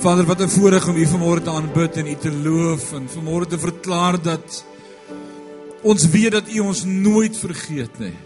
Vader, 0.00 0.24
wat 0.24 0.40
'n 0.40 0.48
voorreg 0.48 0.88
om 0.88 0.96
U 0.96 1.06
vanmôre 1.06 1.42
te 1.42 1.50
aanbid 1.50 1.96
en 1.96 2.06
U 2.06 2.14
te 2.14 2.32
loof 2.32 2.92
en 2.92 3.08
vanmôre 3.08 3.46
te 3.46 3.58
verklaar 3.58 4.22
dat 4.22 4.64
ons 5.82 6.08
weet 6.08 6.32
dat 6.32 6.48
U 6.48 6.58
ons 6.58 6.84
nooit 6.84 7.36
vergeet 7.36 7.98
nie. 7.98 8.16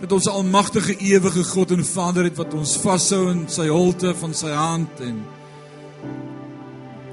Dat 0.00 0.12
ons 0.12 0.28
almagtige 0.28 0.96
ewige 0.96 1.44
God 1.44 1.70
en 1.70 1.84
Vader 1.84 2.24
het 2.24 2.36
wat 2.36 2.54
ons 2.54 2.76
vashou 2.76 3.30
in 3.30 3.44
sy 3.48 3.68
holte 3.68 4.14
van 4.14 4.34
sy 4.34 4.50
hand 4.50 5.00
en 5.00 5.24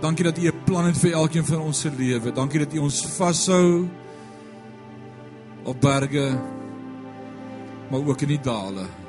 Dankie 0.01 0.23
dat 0.25 0.37
U 0.37 0.47
'n 0.47 0.63
plan 0.65 0.85
het 0.85 0.97
vir 0.97 1.11
elkeen 1.11 1.45
van 1.45 1.59
ons 1.59 1.79
se 1.79 1.91
lewe. 1.97 2.31
Dankie 2.31 2.59
dat 2.59 2.73
U 2.73 2.77
ons 2.77 3.05
vashou 3.17 3.87
op 5.63 5.81
berge 5.81 6.39
maar 7.89 8.07
ook 8.07 8.21
in 8.21 8.27
die 8.27 8.41
dale. 8.41 9.00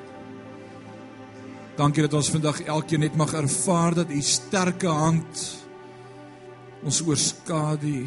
Dankie 1.83 2.05
dat 2.05 2.13
ons 2.15 2.29
vandag 2.31 2.61
elkeen 2.71 3.03
net 3.03 3.17
mag 3.19 3.33
ervaar 3.35 3.97
dat 3.97 4.11
u 4.15 4.21
sterke 4.23 4.87
hand 4.87 5.41
ons 6.87 7.01
oorskadu. 7.03 8.05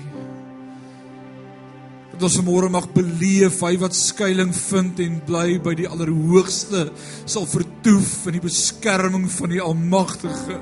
Dat 2.14 2.24
ons 2.30 2.38
môre 2.48 2.70
mag 2.72 2.88
beleef 2.96 3.60
hy 3.68 3.74
wat 3.84 3.98
skuilings 3.98 4.64
vind 4.70 5.04
en 5.04 5.20
bly 5.28 5.60
by 5.60 5.76
die 5.76 5.90
Allerhoogste 5.92 6.88
sal 7.28 7.50
vertoef 7.52 8.16
in 8.32 8.40
die 8.40 8.46
beskerming 8.48 9.28
van 9.36 9.52
die 9.52 9.64
Almagtige. 9.68 10.62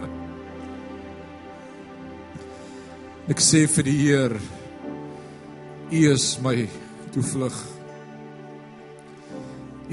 Ek 3.29 3.45
sê 3.45 3.67
vir 3.69 3.91
die 3.93 3.99
Heer, 4.07 4.39
U 5.93 6.05
is 6.09 6.31
my 6.41 6.63
toevlug. 7.13 7.65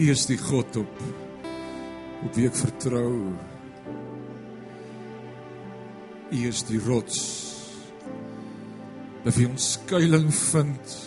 U 0.00 0.06
is 0.08 0.24
die 0.30 0.40
God 0.40 0.86
op 0.88 1.19
op 2.24 2.34
wie 2.36 2.46
ek 2.48 2.56
vertrou. 2.56 3.12
U 6.30 6.42
is 6.46 6.62
die 6.68 6.80
rots. 6.86 7.20
Waar 9.24 9.38
ons 9.48 9.72
skuilings 9.76 10.42
vind. 10.52 10.98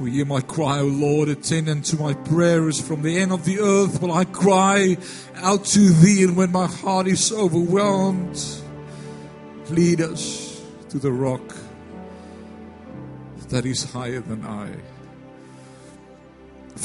Will 0.00 0.12
hear 0.12 0.24
my 0.24 0.40
cry, 0.40 0.80
O 0.80 0.86
Lord, 0.86 1.28
attend 1.28 1.84
to 1.84 1.96
my 1.96 2.14
prayers 2.14 2.80
from 2.80 3.02
the 3.02 3.18
end 3.18 3.32
of 3.32 3.44
the 3.44 3.60
earth. 3.60 4.00
Will 4.00 4.12
I 4.12 4.24
cry 4.24 4.96
out 5.36 5.66
to 5.74 5.80
thee, 5.90 6.24
and 6.24 6.36
when 6.38 6.50
my 6.50 6.66
heart 6.66 7.06
is 7.06 7.30
overwhelmed, 7.30 8.42
lead 9.68 10.00
us 10.00 10.62
to 10.88 10.98
the 10.98 11.12
rock 11.12 11.54
that 13.50 13.66
is 13.66 13.92
higher 13.92 14.20
than 14.20 14.42
I. 14.46 14.70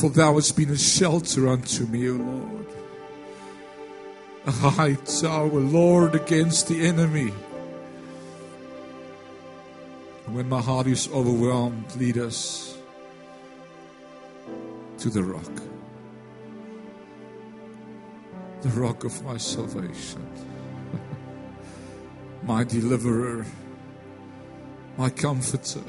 For 0.05 0.11
thou 0.11 0.35
hast 0.35 0.55
been 0.55 0.69
a 0.69 0.77
shelter 0.77 1.47
unto 1.47 1.87
me, 1.87 2.07
O 2.07 2.13
Lord. 2.13 2.67
A 4.45 4.51
high 4.51 4.93
tower, 4.93 5.59
Lord, 5.59 6.13
against 6.13 6.67
the 6.67 6.85
enemy. 6.85 7.29
When 10.27 10.47
my 10.47 10.61
heart 10.61 10.85
is 10.85 11.09
overwhelmed, 11.11 11.95
lead 11.95 12.19
us 12.19 12.77
to 14.99 15.09
the 15.09 15.23
rock. 15.23 15.63
The 18.61 18.69
rock 18.79 19.05
of 19.05 19.23
my 19.23 19.37
salvation. 19.37 20.23
my 22.43 22.63
deliverer. 22.63 23.43
My 24.97 25.09
comforter. 25.09 25.81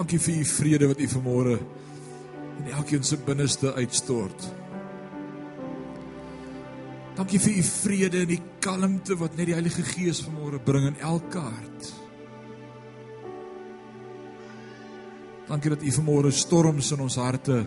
Dankie 0.00 0.16
vir 0.16 0.38
u 0.40 0.44
vrede 0.48 0.86
wat 0.88 1.00
u 1.00 1.06
vanmôre 1.12 1.58
in 2.58 2.68
elkeen 2.72 3.02
se 3.04 3.18
binneste 3.20 3.74
uitstort. 3.76 4.46
Dankie 7.18 7.40
vir 7.40 7.58
u 7.60 7.64
vrede 7.68 8.22
en 8.22 8.30
die 8.30 8.40
kalmte 8.64 9.18
wat 9.20 9.36
net 9.36 9.50
die 9.50 9.56
Heilige 9.58 9.84
Gees 9.84 10.22
vanmôre 10.24 10.62
bring 10.64 10.86
in 10.88 10.96
elke 11.04 11.42
hart. 11.44 11.90
Dankie 15.50 15.74
dat 15.74 15.84
u 15.84 15.92
vanmôre 15.98 16.32
storms 16.32 16.94
in 16.96 17.04
ons 17.04 17.20
harte 17.20 17.58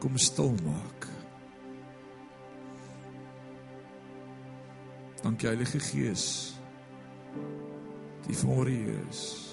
kom 0.00 0.16
stil 0.16 0.56
maak. 0.64 1.04
Dankie 5.20 5.52
Heilige 5.52 5.84
Gees. 5.84 6.26
Die 8.24 8.40
vanmôre 8.40 8.72
hier 8.72 9.04
is. 9.10 9.49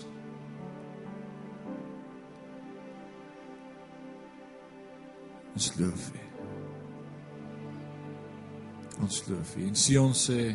Ons 5.57 5.72
loof 5.79 6.01
U. 6.13 6.19
Ons 9.01 9.16
loof 9.25 9.53
U. 9.57 9.63
En 9.66 9.78
Sion 9.81 10.12
sê 10.13 10.51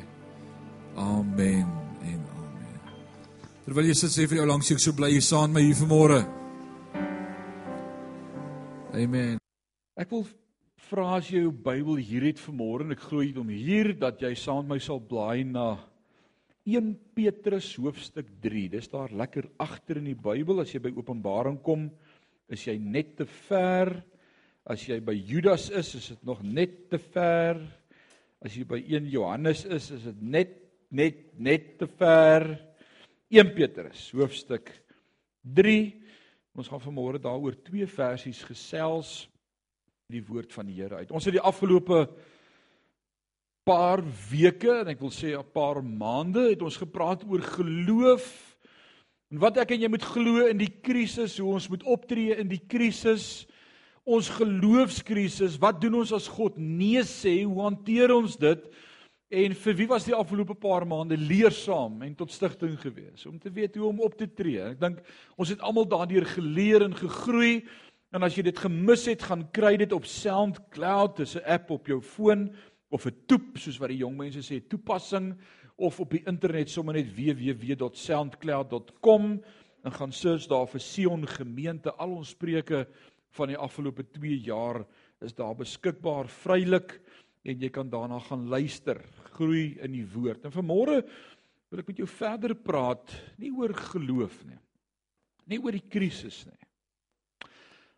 amen 0.95 1.65
en 2.07 2.21
amen. 2.37 2.77
Terwyl 3.65 3.89
jy 3.91 3.97
sit 3.99 4.15
sê 4.15 4.29
vir 4.31 4.39
jou 4.39 4.45
langs 4.47 4.71
ek 4.71 4.83
so 4.85 4.95
bly 4.95 5.09
jy 5.11 5.25
saam 5.27 5.51
my 5.57 5.65
hier 5.65 5.75
vanmôre. 5.81 6.21
Amen. 8.95 9.41
Ek 9.99 10.15
wil 10.15 10.23
vra 10.87 11.09
as 11.17 11.33
jy 11.33 11.43
jou 11.49 11.57
Bybel 11.67 11.99
hier 11.99 12.29
het 12.29 12.39
vanmôre 12.45 12.87
en 12.87 12.95
ek 12.95 13.03
glo 13.09 13.27
jy 13.27 13.35
hom 13.41 13.51
hier 13.51 13.91
dat 13.99 14.23
jy 14.23 14.31
saam 14.39 14.63
met 14.69 14.77
my 14.77 14.81
sal 14.87 15.03
blaai 15.03 15.43
na 15.51 15.67
1 16.63 16.95
Petrus 17.19 17.73
hoofstuk 17.75 18.31
3. 18.47 18.69
Dis 18.79 18.87
daar 18.95 19.11
lekker 19.11 19.51
agter 19.67 19.99
in 19.99 20.13
die 20.13 20.21
Bybel 20.31 20.63
as 20.63 20.71
jy 20.71 20.85
by 20.87 20.95
Openbaring 20.95 21.59
kom, 21.59 21.89
is 22.47 22.71
jy 22.71 22.79
net 22.79 23.17
te 23.19 23.27
ver 23.49 23.97
As 24.63 24.85
jy 24.87 25.01
by 25.03 25.15
Judas 25.19 25.71
is, 25.75 25.89
is 25.99 26.11
dit 26.13 26.27
nog 26.27 26.43
net 26.47 26.85
te 26.93 26.99
ver. 27.03 27.59
As 28.43 28.55
jy 28.55 28.63
by 28.67 28.79
1 28.79 29.09
Johannes 29.11 29.65
is, 29.67 29.91
is 29.91 30.05
dit 30.11 30.21
net 30.23 30.59
net 30.93 31.23
net 31.41 31.79
te 31.81 31.89
ver. 31.89 32.45
1 33.33 33.51
Petrus 33.57 34.11
hoofstuk 34.15 34.71
3. 35.57 35.77
Ons 36.55 36.69
gaan 36.69 36.83
vanmôre 36.85 37.19
daaroor 37.23 37.57
twee 37.65 37.89
versies 37.89 38.43
gesels 38.47 39.23
die 40.13 40.23
woord 40.27 40.53
van 40.53 40.69
die 40.69 40.77
Here 40.77 41.01
uit. 41.01 41.11
Ons 41.11 41.27
het 41.27 41.35
die 41.39 41.43
afgelope 41.43 42.05
paar 43.67 44.03
weke 44.31 44.83
en 44.83 44.91
ek 44.93 45.01
wil 45.01 45.11
sê 45.15 45.33
'n 45.35 45.53
paar 45.55 45.83
maande 45.83 46.51
het 46.51 46.63
ons 46.63 46.77
gepraat 46.77 47.25
oor 47.25 47.43
geloof 47.43 48.27
en 49.31 49.39
wat 49.39 49.57
ek 49.57 49.71
en 49.73 49.81
jy 49.81 49.89
moet 49.89 50.05
glo 50.05 50.47
in 50.47 50.59
die 50.59 50.75
krisis, 50.83 51.39
hoe 51.39 51.55
ons 51.55 51.69
moet 51.69 51.83
optree 51.83 52.37
in 52.37 52.49
die 52.49 52.63
krisis 52.69 53.47
ons 54.05 54.29
geloofskrisis, 54.35 55.61
wat 55.63 55.81
doen 55.83 55.95
ons 56.01 56.13
as 56.17 56.29
God 56.31 56.57
nee 56.59 57.03
sê? 57.07 57.45
Hoe 57.47 57.63
hanteer 57.63 58.11
ons 58.15 58.37
dit? 58.41 58.65
En 59.33 59.55
vir 59.57 59.75
wie 59.79 59.87
was 59.89 60.05
die 60.05 60.17
afgelope 60.17 60.55
paar 60.61 60.85
maande 60.89 61.17
leersaam 61.17 62.03
en 62.05 62.15
tot 62.19 62.33
stigting 62.35 62.75
gewees 62.83 63.27
om 63.27 63.39
te 63.41 63.51
weet 63.55 63.77
hoe 63.81 63.89
om 63.89 64.01
op 64.05 64.15
te 64.19 64.27
tree? 64.29 64.61
Ek 64.75 64.81
dink 64.83 64.99
ons 65.41 65.51
het 65.55 65.63
almal 65.65 65.87
daardeur 65.89 66.27
geleer 66.35 66.81
en 66.85 66.95
gegroei. 66.99 67.55
En 68.13 68.21
as 68.27 68.37
jy 68.37 68.43
dit 68.45 68.59
gemis 68.61 69.07
het, 69.09 69.23
gaan 69.25 69.47
kry 69.57 69.73
dit 69.81 69.93
op 69.97 70.05
SoundCloud, 70.05 71.17
dis 71.23 71.37
'n 71.37 71.47
app 71.49 71.71
op 71.71 71.87
jou 71.89 72.01
foon 72.03 72.53
of 72.91 73.07
'n 73.07 73.17
toep 73.27 73.57
soos 73.57 73.79
wat 73.81 73.89
die 73.89 74.05
jong 74.05 74.17
mense 74.17 74.43
sê, 74.45 74.61
toepassing 74.61 75.39
of 75.77 76.01
op 76.01 76.11
die 76.11 76.23
internet 76.27 76.71
sommer 76.71 76.95
net 76.95 77.17
www.soundcloud.com 77.17 79.43
en 79.83 79.93
gaan 79.93 80.13
search 80.13 80.47
daar 80.47 80.67
vir 80.67 80.81
Sion 80.81 81.27
gemeente 81.27 81.95
al 81.97 82.11
ons 82.11 82.35
preke 82.35 82.87
van 83.37 83.53
die 83.53 83.59
afgelope 83.59 84.05
2 84.15 84.39
jaar 84.45 84.83
is 85.25 85.35
daar 85.37 85.55
beskikbaar 85.57 86.29
vrylik 86.43 86.99
en 87.43 87.63
jy 87.63 87.71
kan 87.75 87.89
daarna 87.91 88.21
gaan 88.23 88.47
luister, 88.51 89.01
groei 89.35 89.79
in 89.83 89.95
die 89.97 90.07
woord. 90.07 90.45
En 90.47 90.55
vanmôre 90.55 91.01
wil 91.73 91.83
ek 91.83 91.89
met 91.91 92.03
jou 92.03 92.09
verder 92.11 92.55
praat 92.55 93.15
nie 93.41 93.51
oor 93.55 93.75
geloof 93.93 94.43
nie. 94.47 94.61
Nie 95.51 95.59
oor 95.63 95.75
die 95.75 95.89
krisis 95.91 96.45
nie. 96.47 96.59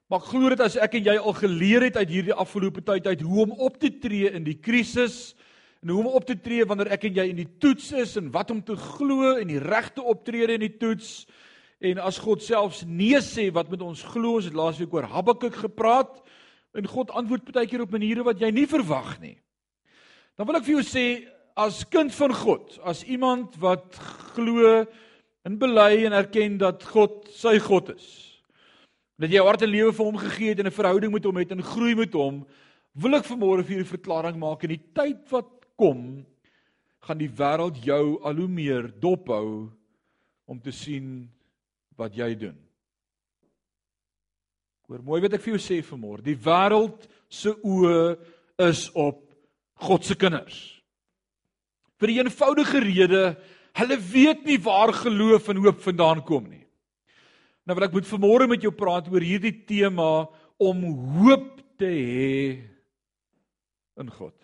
Maar 0.08 0.20
ek 0.20 0.28
glo 0.30 0.52
dit 0.52 0.62
as 0.62 0.76
ek 0.80 0.98
en 0.98 1.08
jy 1.08 1.14
al 1.18 1.36
geleer 1.36 1.88
het 1.88 1.98
uit 1.98 2.12
hierdie 2.12 2.36
afgelope 2.36 2.84
tyd 2.84 3.08
uit 3.08 3.24
hoe 3.24 3.40
om 3.46 3.54
op 3.66 3.80
te 3.80 3.90
tree 4.00 4.30
in 4.30 4.44
die 4.46 4.58
krisis 4.60 5.34
en 5.82 5.92
hoe 5.92 6.02
om 6.04 6.12
op 6.16 6.26
te 6.28 6.36
tree 6.40 6.64
wanneer 6.68 6.92
ek 6.96 7.08
en 7.08 7.18
jy 7.18 7.24
in 7.32 7.40
die 7.40 7.48
toets 7.60 7.90
is 7.96 8.14
en 8.20 8.30
wat 8.32 8.52
om 8.52 8.60
te 8.64 8.76
glo 8.78 9.34
en 9.34 9.48
die 9.48 9.60
regte 9.60 10.04
optrede 10.04 10.56
in 10.56 10.64
die 10.66 10.76
toets 10.80 11.24
En 11.84 12.00
as 12.00 12.18
God 12.22 12.40
selfs 12.40 12.82
nee 12.88 13.18
sê 13.20 13.50
wat 13.52 13.68
met 13.68 13.82
ons 13.84 14.00
glo, 14.14 14.38
ons 14.38 14.48
het 14.48 14.56
laasweek 14.56 14.92
oor 14.96 15.08
Habakuk 15.10 15.58
gepraat 15.66 16.16
en 16.74 16.88
God 16.88 17.12
antwoord 17.12 17.50
baie 17.52 17.68
keer 17.68 17.84
op 17.84 17.92
maniere 17.92 18.24
wat 18.24 18.40
jy 18.40 18.48
nie 18.54 18.66
verwag 18.70 19.18
nie. 19.20 19.36
Dan 20.34 20.48
wil 20.48 20.58
ek 20.58 20.64
vir 20.66 20.78
jou 20.78 20.84
sê 20.86 21.06
as 21.60 21.84
kind 21.92 22.10
van 22.16 22.32
God, 22.34 22.78
as 22.82 23.04
iemand 23.04 23.54
wat 23.62 23.98
glo 24.34 24.80
en 25.44 25.58
bely 25.60 26.06
en 26.08 26.16
erken 26.16 26.56
dat 26.58 26.82
God 26.88 27.28
sy 27.36 27.58
God 27.62 27.92
is. 27.94 28.08
Dat 29.20 29.30
jy 29.30 29.44
hart 29.44 29.62
en 29.62 29.70
lewe 29.70 29.92
vir 29.94 30.08
hom 30.08 30.18
gegee 30.18 30.54
het 30.54 30.64
en 30.64 30.66
'n 30.66 30.78
verhouding 30.80 31.12
met 31.12 31.24
hom 31.24 31.36
het 31.36 31.52
en 31.52 31.62
groei 31.62 31.94
met 31.94 32.12
hom, 32.16 32.46
wil 32.94 33.14
ek 33.14 33.28
vanmôre 33.28 33.62
vir 33.62 33.76
julle 33.76 33.92
verklaring 33.92 34.36
maak 34.40 34.64
in 34.64 34.74
die 34.74 34.84
tyd 34.94 35.20
wat 35.30 35.50
kom 35.76 36.24
gaan 37.04 37.18
die 37.18 37.30
wêreld 37.30 37.76
jou 37.84 38.18
al 38.24 38.34
hoe 38.34 38.48
meer 38.48 38.88
dophou 39.00 39.70
om 40.46 40.60
te 40.60 40.72
sien 40.72 41.28
wat 42.00 42.16
jy 42.16 42.30
doen. 42.38 42.56
Hoor 44.88 45.02
mooi 45.04 45.22
wat 45.24 45.36
ek 45.36 45.44
vir 45.44 45.54
jou 45.54 45.62
sê 45.62 45.80
vanmôre. 45.84 46.24
Die 46.24 46.36
wêreld 46.36 47.06
se 47.32 47.54
oë 47.54 48.16
is 48.66 48.86
op 48.92 49.22
God 49.84 50.04
se 50.06 50.16
kinders. 50.18 50.58
Vir 52.00 52.10
die 52.10 52.18
eenvoudige 52.20 52.82
rede, 52.84 53.22
hulle 53.80 53.98
weet 54.12 54.44
nie 54.46 54.58
waar 54.62 54.92
geloof 54.94 55.48
en 55.50 55.62
hoop 55.64 55.80
vandaan 55.82 56.22
kom 56.26 56.46
nie. 56.50 56.64
Nou 57.64 57.78
wil 57.78 57.86
ek 57.86 57.96
moet 57.96 58.08
vanmôre 58.10 58.48
met 58.50 58.64
jou 58.64 58.72
praat 58.76 59.08
oor 59.08 59.24
hierdie 59.24 59.54
tema 59.64 60.26
om 60.60 60.84
hoop 61.16 61.62
te 61.80 61.88
hê 61.88 62.34
in 64.00 64.10
God. 64.12 64.34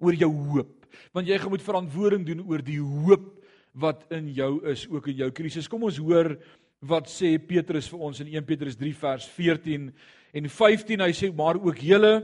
Oor 0.00 0.16
jou 0.16 0.30
hoop, 0.32 0.88
want 1.12 1.28
jy 1.28 1.36
gaan 1.36 1.52
moet 1.52 1.66
verantwoording 1.66 2.24
doen 2.24 2.40
oor 2.48 2.64
die 2.64 2.80
hoop 2.80 3.28
wat 3.72 4.04
in 4.10 4.28
jou 4.34 4.58
is, 4.70 4.86
ook 4.90 5.10
in 5.12 5.22
jou 5.24 5.30
krisis. 5.34 5.68
Kom 5.70 5.84
ons 5.86 6.00
hoor 6.02 6.34
wat 6.80 7.10
sê 7.12 7.36
Petrus 7.38 7.88
vir 7.92 8.04
ons 8.08 8.20
in 8.22 8.32
1 8.32 8.46
Petrus 8.48 8.78
3 8.80 8.92
vers 9.02 9.26
14 9.36 9.90
en 10.34 10.48
15. 10.48 11.04
Hy 11.04 11.12
sê 11.16 11.32
maar 11.34 11.60
ook 11.60 11.82
julle 11.84 12.14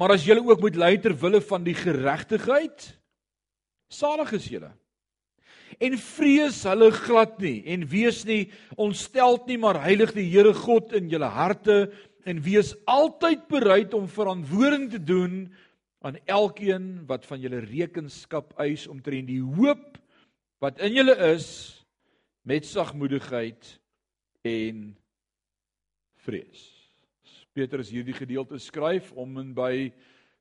maar 0.00 0.14
as 0.14 0.24
julle 0.24 0.40
ook 0.40 0.62
moet 0.64 0.78
ly 0.80 0.94
ter 0.96 1.12
wille 1.12 1.42
van 1.44 1.64
die 1.66 1.76
geregtigheid 1.76 2.86
salig 3.92 4.32
is 4.38 4.46
julle. 4.48 4.70
En 5.76 5.96
vrees 6.00 6.62
hulle 6.66 6.88
glad 6.94 7.36
nie 7.42 7.58
en 7.74 7.84
wees 7.90 8.22
nie 8.26 8.42
ontsteld 8.80 9.44
nie 9.50 9.58
maar 9.60 9.82
heilig 9.84 10.14
die 10.16 10.26
Here 10.30 10.54
God 10.56 10.94
in 10.96 11.10
julle 11.12 11.28
harte 11.30 11.90
en 12.28 12.40
wees 12.44 12.72
altyd 12.90 13.46
bereid 13.50 13.94
om 13.96 14.08
verantwoording 14.10 14.88
te 14.94 15.02
doen 15.02 15.36
aan 16.00 16.16
elkeen 16.24 16.90
wat 17.08 17.26
van 17.28 17.42
julle 17.42 17.60
rekenskap 17.66 18.54
eis 18.62 18.86
omtrent 18.88 19.28
die 19.28 19.42
hoop 19.42 19.99
wat 20.60 20.80
in 20.84 20.92
julle 20.92 21.16
is 21.32 21.46
met 22.44 22.66
sagmoedigheid 22.68 23.72
en 24.44 24.90
vrees. 26.20 26.66
Petrus 27.56 27.90
hierdie 27.90 28.14
gedeelte 28.14 28.60
skryf 28.60 29.10
om 29.18 29.40
en 29.40 29.54
by 29.56 29.90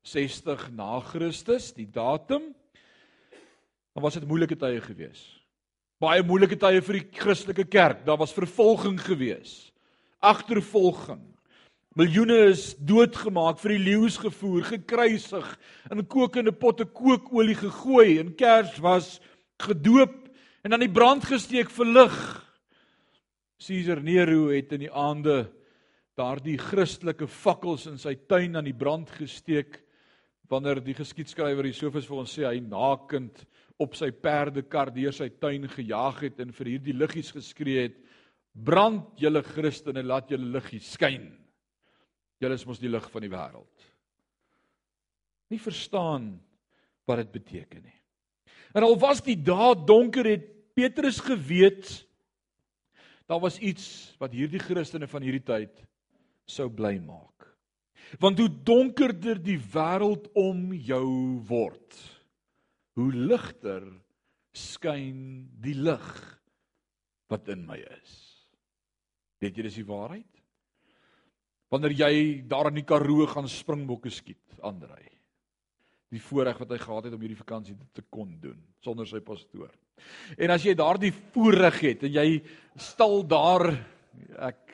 60 0.05 0.69
na 0.75 0.99
Christus, 1.03 1.71
die 1.75 1.87
datum. 1.89 2.51
Dan 3.95 4.05
was 4.05 4.19
dit 4.19 4.27
moeilike 4.27 4.57
tye 4.59 4.79
gewees. 4.83 5.23
Baie 5.99 6.23
moeilike 6.23 6.59
tye 6.59 6.83
vir 6.83 6.99
die 6.99 7.07
Christelike 7.19 7.65
kerk. 7.67 8.05
Daar 8.05 8.19
was 8.19 8.35
vervolging 8.35 8.99
gewees. 9.03 9.71
Agtervolging. 10.19 11.23
Miljoene 11.97 12.37
is 12.51 12.75
doodgemaak, 12.77 13.57
vir 13.59 13.73
die 13.73 13.81
leeu's 13.89 14.19
gevoer, 14.21 14.61
gekruisig, 14.67 15.47
in 15.91 16.03
kokende 16.07 16.53
potte 16.55 16.85
kookolie 16.85 17.57
gegooi 17.57 18.19
en 18.21 18.29
kers 18.37 18.77
was 18.83 19.17
gedoop 19.63 20.15
en 20.63 20.75
aan 20.75 20.83
die 20.83 20.91
brand 20.91 21.25
gesteek 21.27 21.71
vir 21.73 21.91
lig. 21.93 22.17
Caesar 23.59 24.01
Nero 24.03 24.49
het 24.53 24.73
in 24.75 24.85
die 24.85 24.91
aande 24.91 25.43
daardie 26.19 26.57
Christelike 26.59 27.27
fakkels 27.31 27.87
in 27.91 27.99
sy 27.99 28.15
tuin 28.27 28.57
aan 28.59 28.67
die 28.67 28.75
brand 28.75 29.11
gesteek 29.15 29.81
wanneer 30.49 30.81
die 30.83 30.95
geskiedskrywer 30.97 31.67
Josefus 31.69 32.07
vir 32.09 32.21
ons 32.23 32.31
sê 32.35 32.47
hy 32.47 32.59
nakend 32.63 33.43
op 33.79 33.95
sy 33.95 34.09
perdekar 34.11 34.91
deur 34.95 35.15
sy 35.15 35.29
tuin 35.39 35.67
gejaag 35.71 36.23
het 36.25 36.41
en 36.43 36.55
vir 36.55 36.73
hierdie 36.73 36.95
liggies 36.97 37.31
geskree 37.35 37.85
het 37.87 37.99
brand 38.51 39.13
julle 39.21 39.43
Christene 39.45 40.03
laat 40.03 40.31
julle 40.33 40.49
liggies 40.57 40.89
skyn. 40.97 41.29
Julle 42.39 42.55
is 42.55 42.65
mos 42.67 42.81
die 42.81 42.91
lig 42.91 43.05
van 43.11 43.23
die 43.23 43.31
wêreld. 43.31 43.87
Nie 45.51 45.61
verstaan 45.61 46.33
wat 47.07 47.23
dit 47.23 47.31
beteken 47.39 47.83
nie 47.83 47.98
en 48.73 48.85
al 48.85 48.97
was 49.01 49.23
die 49.25 49.37
dae 49.37 49.73
donker 49.85 50.27
het 50.29 50.45
Petrus 50.77 51.19
geweet 51.23 51.89
daar 53.29 53.41
was 53.43 53.59
iets 53.61 54.15
wat 54.17 54.33
hierdie 54.33 54.61
Christene 54.61 55.07
van 55.07 55.21
hierdie 55.21 55.45
tyd 55.45 55.83
sou 56.49 56.65
bly 56.73 56.95
maak. 56.97 57.45
Want 58.17 58.39
hoe 58.41 58.49
donkerder 58.65 59.37
die 59.37 59.59
wêreld 59.69 60.25
om 60.33 60.71
jou 60.73 61.37
word, 61.45 61.99
hoe 62.97 63.11
ligter 63.13 63.85
skyn 64.57 65.45
die 65.61 65.75
lig 65.77 66.07
wat 67.29 67.51
in 67.53 67.67
my 67.69 67.77
is. 67.77 68.15
Weet 69.39 69.59
jy 69.59 69.67
dis 69.67 69.77
die 69.77 69.87
waarheid? 69.87 70.41
Wanneer 71.69 71.93
jy 71.93 72.13
daar 72.49 72.71
in 72.71 72.79
die 72.79 72.87
Karoo 72.89 73.29
gaan 73.29 73.47
springbokke 73.47 74.09
skiet, 74.09 74.41
Andrei. 74.65 75.05
Die 76.09 76.21
voorreg 76.21 76.57
wat 76.57 76.71
hy 76.73 76.79
gehad 76.81 77.05
het 77.05 77.13
om 77.13 77.21
hierdie 77.21 77.37
vakansie 77.37 77.75
te 77.93 78.03
kon 78.09 78.31
doen 78.41 78.57
sonder 78.83 79.07
sy 79.09 79.21
pastoor. 79.21 79.69
En 80.39 80.53
as 80.53 80.63
jy 80.65 80.73
daardie 80.77 81.13
voorreg 81.33 81.79
het 81.85 82.07
en 82.07 82.15
jy 82.17 82.27
stal 82.79 83.21
daar 83.27 83.69
ek 84.49 84.65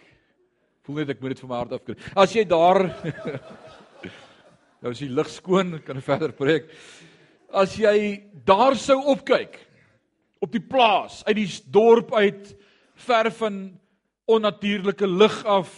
Voel 0.85 1.01
net 1.01 1.15
ek 1.15 1.21
moet 1.23 1.33
dit 1.33 1.39
van 1.41 1.49
my 1.49 1.59
hart 1.63 1.71
af 1.73 1.81
kry. 1.81 1.95
As 2.21 2.33
jy 2.35 2.43
daar 2.45 2.83
nou 4.85 4.91
is 4.93 5.01
die 5.01 5.09
lig 5.09 5.31
skoon, 5.33 5.79
kan 5.81 5.97
ek 5.97 6.05
verder 6.05 6.33
preek. 6.37 6.67
As 7.49 7.73
jy 7.79 7.95
daar 8.45 8.77
sou 8.77 8.99
opkyk 9.15 9.57
op 10.45 10.53
die 10.53 10.61
plaas 10.61 11.23
uit 11.25 11.39
die 11.39 11.47
dorp 11.73 12.13
uit 12.13 12.51
ver 13.07 13.31
van 13.39 13.57
onnatuurlike 14.29 15.09
lig 15.09 15.39
af 15.49 15.73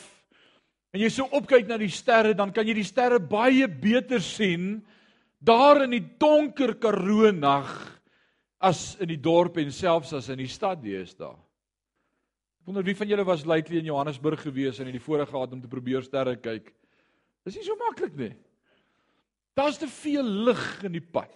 en 0.91 0.99
jy 1.03 1.09
sou 1.13 1.27
opkyk 1.35 1.67
na 1.69 1.77
die 1.79 1.91
sterre, 1.91 2.33
dan 2.35 2.51
kan 2.51 2.67
jy 2.67 2.75
die 2.81 2.87
sterre 2.87 3.19
baie 3.23 3.67
beter 3.67 4.19
sien 4.23 4.81
daar 5.39 5.83
in 5.85 5.93
die 5.95 6.05
donker 6.19 6.75
Karoo 6.81 7.31
nag 7.31 7.69
as 8.57 8.95
in 9.01 9.11
die 9.11 9.21
dorp 9.21 9.57
en 9.61 9.71
selfs 9.71 10.13
as 10.17 10.29
in 10.33 10.41
die 10.41 10.49
stad 10.49 10.81
deesdae. 10.81 11.35
Wonder 12.67 12.83
wie 12.83 12.97
van 12.97 13.07
julle 13.07 13.23
was 13.23 13.45
lately 13.47 13.79
in 13.79 13.87
Johannesburg 13.87 14.41
gewees 14.43 14.79
en 14.79 14.89
het 14.89 14.97
die 14.97 15.03
voorreg 15.03 15.29
gehad 15.31 15.53
om 15.55 15.61
te 15.61 15.69
probeer 15.71 16.03
sterre 16.03 16.35
kyk. 16.35 16.73
Dis 17.47 17.55
nie 17.55 17.63
so 17.63 17.77
maklik 17.79 18.17
nie. 18.19 18.33
Daar's 19.55 19.79
te 19.79 19.87
veel 19.87 20.25
lig 20.49 20.65
in 20.83 20.97
die 20.97 21.05
pad. 21.05 21.31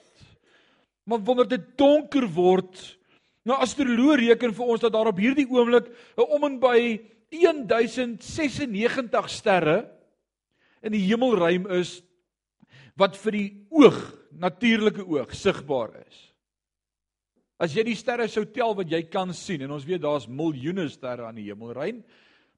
Maar 1.07 1.23
wanneer 1.25 1.47
dit 1.53 1.69
donker 1.79 2.27
word, 2.35 2.81
nou 3.47 3.55
astroloë 3.63 4.19
reken 4.25 4.53
vir 4.57 4.73
ons 4.75 4.83
dat 4.83 4.93
daar 4.93 5.09
op 5.09 5.21
hierdie 5.21 5.47
oomblik 5.49 5.87
'n 6.17 6.27
om 6.35 6.43
en 6.43 6.59
by 6.59 6.99
1096 7.31 9.29
sterre 9.29 9.87
in 10.83 10.91
die 10.91 11.05
hemelruim 11.07 11.67
is 11.71 12.01
wat 12.99 13.15
vir 13.23 13.37
die 13.37 13.49
oog, 13.71 13.99
natuurlike 14.31 15.05
oog 15.05 15.33
sigbaar 15.35 15.95
is. 16.01 16.19
As 17.61 17.75
jy 17.75 17.83
die 17.85 17.97
sterre 17.97 18.25
sou 18.31 18.43
tel 18.49 18.73
wat 18.77 18.89
jy 18.89 19.03
kan 19.11 19.33
sien 19.37 19.61
en 19.61 19.75
ons 19.75 19.85
weet 19.85 20.01
daar's 20.01 20.25
miljoene 20.25 20.87
sterre 20.89 21.27
aan 21.27 21.37
die 21.37 21.45
hemelruim, 21.49 22.01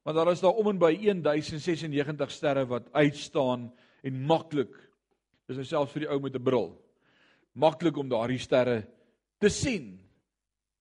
maar 0.04 0.16
daar 0.16 0.32
is 0.32 0.40
daar 0.40 0.56
om 0.60 0.70
en 0.72 0.80
by 0.80 0.94
1096 0.96 2.32
sterre 2.32 2.64
wat 2.68 2.88
uitstaan 2.92 3.68
en 4.04 4.24
maklik. 4.28 4.72
Dis 5.48 5.60
nou 5.60 5.66
selfs 5.68 5.92
vir 5.92 6.06
die 6.06 6.10
ou 6.12 6.20
met 6.20 6.36
'n 6.36 6.44
bril. 6.44 6.72
Maklik 7.54 7.96
om 7.96 8.08
daardie 8.08 8.38
sterre 8.38 8.86
te 9.38 9.48
sien. 9.48 9.98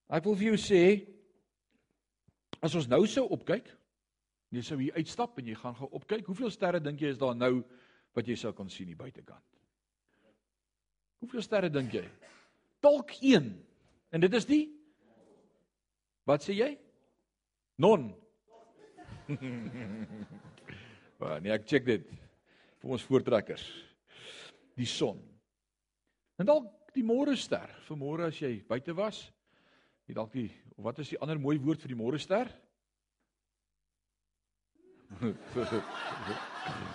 Ek 0.09 0.23
wil 0.23 0.35
vir 0.35 0.53
jou 0.53 0.57
sê 0.57 1.05
as 2.61 2.75
ons 2.75 2.87
nou 2.87 3.05
sou 3.07 3.27
opkyk, 3.27 3.67
jy 4.51 4.61
sou 4.61 4.77
hier 4.77 4.95
uitstap 4.95 5.39
en 5.39 5.47
jy 5.47 5.55
gaan 5.55 5.75
gou 5.75 5.89
opkyk, 5.91 6.25
hoeveel 6.25 6.51
sterre 6.53 6.79
dink 6.79 7.01
jy 7.01 7.09
is 7.09 7.17
daar 7.17 7.35
nou 7.35 7.63
wat 8.13 8.27
jy 8.27 8.35
sou 8.39 8.53
kan 8.53 8.69
sien 8.69 8.87
hier 8.87 8.99
buitekant? 8.99 9.45
Hoeveel 11.23 11.45
sterre 11.45 11.69
dink 11.71 11.93
jy? 11.95 12.03
Dalk 12.83 13.15
1 13.21 13.51
En 14.13 14.21
dit 14.21 14.33
is 14.37 14.45
die 14.45 14.63
Wat 16.29 16.43
sê 16.45 16.53
jy? 16.55 16.71
Non. 17.83 18.11
Maar 21.23 21.39
nee, 21.39 21.53
ek 21.55 21.67
check 21.69 21.85
dit 21.87 22.07
vir 22.81 22.89
ons 22.91 23.03
voortrekkers. 23.07 23.63
Die 24.75 24.87
son. 24.89 25.21
En 26.35 26.49
dalk 26.49 26.65
die 26.91 27.05
môre 27.05 27.37
ster. 27.39 27.69
Vir 27.87 27.97
môre 28.01 28.27
as 28.27 28.41
jy 28.41 28.57
buite 28.67 28.91
was, 28.97 29.21
jy 30.09 30.17
dalk 30.17 30.33
die 30.35 30.49
wat 30.83 30.99
is 30.99 31.13
die 31.13 31.19
ander 31.23 31.39
mooi 31.39 31.55
woord 31.63 31.79
vir 31.85 31.93
die 31.93 31.99
môre 32.01 32.19
ster? 32.19 32.51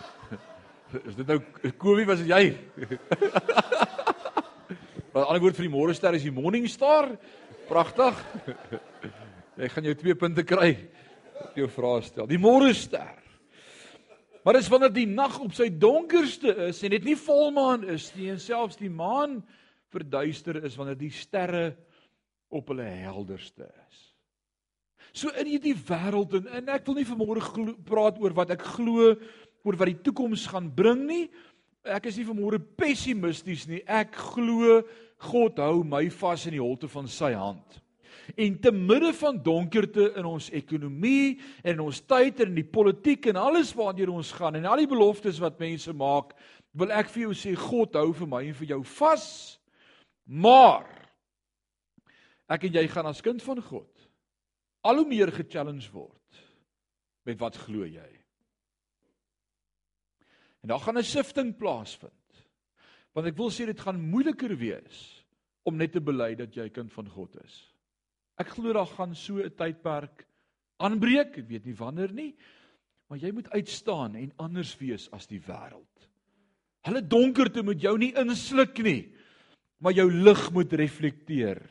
is 0.97 1.17
dit 1.19 1.29
nou 1.29 1.39
Kobie 1.77 2.07
was 2.09 2.23
dit 2.23 2.31
jy? 2.33 2.43
Wat 5.13 5.27
ander 5.27 5.43
woord 5.43 5.59
vir 5.59 5.67
die 5.67 5.73
môre 5.73 5.95
ster 5.97 6.17
is 6.17 6.25
die 6.25 6.35
morning 6.35 6.69
star. 6.71 7.11
Pragtig. 7.69 8.17
Ek 9.59 9.75
gaan 9.75 9.89
jou 9.89 9.97
2 9.99 10.17
punte 10.21 10.45
kry. 10.49 10.71
Ek 11.49 11.59
jou 11.61 11.69
vrae 11.73 12.05
stel. 12.07 12.29
Die 12.31 12.41
môre 12.41 12.73
ster. 12.77 13.17
Maar 14.45 14.57
dis 14.57 14.71
wanneer 14.73 14.93
die 14.95 15.09
nag 15.11 15.37
op 15.43 15.53
sy 15.57 15.69
donkerste 15.69 16.55
is 16.71 16.81
en 16.87 16.95
dit 16.95 17.09
nie 17.11 17.19
volmaan 17.21 17.85
is 17.93 18.09
nie 18.17 18.31
en 18.33 18.41
selfs 18.41 18.79
die 18.81 18.93
maan 18.93 19.43
verduister 19.93 20.63
is 20.65 20.77
wanneer 20.79 20.97
die 21.01 21.13
sterre 21.13 21.73
op 22.49 22.71
hulle 22.73 22.87
helderste 22.87 23.67
is. 23.67 24.05
So 25.13 25.33
in 25.41 25.51
hierdie 25.51 25.75
wêreld 25.89 26.37
en, 26.39 26.49
en 26.61 26.73
ek 26.73 26.87
wil 26.87 27.01
nie 27.01 27.09
vanmôre 27.09 27.43
praat 27.89 28.21
oor 28.23 28.37
wat 28.37 28.55
ek 28.55 28.65
glo 28.77 29.15
oor 29.67 29.79
wat 29.79 29.91
die 29.91 30.03
toekoms 30.09 30.47
gaan 30.51 30.71
bring 30.75 31.07
nie. 31.09 31.27
Ek 31.89 32.09
is 32.11 32.19
nie 32.19 32.27
vanmôre 32.29 32.61
pessimisties 32.61 33.67
nie. 33.71 33.83
Ek 33.87 34.17
glo 34.35 34.83
God 35.29 35.59
hou 35.63 35.83
my 35.87 36.05
vas 36.15 36.47
in 36.47 36.59
die 36.59 36.63
holte 36.63 36.91
van 36.91 37.09
sy 37.11 37.33
hand. 37.35 37.81
En 38.37 38.59
te 38.61 38.71
midde 38.75 39.11
van 39.17 39.39
donkerte 39.41 40.11
in 40.21 40.27
ons 40.29 40.51
ekonomie 40.55 41.39
en 41.63 41.79
in 41.79 41.85
ons 41.87 42.01
tyd 42.05 42.43
en 42.43 42.53
in 42.53 42.61
die 42.61 42.67
politiek 42.67 43.31
en 43.31 43.41
alles 43.41 43.73
waartoe 43.77 44.11
ons 44.13 44.35
gaan 44.37 44.59
en 44.59 44.69
al 44.69 44.83
die 44.83 44.91
beloftes 44.91 45.41
wat 45.41 45.61
mense 45.63 45.95
maak, 45.97 46.35
wil 46.77 46.93
ek 46.93 47.09
vir 47.15 47.25
jou 47.25 47.35
sê 47.35 47.55
God 47.57 47.97
hou 47.97 48.13
vir 48.15 48.29
my 48.31 48.43
en 48.51 48.59
vir 48.61 48.75
jou 48.75 48.83
vas. 48.99 49.27
Maar 50.29 50.85
ek 52.53 52.69
en 52.69 52.77
jy 52.79 52.85
gaan 52.93 53.09
as 53.09 53.25
kind 53.25 53.43
van 53.45 53.63
God 53.65 53.89
al 54.89 55.01
hoe 55.01 55.09
meer 55.09 55.33
ge-challenge 55.35 55.91
word 55.93 56.45
met 57.27 57.41
wat 57.41 57.57
glo 57.61 57.85
jy? 57.85 58.18
En 60.69 60.75
daar 60.75 60.85
gaan 60.85 60.99
'n 60.99 61.05
sifting 61.05 61.57
plaasvind. 61.57 62.45
Want 63.13 63.27
ek 63.27 63.37
wil 63.37 63.51
sê 63.51 63.65
dit 63.65 63.81
gaan 63.81 64.01
moeiliker 64.11 64.57
wees 64.57 65.25
om 65.63 65.77
net 65.77 65.93
te 65.93 66.01
bely 66.01 66.35
dat 66.35 66.55
jy 66.55 66.69
kind 66.69 66.93
van 66.93 67.09
God 67.09 67.37
is. 67.45 67.73
Ek 68.37 68.49
glo 68.49 68.73
daar 68.73 68.87
gaan 68.87 69.15
so 69.15 69.39
'n 69.41 69.51
tydperk 69.51 70.27
aanbreek, 70.77 71.39
ek 71.39 71.49
weet 71.49 71.65
nie 71.65 71.75
wanneer 71.75 72.13
nie, 72.13 72.37
maar 73.09 73.19
jy 73.19 73.31
moet 73.33 73.51
uitstaan 73.51 74.15
en 74.15 74.33
anders 74.37 74.77
wees 74.77 75.09
as 75.11 75.27
die 75.27 75.41
wêreld. 75.41 76.09
Hulle 76.85 77.01
donkerte 77.01 77.63
moet 77.63 77.81
jou 77.81 77.99
nie 77.99 78.13
insluk 78.15 78.79
nie, 78.79 79.15
maar 79.81 79.93
jou 79.93 80.13
lig 80.13 80.53
moet 80.53 80.73
reflekteer. 80.73 81.63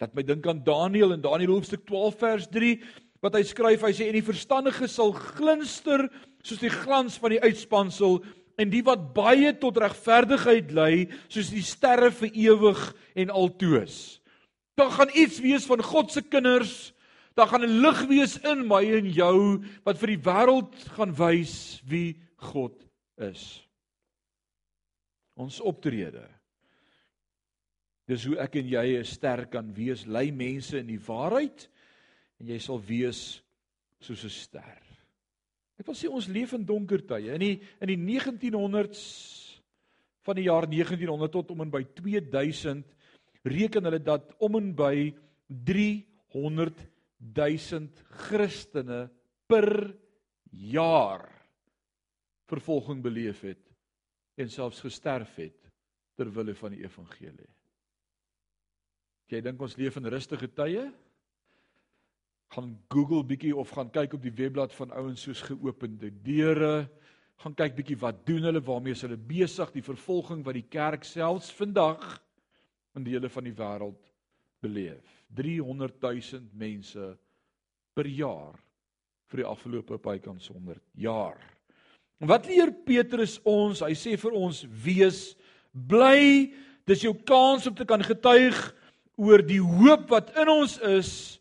Laat 0.00 0.14
my 0.14 0.22
dink 0.22 0.46
aan 0.46 0.64
Daniël 0.64 1.12
in 1.12 1.22
Daniël 1.22 1.54
hoofstuk 1.54 1.86
12 1.86 2.18
vers 2.18 2.48
3 2.48 2.82
wat 3.22 3.34
hy 3.34 3.42
skryf, 3.42 3.82
hy 3.82 3.92
sê 3.92 4.08
en 4.08 4.12
die 4.12 4.32
verstandige 4.32 4.88
sal 4.88 5.12
glinster 5.12 6.10
soos 6.42 6.60
die 6.62 6.72
glans 6.72 7.18
van 7.22 7.34
die 7.34 7.42
uitspansel 7.42 8.20
en 8.60 8.70
die 8.70 8.82
wat 8.86 9.12
baie 9.16 9.52
tot 9.58 9.80
regverdigheid 9.80 10.72
lei 10.76 11.08
soos 11.28 11.50
die 11.54 11.64
sterre 11.64 12.10
vir 12.10 12.30
ewig 12.34 12.82
en 13.14 13.30
altoos. 13.30 14.20
Daar 14.76 14.90
gaan 14.90 15.12
iets 15.14 15.40
wees 15.44 15.66
van 15.68 15.82
God 15.84 16.12
se 16.12 16.22
kinders. 16.22 16.92
Daar 17.34 17.48
gaan 17.48 17.64
'n 17.64 17.80
lig 17.80 18.06
wees 18.08 18.36
in 18.44 18.66
my 18.68 18.84
en 18.84 19.08
jou 19.08 19.64
wat 19.84 19.98
vir 19.98 20.16
die 20.16 20.24
wêreld 20.24 20.74
gaan 20.96 21.16
wys 21.16 21.80
wie 21.84 22.20
God 22.36 22.76
is 23.16 23.62
ons 25.42 25.60
optrede. 25.60 26.24
Dis 28.08 28.26
hoe 28.28 28.38
ek 28.42 28.58
en 28.60 28.68
jy 28.68 28.98
'n 28.98 29.04
ster 29.04 29.46
kan 29.46 29.72
wees, 29.74 30.06
lei 30.06 30.30
mense 30.30 30.78
in 30.78 30.86
die 30.86 31.00
waarheid 31.00 31.68
en 32.40 32.46
jy 32.46 32.58
sal 32.58 32.80
wees 32.80 33.42
soos 34.00 34.24
'n 34.24 34.30
ster. 34.30 34.91
Ek 35.82 35.88
wil 35.90 35.98
sê 35.98 36.06
ons 36.06 36.30
leef 36.30 36.52
in 36.54 36.62
donker 36.66 37.02
tye. 37.02 37.34
In 37.34 37.42
die 37.42 37.56
in 37.82 37.90
die 37.90 37.98
1900s 37.98 39.02
van 40.22 40.38
die 40.38 40.46
jaar 40.46 40.68
1900 40.70 41.32
tot 41.34 41.50
om 41.50 41.64
en 41.64 41.72
by 41.74 41.82
2000 41.98 42.86
reken 43.50 43.88
hulle 43.88 43.98
dat 43.98 44.30
om 44.38 44.60
en 44.60 44.70
by 44.78 45.10
300 45.50 46.84
000 47.18 47.88
Christene 48.28 49.00
per 49.50 49.68
jaar 50.52 51.26
vervolging 52.46 53.02
beleef 53.02 53.42
het 53.42 53.66
en 54.38 54.50
selfs 54.52 54.84
gesterf 54.84 55.34
het 55.40 55.58
ter 56.14 56.30
wille 56.30 56.54
van 56.54 56.76
die 56.76 56.84
evangelie. 56.84 57.50
Jy 59.32 59.40
dink 59.42 59.60
ons 59.64 59.74
leef 59.80 59.96
in 59.98 60.10
rustige 60.12 60.46
tye? 60.54 60.86
Gaan 62.52 62.74
Google 62.92 63.22
bietjie 63.24 63.54
of 63.56 63.70
gaan 63.72 63.88
kyk 63.88 64.12
op 64.18 64.24
die 64.26 64.34
webblad 64.36 64.74
van 64.76 64.90
ouens 64.92 65.22
soos 65.24 65.40
geopende 65.46 66.10
deure. 66.24 66.84
Gaan 67.40 67.54
kyk 67.56 67.78
bietjie 67.78 67.96
wat 68.02 68.26
doen 68.28 68.44
hulle, 68.44 68.60
waarmee 68.60 68.92
is 68.92 69.04
hulle 69.06 69.16
besig, 69.16 69.72
die 69.72 69.84
vervolging 69.84 70.42
wat 70.44 70.58
die 70.58 70.68
kerk 70.68 71.06
selfs 71.08 71.48
vandag 71.56 72.04
in 72.98 73.08
dele 73.08 73.30
van 73.32 73.48
die 73.48 73.54
wêreld 73.56 74.12
beleef. 74.60 75.16
300 75.32 75.96
000 76.04 76.52
mense 76.52 77.08
per 77.96 78.08
jaar 78.12 78.60
vir 79.32 79.40
die 79.40 79.48
afgelope 79.48 79.96
bykans 80.04 80.52
100 80.52 80.84
jaar. 81.00 81.40
En 82.20 82.28
wat 82.28 82.46
leer 82.46 82.70
Petrus 82.84 83.38
ons? 83.48 83.80
Hy 83.80 83.96
sê 83.96 84.18
vir 84.20 84.36
ons: 84.36 84.66
"Wees 84.84 85.32
bly. 85.72 86.52
Dis 86.84 87.08
jou 87.08 87.14
kans 87.16 87.66
om 87.66 87.74
te 87.74 87.88
kan 87.88 88.02
getuig 88.04 88.58
oor 89.16 89.40
die 89.40 89.62
hoop 89.62 90.10
wat 90.12 90.36
in 90.36 90.52
ons 90.52 90.76
is." 90.84 91.40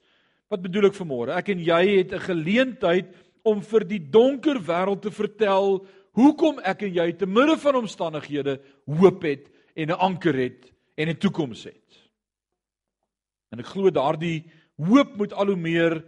Wat 0.51 0.60
bedoel 0.60 0.89
ek 0.89 0.98
vanmôre? 0.98 1.31
Ek 1.39 1.53
en 1.53 1.62
jy 1.63 1.81
het 2.01 2.12
'n 2.12 2.27
geleentheid 2.27 3.08
om 3.43 3.62
vir 3.62 3.84
die 3.88 4.00
donker 4.00 4.60
wêreld 4.60 5.01
te 5.01 5.12
vertel 5.12 5.86
hoekom 6.12 6.60
ek 6.60 6.84
en 6.84 6.93
jy 6.93 7.12
te 7.15 7.25
midde 7.25 7.55
van 7.58 7.75
omstandighede 7.75 8.60
hoop 8.86 9.24
het 9.24 9.48
en 9.75 9.89
'n 9.89 10.00
anker 10.00 10.36
het 10.36 10.72
en 10.98 11.08
'n 11.08 11.17
toekoms 11.17 11.63
het. 11.63 12.12
En 13.51 13.60
ek 13.60 13.65
glo 13.65 13.89
daardie 13.89 14.43
hoop 14.77 15.15
moet 15.15 15.34
al 15.34 15.48
hoe 15.48 15.55
meer 15.55 16.03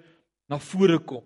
na 0.50 0.60
vore 0.60 1.00
kom. 1.00 1.24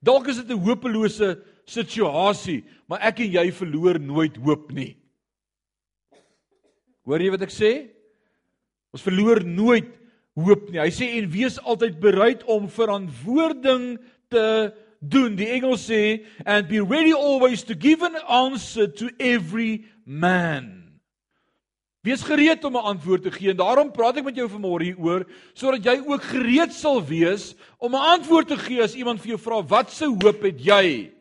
Dalk 0.00 0.28
is 0.28 0.36
dit 0.36 0.50
'n 0.50 0.62
hopelose 0.62 1.42
situasie, 1.64 2.64
maar 2.86 3.00
ek 3.00 3.20
en 3.20 3.32
jy 3.32 3.52
verloor 3.52 3.98
nooit 3.98 4.36
hoop 4.36 4.72
nie. 4.72 4.96
Hoor 7.04 7.20
jy 7.20 7.30
wat 7.30 7.42
ek 7.42 7.50
sê? 7.50 7.90
Ons 8.92 9.02
verloor 9.02 9.44
nooit 9.44 9.99
hoop 10.38 10.70
nie. 10.70 10.80
Hy 10.80 10.90
sê 10.94 11.08
en 11.18 11.30
wees 11.32 11.58
altyd 11.62 12.00
bereid 12.00 12.44
om 12.44 12.68
verantwoording 12.70 13.98
te 14.30 14.72
doen. 15.00 15.36
Die 15.36 15.48
Engels 15.50 15.86
sê 15.88 16.26
and 16.44 16.68
be 16.68 16.82
ready 16.82 17.12
always 17.12 17.64
to 17.64 17.74
give 17.74 18.02
an 18.02 18.16
answer 18.28 18.86
to 18.86 19.10
every 19.18 19.86
man. 20.04 20.80
Wees 22.00 22.22
gereed 22.24 22.64
om 22.64 22.76
'n 22.76 22.96
antwoord 22.96 23.22
te 23.22 23.30
gee 23.30 23.50
en 23.50 23.56
daarom 23.56 23.92
praat 23.92 24.16
ek 24.16 24.24
met 24.24 24.36
jou 24.36 24.48
vanmôre 24.48 24.88
hieroor 24.88 25.26
sodat 25.52 25.84
jy 25.84 26.00
ook 26.00 26.22
gereed 26.22 26.72
sal 26.72 27.04
wees 27.04 27.54
om 27.78 27.92
'n 27.92 28.06
antwoord 28.16 28.48
te 28.48 28.56
gee 28.56 28.82
as 28.82 28.94
iemand 28.94 29.20
vir 29.20 29.36
jou 29.36 29.38
vra 29.38 29.62
wat 29.62 29.90
se 29.92 30.06
hoop 30.06 30.42
het 30.42 30.64
jy? 30.64 31.12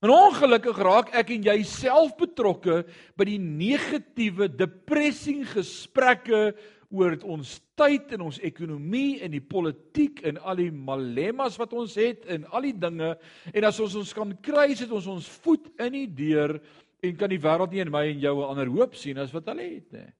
En 0.00 0.08
ongelukkig 0.08 0.78
raak 0.78 1.10
ek 1.12 1.30
en 1.30 1.42
jy 1.42 1.62
self 1.62 2.16
betrokke 2.16 2.86
by 3.20 3.24
die 3.24 3.38
negatiewe 3.38 4.48
depressie 4.48 5.44
gesprekke 5.44 6.54
oor 6.90 7.14
ons 7.22 7.56
tyd 7.78 8.12
en 8.16 8.26
ons 8.26 8.40
ekonomie 8.42 9.20
en 9.22 9.30
die 9.30 9.42
politiek 9.42 10.22
en 10.26 10.40
al 10.42 10.56
die 10.56 10.70
malemmas 10.74 11.58
wat 11.60 11.72
ons 11.72 11.94
het 12.00 12.26
en 12.26 12.44
al 12.50 12.66
die 12.66 12.76
dinge 12.76 13.14
en 13.54 13.64
as 13.68 13.80
ons 13.80 13.94
ons 14.02 14.14
kan 14.16 14.32
kry 14.42 14.74
sit 14.74 14.90
ons 14.90 15.06
ons 15.06 15.28
voet 15.44 15.70
in 15.86 15.92
die 15.92 16.06
deur 16.06 16.58
en 17.02 17.16
kan 17.16 17.32
die 17.32 17.40
wêreld 17.40 17.72
nie 17.72 17.84
in 17.84 17.92
my 17.92 18.06
en 18.10 18.20
jou 18.20 18.34
'n 18.40 18.50
ander 18.50 18.68
hoop 18.68 18.94
sien 18.94 19.18
as 19.18 19.32
wat 19.32 19.46
hulle 19.46 19.62
het 19.74 19.92
nie. 19.92 20.10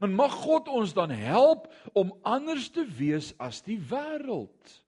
En 0.00 0.14
mag 0.14 0.32
God 0.32 0.68
ons 0.68 0.92
dan 0.94 1.10
help 1.10 1.66
om 1.92 2.12
anders 2.22 2.68
te 2.70 2.84
wees 2.86 3.34
as 3.38 3.60
die 3.62 3.78
wêreld. 3.78 4.82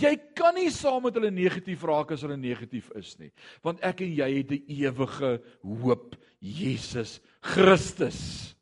Jy 0.00 0.16
kan 0.34 0.54
nie 0.54 0.70
saam 0.70 1.02
met 1.02 1.14
hulle 1.14 1.30
negatief 1.30 1.82
raak 1.82 2.12
as 2.12 2.22
hulle 2.22 2.36
negatief 2.36 2.90
is 2.98 3.18
nie, 3.18 3.30
want 3.62 3.82
ek 3.84 4.00
en 4.00 4.14
jy 4.14 4.30
het 4.38 4.50
'n 4.52 4.64
ewige 4.68 5.42
hoop, 5.62 6.16
Jesus 6.40 7.20
Christus. 7.40 8.54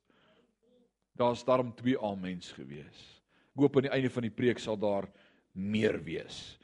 Daar's 1.21 1.45
daarom 1.45 1.75
twee 1.77 1.99
amens 2.01 2.55
gewees. 2.57 3.01
Ek 3.53 3.61
hoop 3.61 3.77
aan 3.77 3.89
die 3.91 3.93
einde 3.99 4.13
van 4.13 4.25
die 4.25 4.33
preek 4.33 4.63
sal 4.63 4.79
daar 4.81 5.09
meer 5.53 5.99
wees. 6.07 6.57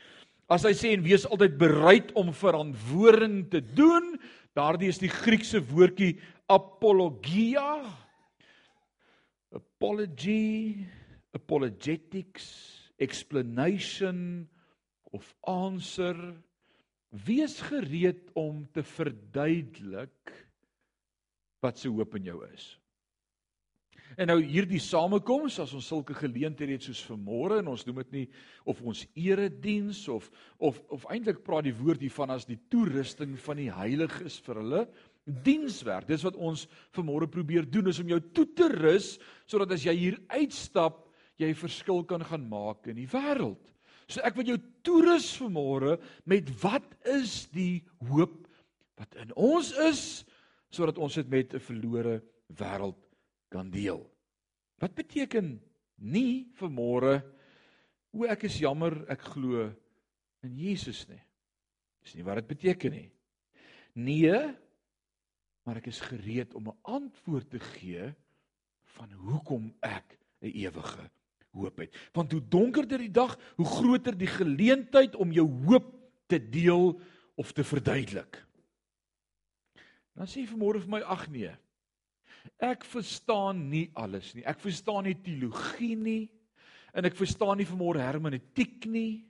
As 0.48 0.64
hy 0.64 0.72
sê 0.78 0.94
en 0.94 1.04
wees 1.04 1.26
altyd 1.28 1.58
bereid 1.60 2.12
om 2.16 2.32
verantwoording 2.32 3.40
te 3.52 3.60
doen, 3.60 4.14
daardie 4.56 4.88
is 4.92 5.02
die 5.02 5.12
Griekse 5.12 5.60
woordjie 5.60 6.14
apologia. 6.48 7.82
Apology, 9.56 10.86
apologetics, 11.36 12.46
explanation, 13.02 14.46
of 15.12 15.34
answer 15.48 16.16
wees 17.26 17.60
gereed 17.64 18.30
om 18.36 18.64
te 18.72 18.82
verduidelik 18.84 20.34
wat 21.64 21.80
se 21.80 21.88
hoop 21.88 22.16
in 22.18 22.28
jou 22.28 22.40
is. 22.48 22.74
En 24.16 24.30
nou 24.30 24.38
hierdie 24.40 24.80
samekoms 24.80 25.58
as 25.60 25.74
ons 25.76 25.86
sulke 25.90 26.14
geleenthede 26.16 26.78
het 26.78 26.86
soos 26.86 27.02
vanmôre 27.04 27.58
en 27.60 27.68
ons 27.74 27.82
noem 27.84 27.98
dit 28.00 28.14
nie 28.14 28.24
of 28.64 28.80
ons 28.80 29.02
erediens 29.12 29.98
of 30.12 30.30
of 30.56 30.78
of 30.94 31.04
eintlik 31.12 31.42
praat 31.44 31.66
die 31.68 31.76
woord 31.76 32.00
hiervan 32.00 32.32
as 32.32 32.48
die 32.48 32.56
toerusting 32.72 33.34
van 33.44 33.60
die 33.60 33.68
heiliges 33.68 34.38
vir 34.46 34.62
hulle 34.62 34.82
dienswerk. 35.44 36.08
Dis 36.08 36.24
wat 36.24 36.38
ons 36.40 36.64
vanmôre 36.96 37.28
probeer 37.28 37.68
doen 37.68 37.92
is 37.92 38.00
om 38.00 38.08
jou 38.08 38.20
toe 38.32 38.46
te 38.56 38.70
rus 38.72 39.16
sodat 39.44 39.76
as 39.76 39.84
jy 39.84 39.92
hier 39.98 40.18
uitstap, 40.32 41.02
jy 41.36 41.52
'n 41.52 41.62
verskil 41.66 42.04
kan 42.04 42.24
gaan 42.24 42.48
maak 42.48 42.88
in 42.88 42.96
die 42.96 43.10
wêreld. 43.12 43.60
So 44.08 44.22
ek 44.24 44.36
wil 44.36 44.48
jou 44.48 44.58
toerus 44.82 45.36
vanmôre 45.36 46.00
met 46.24 46.48
wat 46.62 46.88
is 47.04 47.48
die 47.52 47.84
hoop 48.08 48.48
wat 48.96 49.12
in 49.20 49.32
ons 49.36 49.76
is 49.76 50.24
sodat 50.70 50.96
ons 50.96 51.14
dit 51.14 51.28
met 51.28 51.52
'n 51.52 51.60
verlore 51.60 52.22
wêreld 52.48 53.05
kan 53.48 53.70
deel. 53.70 54.02
Wat 54.80 54.94
beteken 54.94 55.56
nie 55.96 56.48
vanmôre 56.58 57.20
o 58.12 58.24
ek 58.28 58.46
is 58.48 58.60
jammer 58.60 58.98
ek 59.12 59.24
glo 59.34 59.68
in 60.44 60.56
Jesus 60.56 61.04
nie. 61.08 61.20
Dis 62.04 62.16
nie 62.16 62.24
wat 62.26 62.40
dit 62.40 62.52
beteken 62.52 62.94
nie. 62.94 63.08
Nee, 63.96 64.36
maar 65.64 65.80
ek 65.80 65.90
is 65.90 66.00
gereed 66.00 66.54
om 66.54 66.68
'n 66.68 66.78
antwoord 66.82 67.50
te 67.50 67.60
gee 67.60 68.14
van 68.96 69.12
hoekom 69.12 69.74
ek 69.80 70.18
'n 70.40 70.52
ewige 70.52 71.10
hoop 71.56 71.78
het. 71.78 71.94
Want 72.12 72.32
hoe 72.32 72.42
donkerder 72.48 72.98
die 72.98 73.10
dag, 73.10 73.38
hoe 73.56 73.66
groter 73.66 74.16
die 74.16 74.30
geleentheid 74.30 75.16
om 75.16 75.32
jou 75.32 75.48
hoop 75.66 75.92
te 76.26 76.38
deel 76.38 77.00
of 77.34 77.52
te 77.52 77.64
verduidelik. 77.64 78.46
Dan 80.16 80.26
sê 80.26 80.42
jy 80.42 80.50
vanmôre 80.52 80.80
vir 80.80 80.90
my 80.90 81.00
ag 81.00 81.28
nee. 81.28 81.52
Ek 82.62 82.84
verstaan 82.84 83.68
nie 83.70 83.90
alles 83.94 84.32
nie. 84.34 84.44
Ek 84.46 84.60
verstaan 84.62 85.04
nie 85.08 85.16
teologie 85.20 85.96
nie. 85.96 86.24
En 86.96 87.04
ek 87.04 87.16
verstaan 87.18 87.58
nie 87.60 87.68
vanmôre 87.68 88.00
hermeneutiek 88.00 88.86
nie. 88.88 89.26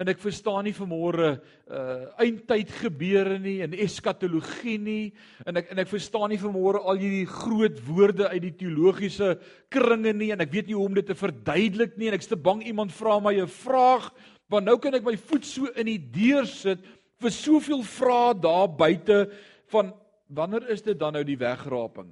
En 0.00 0.08
ek 0.08 0.22
verstaan 0.22 0.64
nie 0.64 0.72
vanmôre 0.74 1.34
uh 1.68 2.22
eindtyd 2.22 2.70
gebeure 2.80 3.36
nie 3.42 3.58
en 3.64 3.74
eskatologie 3.76 4.78
nie. 4.80 5.12
En 5.46 5.60
ek 5.60 5.68
en 5.74 5.82
ek 5.82 5.90
verstaan 5.90 6.32
nie 6.32 6.40
vanmôre 6.40 6.80
al 6.80 7.00
hierdie 7.00 7.28
groot 7.28 7.76
woorde 7.86 8.30
uit 8.32 8.42
die 8.46 8.54
teologiese 8.64 9.34
kringe 9.72 10.14
nie. 10.16 10.32
En 10.32 10.40
ek 10.44 10.54
weet 10.54 10.70
nie 10.70 10.78
hoe 10.78 10.88
om 10.88 10.96
dit 10.96 11.06
te 11.06 11.18
verduidelik 11.18 11.98
nie. 12.00 12.08
En 12.08 12.16
ek's 12.16 12.32
te 12.32 12.40
bang 12.40 12.64
iemand 12.64 12.94
vra 12.96 13.18
my 13.20 13.34
'n 13.36 13.48
vraag. 13.48 14.10
Want 14.48 14.66
nou 14.66 14.78
kan 14.78 14.94
ek 14.94 15.04
my 15.04 15.16
voet 15.16 15.44
so 15.44 15.66
in 15.76 15.86
die 15.86 16.00
deur 16.00 16.46
sit 16.46 16.80
vir 17.20 17.30
soveel 17.30 17.82
vrae 17.82 18.34
daar 18.34 18.68
buite 18.68 19.30
van 19.70 19.92
wanneer 20.28 20.70
is 20.70 20.82
dit 20.82 20.98
dan 20.98 21.12
nou 21.12 21.24
die 21.24 21.38
wegraping 21.38 22.10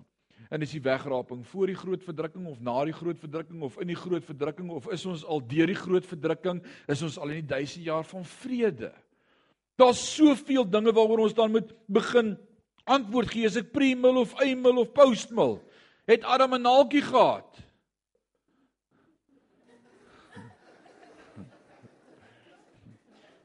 en 0.50 0.64
is 0.66 0.72
die 0.74 0.82
wegraping 0.82 1.44
voor 1.46 1.70
die 1.70 1.78
groot 1.78 2.02
verdrukking 2.02 2.46
of 2.50 2.58
na 2.60 2.74
die 2.88 2.94
groot 2.94 3.18
verdrukking 3.22 3.62
of 3.62 3.78
in 3.78 3.92
die 3.92 3.98
groot 3.98 4.24
verdrukking 4.26 4.70
of 4.74 4.88
is 4.90 5.06
ons 5.06 5.22
al 5.24 5.42
deur 5.46 5.70
die 5.70 5.78
groot 5.78 6.06
verdrukking 6.06 6.58
is 6.90 7.04
ons 7.06 7.18
al 7.22 7.30
in 7.30 7.44
die 7.44 7.52
duisend 7.54 7.86
jaar 7.86 8.06
van 8.08 8.26
vrede. 8.26 8.90
Daar's 9.78 10.02
soveel 10.16 10.66
dinge 10.66 10.92
waaroor 10.92 11.22
ons 11.28 11.36
dan 11.38 11.54
moet 11.54 11.70
begin 11.86 12.34
antwoord 12.90 13.30
gee. 13.30 13.46
As 13.46 13.58
ek 13.60 13.70
pre-mill 13.72 14.18
of 14.20 14.34
eimil 14.42 14.82
of 14.82 14.90
post-mill? 14.96 15.60
Het 16.10 16.26
Adam 16.26 16.58
'n 16.58 16.66
naaltjie 16.66 17.02
gehad? 17.06 17.62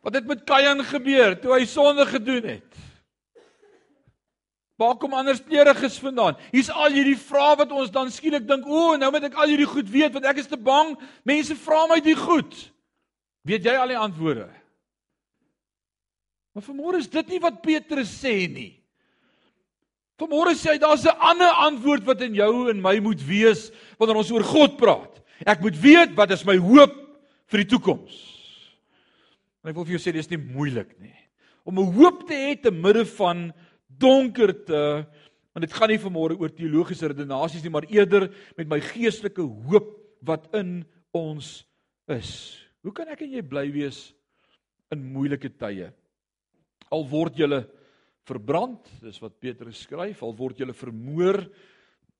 Wat 0.01 0.13
het 0.13 0.25
met 0.25 0.43
Kain 0.43 0.83
gebeur 0.83 1.39
toe 1.39 1.53
hy 1.53 1.65
sonde 1.65 2.05
gedoen 2.05 2.43
het? 2.43 2.74
Waar 4.75 4.97
kom 4.99 5.13
anders 5.15 5.39
kleuriges 5.43 5.95
vandaan? 6.03 6.35
Hier's 6.51 6.69
al 6.69 6.91
hierdie 6.91 7.17
vrae 7.19 7.55
wat 7.61 7.71
ons 7.71 7.91
dan 7.93 8.11
skielik 8.11 8.43
dink, 8.47 8.67
o, 8.67 8.97
nou 8.99 9.11
moet 9.13 9.29
ek 9.29 9.37
al 9.39 9.53
hierdie 9.53 9.69
goed 9.69 9.87
weet 9.91 10.15
want 10.15 10.27
ek 10.27 10.41
is 10.43 10.51
te 10.51 10.59
bang. 10.59 10.93
Mense 11.23 11.55
vra 11.63 11.85
my 11.87 12.01
dit 12.03 12.19
goed. 12.19 12.57
Weet 13.47 13.67
jy 13.69 13.75
al 13.79 13.93
die 13.93 13.99
antwoorde? 13.99 14.49
Maar 16.55 16.65
vanmôre 16.65 16.99
is 17.03 17.11
dit 17.11 17.35
nie 17.35 17.39
wat 17.43 17.61
Petrus 17.63 18.11
sê 18.19 18.45
nie. 18.51 18.73
Vanmôre 20.19 20.53
sê 20.55 20.75
hy 20.75 20.79
daar's 20.79 21.03
'n 21.03 21.19
ander 21.19 21.51
antwoord 21.67 22.05
wat 22.07 22.21
in 22.21 22.35
jou 22.35 22.69
en 22.71 22.81
my 22.81 22.99
moet 22.99 23.19
wees 23.19 23.71
wanneer 23.99 24.17
ons 24.17 24.31
oor 24.31 24.43
God 24.43 24.77
praat. 24.77 25.21
Ek 25.45 25.59
moet 25.59 25.75
weet 25.75 26.15
wat 26.15 26.31
is 26.31 26.45
my 26.45 26.55
hoop 26.55 26.95
vir 27.51 27.63
die 27.63 27.69
toekoms. 27.75 28.15
En 29.63 29.69
ek 29.69 29.75
wil 29.75 29.85
vir 29.85 29.99
jou 29.99 30.03
sê 30.03 30.13
dis 30.13 30.29
nie 30.29 30.39
moeilik 30.39 30.99
nie. 30.99 31.15
Om 31.65 31.79
'n 31.79 31.93
hoop 31.93 32.27
te 32.27 32.33
hê 32.33 32.61
te 32.61 32.71
midde 32.71 33.05
van 33.05 33.53
donkerte 33.99 35.05
want 35.55 35.63
dit 35.63 35.75
gaan 35.77 35.87
nie 35.87 36.01
vanmôre 36.03 36.35
oor 36.35 36.51
teologiese 36.51 37.07
redenasies 37.07 37.63
nie 37.63 37.71
maar 37.71 37.87
eerder 37.87 38.27
met 38.57 38.67
my 38.67 38.81
geestelike 38.83 39.43
hoop 39.69 39.93
wat 40.27 40.49
in 40.57 40.81
ons 41.15 41.61
is. 42.11 42.31
Hoe 42.83 42.91
kan 42.91 43.07
ek 43.13 43.23
en 43.23 43.37
jy 43.37 43.43
bly 43.47 43.69
wees 43.71 44.09
in 44.91 45.05
moeilike 45.13 45.53
tye? 45.55 45.87
Al 46.91 47.07
word 47.07 47.39
jy 47.39 47.61
verbrand, 48.27 48.83
dis 48.99 49.21
wat 49.23 49.39
Petrus 49.39 49.85
skryf, 49.85 50.25
al 50.25 50.35
word 50.35 50.59
jy 50.59 50.67
vermoor, 50.75 51.39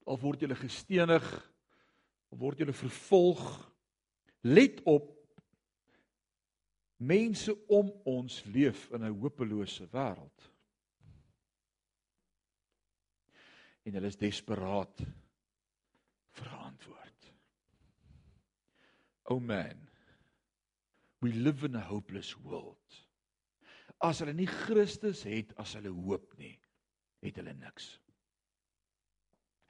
al 0.08 0.22
word 0.22 0.46
jy 0.46 0.56
gestenig, 0.56 1.28
al 2.32 2.40
word 2.40 2.62
jy 2.62 2.72
vervolg. 2.72 3.44
Let 4.48 4.80
op 4.88 5.12
mense 7.04 7.52
om 7.68 7.92
ons 8.08 8.44
leef 8.54 8.88
in 8.94 9.04
'n 9.04 9.20
hopelose 9.20 9.84
wêreld. 9.92 10.55
En 13.86 13.98
hulle 13.98 14.10
is 14.10 14.20
desperaat 14.20 15.04
vir 16.36 16.54
antwoord. 16.58 17.32
Oh 19.30 19.40
man. 19.40 19.88
We 21.22 21.32
live 21.32 21.64
in 21.64 21.76
a 21.76 21.82
hopeless 21.82 22.34
world. 22.44 22.78
As 24.04 24.20
hulle 24.22 24.36
nie 24.38 24.50
Christus 24.50 25.24
het 25.26 25.54
as 25.62 25.74
hulle 25.78 25.94
hoop 25.94 26.34
nie, 26.38 26.56
het 27.26 27.38
hulle 27.40 27.56
niks. 27.58 27.96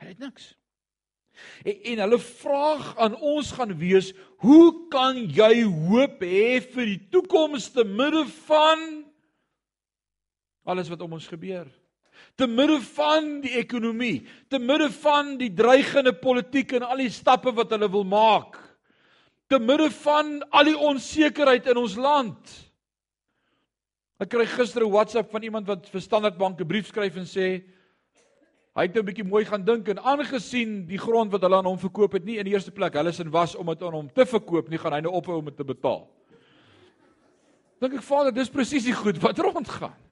Hulle 0.02 0.16
het 0.16 0.24
niks. 0.24 0.54
En, 1.68 1.76
en 1.92 2.04
hulle 2.06 2.20
vraag 2.24 2.94
aan 3.04 3.16
ons 3.20 3.52
gaan 3.56 3.76
wees, 3.80 4.14
hoe 4.44 4.88
kan 4.92 5.20
jy 5.20 5.64
hoop 5.68 6.24
hê 6.24 6.60
vir 6.64 6.92
die 6.96 7.02
toekoms 7.12 7.70
te 7.76 7.84
midde 7.88 8.24
van 8.48 8.86
alles 10.66 10.90
wat 10.90 11.04
om 11.06 11.20
ons 11.20 11.28
gebeur? 11.30 11.68
Te 12.36 12.48
midde 12.48 12.80
van 12.96 13.42
die 13.44 13.56
ekonomie, 13.60 14.26
te 14.50 14.60
midde 14.60 14.90
van 15.02 15.36
die 15.40 15.52
dreigende 15.54 16.14
politiek 16.14 16.76
en 16.78 16.86
al 16.88 17.04
die 17.04 17.12
stappe 17.14 17.54
wat 17.56 17.72
hulle 17.76 17.90
wil 17.92 18.06
maak, 18.08 18.58
te 19.48 19.60
midde 19.60 19.90
van 20.02 20.40
al 20.50 20.72
die 20.72 20.78
onsekerheid 20.78 21.68
in 21.72 21.80
ons 21.82 21.96
land. 21.96 22.56
Ek 24.20 24.30
kry 24.32 24.46
gister 24.48 24.84
'n 24.84 24.92
WhatsApp 24.92 25.32
van 25.32 25.44
iemand 25.44 25.68
wat 25.68 25.90
vir 25.90 26.02
Standard 26.02 26.38
Bank 26.38 26.60
'n 26.60 26.68
brief 26.68 26.88
skryf 26.88 27.18
en 27.18 27.28
sê 27.28 27.64
hy 28.76 28.82
het 28.82 28.96
'n 28.96 29.06
bietjie 29.06 29.28
mooi 29.28 29.46
gaan 29.46 29.66
dink 29.66 29.88
en 29.90 30.00
aangesien 30.00 30.88
die 30.88 30.98
grond 30.98 31.32
wat 31.32 31.42
hulle 31.42 31.58
aan 31.58 31.66
hom 31.66 31.78
verkoop 31.78 32.14
het 32.14 32.26
nie 32.26 32.38
in 32.38 32.46
die 32.46 32.54
eerste 32.54 32.72
plek 32.72 32.94
hulle 32.94 33.12
sin 33.12 33.32
was 33.32 33.56
om 33.56 33.66
dit 33.68 33.84
aan 33.84 33.94
hom 33.94 34.10
te 34.10 34.26
verkoop 34.26 34.70
nie, 34.70 34.78
gaan 34.78 34.94
hy 34.94 35.02
nou 35.02 35.14
ophou 35.14 35.38
om 35.38 35.46
dit 35.46 35.58
te 35.58 35.64
betaal. 35.64 36.08
Dink 37.80 37.94
ek 37.94 38.04
Vader, 38.04 38.32
dis 38.32 38.50
presies 38.50 38.86
die 38.86 38.96
goed 38.96 39.18
wat 39.22 39.40
rondgaan. 39.40 40.05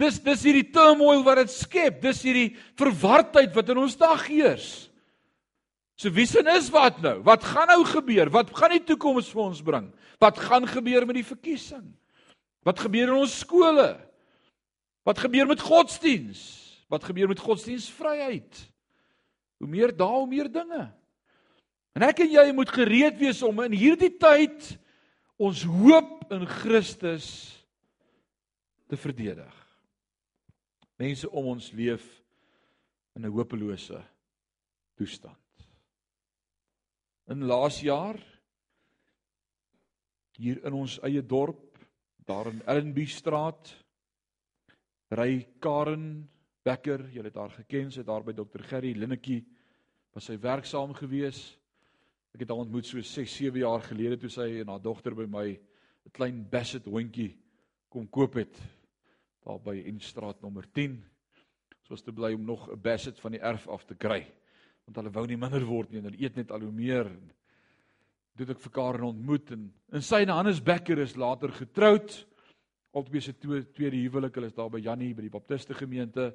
Dis 0.00 0.18
dis 0.20 0.42
hierdie 0.44 0.66
turmoil 0.74 1.22
wat 1.24 1.40
dit 1.44 1.52
skep. 1.54 2.02
Dis 2.04 2.20
hierdie 2.26 2.50
verwardheid 2.76 3.54
wat 3.56 3.72
in 3.72 3.80
ons 3.80 3.96
dag 3.96 4.26
heers. 4.28 4.90
So 5.96 6.12
wie 6.12 6.26
sin 6.28 6.48
is 6.52 6.68
wat 6.72 7.00
nou? 7.00 7.22
Wat 7.24 7.44
gaan 7.44 7.70
nou 7.72 7.80
gebeur? 7.88 8.28
Wat 8.32 8.52
gaan 8.52 8.74
die 8.74 8.84
toekoms 8.84 9.30
vir 9.32 9.42
ons 9.46 9.62
bring? 9.64 9.88
Wat 10.20 10.36
gaan 10.44 10.68
gebeur 10.68 11.08
met 11.08 11.22
die 11.22 11.24
verkiesing? 11.26 11.86
Wat 12.66 12.82
gebeur 12.84 13.08
in 13.08 13.22
ons 13.22 13.38
skole? 13.40 13.94
Wat 15.08 15.20
gebeur 15.22 15.48
met 15.48 15.64
godsdiens? 15.64 16.42
Wat 16.92 17.04
gebeur 17.06 17.30
met 17.32 17.40
godsdienstvryheid? 17.40 18.60
Hoe 19.56 19.70
meer 19.70 19.94
daal, 19.96 20.26
hoe 20.26 20.30
meer 20.30 20.52
dinge. 20.52 20.84
En 21.96 22.04
ek 22.04 22.20
en 22.26 22.34
jy 22.34 22.50
moet 22.52 22.68
gereed 22.68 23.16
wees 23.16 23.40
om 23.46 23.62
in 23.64 23.72
hierdie 23.72 24.12
tyd 24.20 24.74
ons 25.40 25.62
hoop 25.64 26.26
in 26.32 26.44
Christus 26.60 27.28
te 28.90 29.00
verdedig. 29.00 29.65
Mense 30.96 31.28
om 31.30 31.52
ons 31.52 31.70
leef 31.76 32.04
in 33.16 33.24
'n 33.24 33.32
hopelose 33.32 34.00
toestand. 34.96 35.66
In 37.28 37.44
laas 37.44 37.80
jaar 37.80 38.20
hier 40.36 40.64
in 40.64 40.72
ons 40.72 40.98
eie 41.00 41.22
dorp, 41.22 41.78
daar 42.24 42.46
in 42.46 42.62
Ellenby 42.66 43.06
straat, 43.06 43.84
ry 45.10 45.46
Karen 45.58 46.28
Becker, 46.62 47.06
jy 47.12 47.22
het 47.22 47.36
haar 47.38 47.50
geken, 47.50 47.90
sy 47.90 48.02
het 48.02 48.06
daar 48.06 48.24
by 48.26 48.32
Dr 48.32 48.62
Gerry 48.62 48.92
Linnetjie 48.92 49.44
was 50.12 50.24
sy 50.24 50.36
werksaam 50.40 50.94
gewees. 50.94 51.58
Ek 52.34 52.40
het 52.40 52.48
haar 52.48 52.64
ontmoet 52.64 52.86
so 52.86 53.00
6, 53.00 53.36
7 53.36 53.60
jaar 53.60 53.84
gelede 53.86 54.18
toe 54.18 54.30
sy 54.30 54.60
en 54.60 54.68
haar 54.68 54.82
dogter 54.82 55.14
by 55.14 55.26
my 55.26 55.46
'n 56.06 56.12
klein 56.12 56.48
Basset 56.50 56.84
hondjie 56.84 57.36
kom 57.88 58.08
koop 58.08 58.34
het 58.34 58.60
daar 59.46 59.62
by 59.62 59.76
Enstraat 59.86 60.42
nommer 60.42 60.66
10. 60.74 60.96
Ons 61.76 61.92
was 61.92 62.02
te 62.02 62.12
bly 62.14 62.32
om 62.34 62.44
nog 62.44 62.68
'n 62.68 62.80
basset 62.82 63.20
van 63.20 63.32
die 63.32 63.40
erf 63.40 63.68
af 63.68 63.84
te 63.84 63.94
kry. 63.94 64.26
Want 64.84 64.96
hulle 64.96 65.10
wou 65.10 65.26
nie 65.26 65.36
minder 65.36 65.64
word 65.64 65.90
nie 65.90 65.98
en 65.98 66.04
hulle 66.04 66.22
eet 66.22 66.36
net 66.36 66.50
al 66.50 66.60
hoe 66.60 66.72
meer. 66.72 67.10
Dit 68.36 68.50
ek 68.50 68.60
vir 68.60 68.72
Karen 68.72 69.04
ontmoet 69.04 69.50
en 69.50 69.72
in 69.92 70.02
sy 70.02 70.22
en 70.22 70.28
Hannes 70.28 70.62
Becker 70.62 70.98
is 70.98 71.16
later 71.16 71.48
getroud. 71.48 72.26
Albei 72.92 73.20
se 73.20 73.32
tweede 73.32 73.96
huwelik, 73.96 74.34
hulle 74.34 74.46
is 74.46 74.54
daar 74.54 74.70
by 74.70 74.78
Jannie 74.78 75.14
by 75.14 75.22
die 75.22 75.30
Baptiste 75.30 75.74
gemeente. 75.74 76.34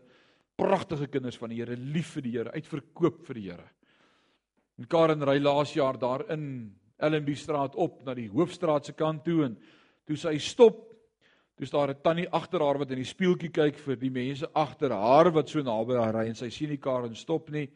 Pragtige 0.56 1.08
kinders 1.08 1.38
van 1.38 1.50
die 1.50 1.58
Here, 1.58 1.76
lief 1.76 2.13
vir 2.13 2.21
die 2.21 2.32
Here, 2.32 2.52
uitverkoop 2.52 3.26
vir 3.26 3.34
die 3.34 3.50
Here. 3.50 3.69
En 4.78 4.88
Karen 4.88 5.24
ry 5.24 5.39
laas 5.39 5.74
jaar 5.74 5.97
daar 5.97 6.30
in 6.32 6.76
Ellenby 6.97 7.36
straat 7.36 7.76
op 7.76 8.04
na 8.04 8.13
die 8.13 8.30
hoofstraat 8.30 8.86
se 8.86 8.93
kant 8.93 9.24
toe 9.24 9.43
en 9.43 9.58
toe 10.06 10.15
sy 10.15 10.38
stop 10.38 10.90
Toe 11.62 11.67
is 11.67 11.74
daar 11.74 11.89
'n 11.89 12.02
tannie 12.02 12.30
agter 12.30 12.60
haar 12.60 12.78
wat 12.78 12.89
in 12.89 12.97
die 12.97 13.06
spieeltjie 13.06 13.52
kyk 13.54 13.76
vir 13.78 13.95
die 13.95 14.10
mense 14.10 14.47
agter 14.54 14.89
haar 14.89 15.32
wat 15.32 15.50
so 15.50 15.62
naby 15.62 15.93
haar 15.93 16.15
ry 16.15 16.26
en 16.28 16.36
sy 16.36 16.50
sien 16.50 16.69
nie 16.69 16.80
Karen 16.82 17.15
stop 17.15 17.52
nie 17.52 17.69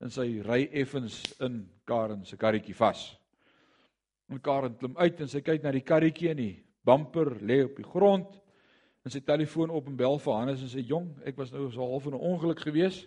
en 0.00 0.10
sy 0.10 0.42
ry 0.42 0.68
effens 0.72 1.34
in 1.40 1.68
Karen 1.86 2.24
se 2.24 2.36
karretjie 2.36 2.74
vas. 2.74 3.16
En 4.28 4.40
Karen 4.40 4.74
klim 4.74 4.96
uit 4.96 5.20
en 5.20 5.28
sy 5.28 5.40
kyk 5.40 5.62
na 5.62 5.70
die 5.70 5.84
karretjie 5.84 6.30
en 6.30 6.36
die 6.36 6.64
bumper 6.84 7.38
lê 7.40 7.62
op 7.64 7.76
die 7.76 7.84
grond 7.84 8.40
en 9.04 9.10
sy 9.10 9.20
telefoon 9.20 9.70
op 9.70 9.86
en 9.86 9.96
bel 9.96 10.18
vir 10.18 10.34
Hannes 10.34 10.62
en 10.62 10.68
sê 10.68 10.84
jong, 10.84 11.14
ek 11.24 11.36
was 11.36 11.52
nou 11.52 11.70
so 11.70 11.80
half 11.80 12.06
in 12.06 12.14
'n 12.14 12.20
ongeluk 12.20 12.58
gewees 12.58 13.06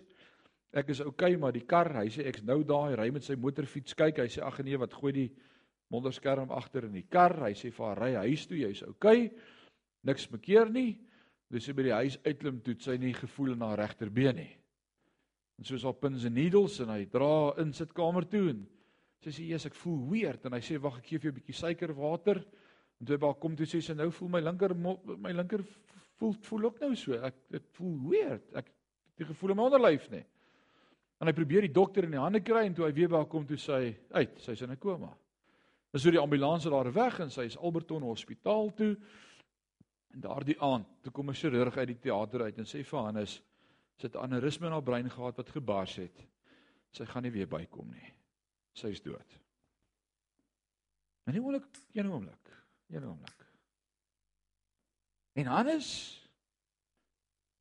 Ek 0.72 0.88
is 0.88 1.00
okay, 1.00 1.36
maar 1.36 1.52
die 1.52 1.66
kar, 1.66 1.92
hy 1.92 2.08
sê 2.08 2.24
ek's 2.24 2.42
nou 2.42 2.64
daar, 2.64 2.88
hy 2.88 2.94
ry 2.96 3.10
met 3.10 3.22
sy 3.22 3.34
motorfiets, 3.34 3.92
kyk, 3.92 4.16
hy 4.16 4.28
sê 4.28 4.40
ag 4.40 4.58
nee, 4.64 4.78
wat 4.78 4.94
gooi 4.94 5.12
die 5.12 5.30
monderskerm 5.90 6.50
agter 6.50 6.84
in 6.84 6.92
die 6.92 7.06
kar. 7.10 7.36
Hy 7.44 7.52
sê 7.52 7.70
vir 7.70 7.86
haar 7.86 7.98
ry 7.98 8.14
huis 8.14 8.46
toe, 8.46 8.56
jy's 8.56 8.82
okay. 8.82 9.30
Niks 10.02 10.26
bekeer 10.30 10.70
nie. 10.70 10.96
Dis 11.52 11.66
sy 11.68 11.74
by 11.76 11.86
die 11.86 11.94
huis 11.94 12.18
uitklim 12.24 12.60
toe 12.64 12.74
sy 12.80 12.96
nie 13.00 13.12
gevoel 13.14 13.54
in 13.54 13.64
haar 13.64 13.80
regterbeen 13.84 14.38
nie. 14.40 14.50
En 15.60 15.68
soos 15.68 15.84
op 15.84 16.00
pins 16.00 16.24
and 16.26 16.34
needles 16.34 16.78
en 16.82 16.90
hy 16.94 17.04
dra 17.12 17.52
in 17.62 17.74
sitkamer 17.76 18.24
toe 18.26 18.48
en 18.54 18.62
sy 19.22 19.30
sê 19.30 19.46
eers 19.50 19.68
ek 19.68 19.76
voel 19.78 20.00
weird 20.10 20.46
en 20.48 20.56
hy 20.56 20.62
sê 20.64 20.78
wag 20.82 20.98
ek 20.98 21.10
gee 21.10 21.20
vir 21.20 21.28
jou 21.28 21.32
'n 21.32 21.38
bietjie 21.40 21.58
suikerwater. 21.60 22.42
En 23.00 23.06
toe 23.06 23.18
by 23.18 23.26
haar 23.26 23.40
kom 23.40 23.54
toe 23.56 23.66
sê 23.66 23.80
sy 23.82 23.94
nou 23.94 24.10
voel 24.10 24.28
my 24.28 24.40
linker 24.40 24.74
my 24.74 25.32
linker 25.32 25.62
voel 26.18 26.32
voel 26.32 26.64
ook 26.64 26.80
nou 26.80 26.94
so. 26.96 27.12
Ek 27.12 27.34
dit 27.50 27.68
voel 27.76 27.96
weird. 28.08 28.54
Ek 28.54 28.66
het 28.66 29.18
die 29.18 29.26
gevoel 29.26 29.50
in 29.50 29.56
my 29.56 29.62
onderlyf 29.62 30.10
nie. 30.10 30.24
En 31.20 31.26
hy 31.26 31.32
probeer 31.32 31.60
die 31.60 31.72
dokter 31.72 32.04
in 32.04 32.10
die 32.10 32.18
hande 32.18 32.40
kry 32.40 32.64
en 32.66 32.74
toe 32.74 32.86
hy 32.86 32.92
weer 32.92 33.08
by 33.08 33.20
haar 33.20 33.30
kom 33.30 33.44
toe 33.46 33.56
sê 33.56 33.72
hy 33.78 33.96
uit, 34.10 34.40
sy's 34.40 34.62
in 34.62 34.70
'n 34.70 34.76
koma. 34.76 35.12
Dis 35.92 36.02
so 36.02 36.10
die 36.10 36.18
ambulans 36.18 36.64
het 36.64 36.72
daar 36.72 36.92
weg 36.92 37.20
en 37.20 37.30
sy 37.30 37.42
is 37.42 37.56
Alberton 37.56 38.02
Hospitaal 38.02 38.72
toe. 38.74 38.96
En 40.12 40.20
daardie 40.20 40.58
aand, 40.60 40.86
toe 41.00 41.12
kom 41.12 41.30
'n 41.30 41.34
chirurg 41.34 41.76
uit 41.76 41.86
die 41.86 41.98
teater 41.98 42.42
uit 42.42 42.58
en 42.58 42.66
sê 42.68 42.84
vir 42.84 42.98
Hannes, 42.98 43.42
sy 43.96 44.06
het 44.06 44.16
'n 44.16 44.24
aneurisme 44.24 44.66
in 44.66 44.72
haar 44.72 44.82
brein 44.82 45.10
gehad 45.10 45.36
wat 45.36 45.50
gebars 45.50 45.96
het. 45.96 46.26
Sy 46.90 47.04
gaan 47.04 47.22
nie 47.22 47.32
weer 47.32 47.48
bykom 47.48 47.90
nie. 47.90 48.12
Sy 48.72 48.88
is 48.88 49.00
dood. 49.00 49.38
En 51.24 51.32
nie 51.32 51.40
oomblik, 51.40 51.64
een 51.92 52.06
oomblik, 52.06 52.64
een 52.88 53.04
oomblik. 53.04 53.46
En 55.32 55.46
Hannes 55.46 56.20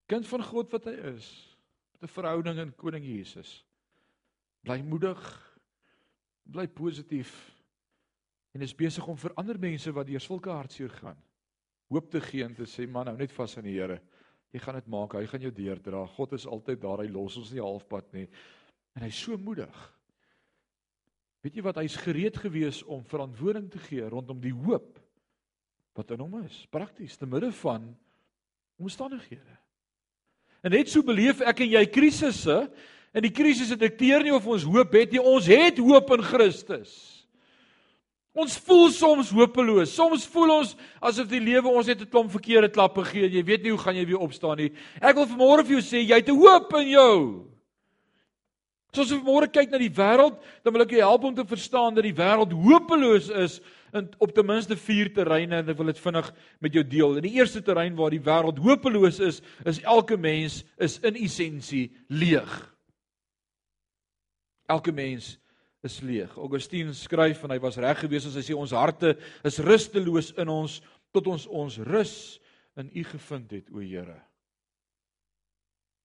kind 0.05 0.27
van 0.27 0.43
God 0.43 0.71
wat 0.71 0.85
hy 0.85 0.91
is, 1.15 1.57
met 1.91 2.09
'n 2.09 2.13
verhouding 2.13 2.59
in 2.59 2.75
koning 2.75 3.05
Jesus. 3.05 3.65
Bly 4.61 4.81
moedig, 4.81 5.57
bly 6.43 6.67
positief 6.67 7.55
en 8.51 8.61
is 8.61 8.75
besig 8.75 9.07
om 9.07 9.17
vir 9.17 9.33
ander 9.33 9.59
mense 9.59 9.91
wat 9.91 10.07
deur 10.07 10.19
sulke 10.19 10.49
hartseer 10.49 10.89
gaan 10.89 11.30
hoop 11.91 12.09
te 12.11 12.21
gee 12.23 12.45
en 12.47 12.55
te 12.55 12.67
sê 12.69 12.87
man 12.89 13.09
nou 13.09 13.17
net 13.19 13.33
vas 13.35 13.57
aan 13.57 13.67
die 13.67 13.77
Here. 13.77 13.99
Jy 14.51 14.59
gaan 14.63 14.79
dit 14.79 14.89
maak. 14.91 15.15
Hy 15.15 15.27
gaan 15.31 15.45
jou 15.45 15.53
deurdra. 15.55 16.05
God 16.17 16.33
is 16.35 16.47
altyd 16.47 16.81
daar. 16.81 17.03
Hy 17.03 17.11
los 17.11 17.37
ons 17.39 17.51
nie 17.53 17.63
halfpad 17.63 18.09
nie. 18.15 18.27
En 18.97 19.05
hy's 19.05 19.19
so 19.23 19.37
moedig. 19.39 19.77
Weet 21.41 21.57
jy 21.57 21.63
wat 21.65 21.79
hy's 21.81 21.95
gereed 21.97 22.37
gewees 22.37 22.81
om 22.83 23.05
verantwoording 23.07 23.69
te 23.71 23.79
gee 23.87 24.05
rondom 24.09 24.41
die 24.43 24.53
hoop 24.53 24.99
wat 25.97 26.13
in 26.15 26.21
hom 26.23 26.37
is, 26.45 26.61
prakties 26.71 27.17
te 27.19 27.27
midde 27.27 27.49
van 27.59 27.89
omstandighede. 28.79 29.57
En 30.63 30.71
net 30.71 30.91
so 30.91 31.03
beleef 31.03 31.41
ek 31.43 31.63
en 31.65 31.73
jy 31.73 31.81
krisisse, 31.91 32.57
en 33.11 33.25
die 33.25 33.33
krisis 33.33 33.73
het 33.73 33.81
dikteer 33.81 34.23
nie 34.23 34.33
of 34.33 34.45
ons 34.47 34.63
hoop 34.63 34.93
het 34.95 35.11
nie, 35.11 35.19
ons 35.19 35.49
het 35.51 35.81
hoop 35.81 36.13
in 36.15 36.23
Christus. 36.23 36.93
Ons 38.31 38.55
voel 38.63 38.89
soms 38.95 39.29
hopeloos. 39.35 39.91
Soms 39.91 40.23
voel 40.31 40.53
ons 40.61 40.75
asof 41.03 41.27
die 41.27 41.41
lewe 41.43 41.67
ons 41.67 41.87
net 41.87 42.01
'n 42.01 42.07
klomp 42.07 42.31
verkeerde 42.31 42.71
klappe 42.71 43.03
gee 43.03 43.25
en 43.25 43.31
jy 43.31 43.43
weet 43.43 43.63
nie 43.63 43.71
hoe 43.71 43.83
gaan 43.83 43.95
jy 43.95 44.05
weer 44.05 44.23
opstaan 44.23 44.57
nie. 44.57 44.71
Ek 45.01 45.15
wil 45.15 45.27
vanmôre 45.27 45.65
vir 45.65 45.79
jou 45.79 45.81
sê 45.81 45.99
jy 45.99 46.15
het 46.15 46.29
'n 46.29 46.39
hoop 46.39 46.73
in 46.79 46.89
jou. 46.89 47.51
Soos 48.93 49.11
ons 49.11 49.23
môre 49.23 49.47
kyk 49.47 49.71
na 49.71 49.77
die 49.77 49.89
wêreld, 49.89 50.39
dan 50.63 50.73
wil 50.73 50.81
ek 50.81 50.91
jou 50.91 50.99
help 50.99 51.23
om 51.23 51.35
te 51.35 51.45
verstaan 51.45 51.95
dat 51.95 52.03
die 52.03 52.15
wêreld 52.15 52.51
hopeloos 52.51 53.29
is 53.29 53.61
in 53.93 54.09
op 54.19 54.33
ten 54.33 54.45
minste 54.45 54.75
vier 54.75 55.13
terreine 55.13 55.55
en 55.55 55.69
ek 55.69 55.77
wil 55.77 55.87
dit 55.87 55.99
vinnig 55.99 56.33
met 56.59 56.73
jou 56.73 56.83
deel. 56.83 57.15
In 57.17 57.23
die 57.23 57.35
eerste 57.39 57.61
terrein 57.61 57.95
waar 57.95 58.11
die 58.11 58.19
wêreld 58.19 58.59
hopeloos 58.59 59.19
is, 59.19 59.41
is 59.65 59.81
elke 59.83 60.17
mens 60.17 60.63
is 60.77 60.99
in 60.99 61.15
essensie 61.15 61.91
leeg. 62.07 62.75
Elke 64.67 64.91
mens 64.91 65.37
is 65.83 65.99
leeg. 66.05 66.33
Augustine 66.37 66.93
skryf 66.93 67.43
en 67.43 67.53
hy 67.55 67.59
was 67.63 67.79
reg 67.81 68.03
geweest 68.03 68.29
as 68.29 68.37
hy 68.37 68.43
sê 68.45 68.57
ons 68.57 68.73
harte 68.75 69.15
is 69.47 69.59
rusteloos 69.65 70.31
in 70.41 70.51
ons 70.51 70.79
tot 71.11 71.27
ons 71.27 71.47
ons 71.47 71.77
rus 71.89 72.15
in 72.79 72.91
U 72.95 73.03
gevind 73.03 73.51
het, 73.51 73.67
o 73.73 73.81
Here. 73.83 74.19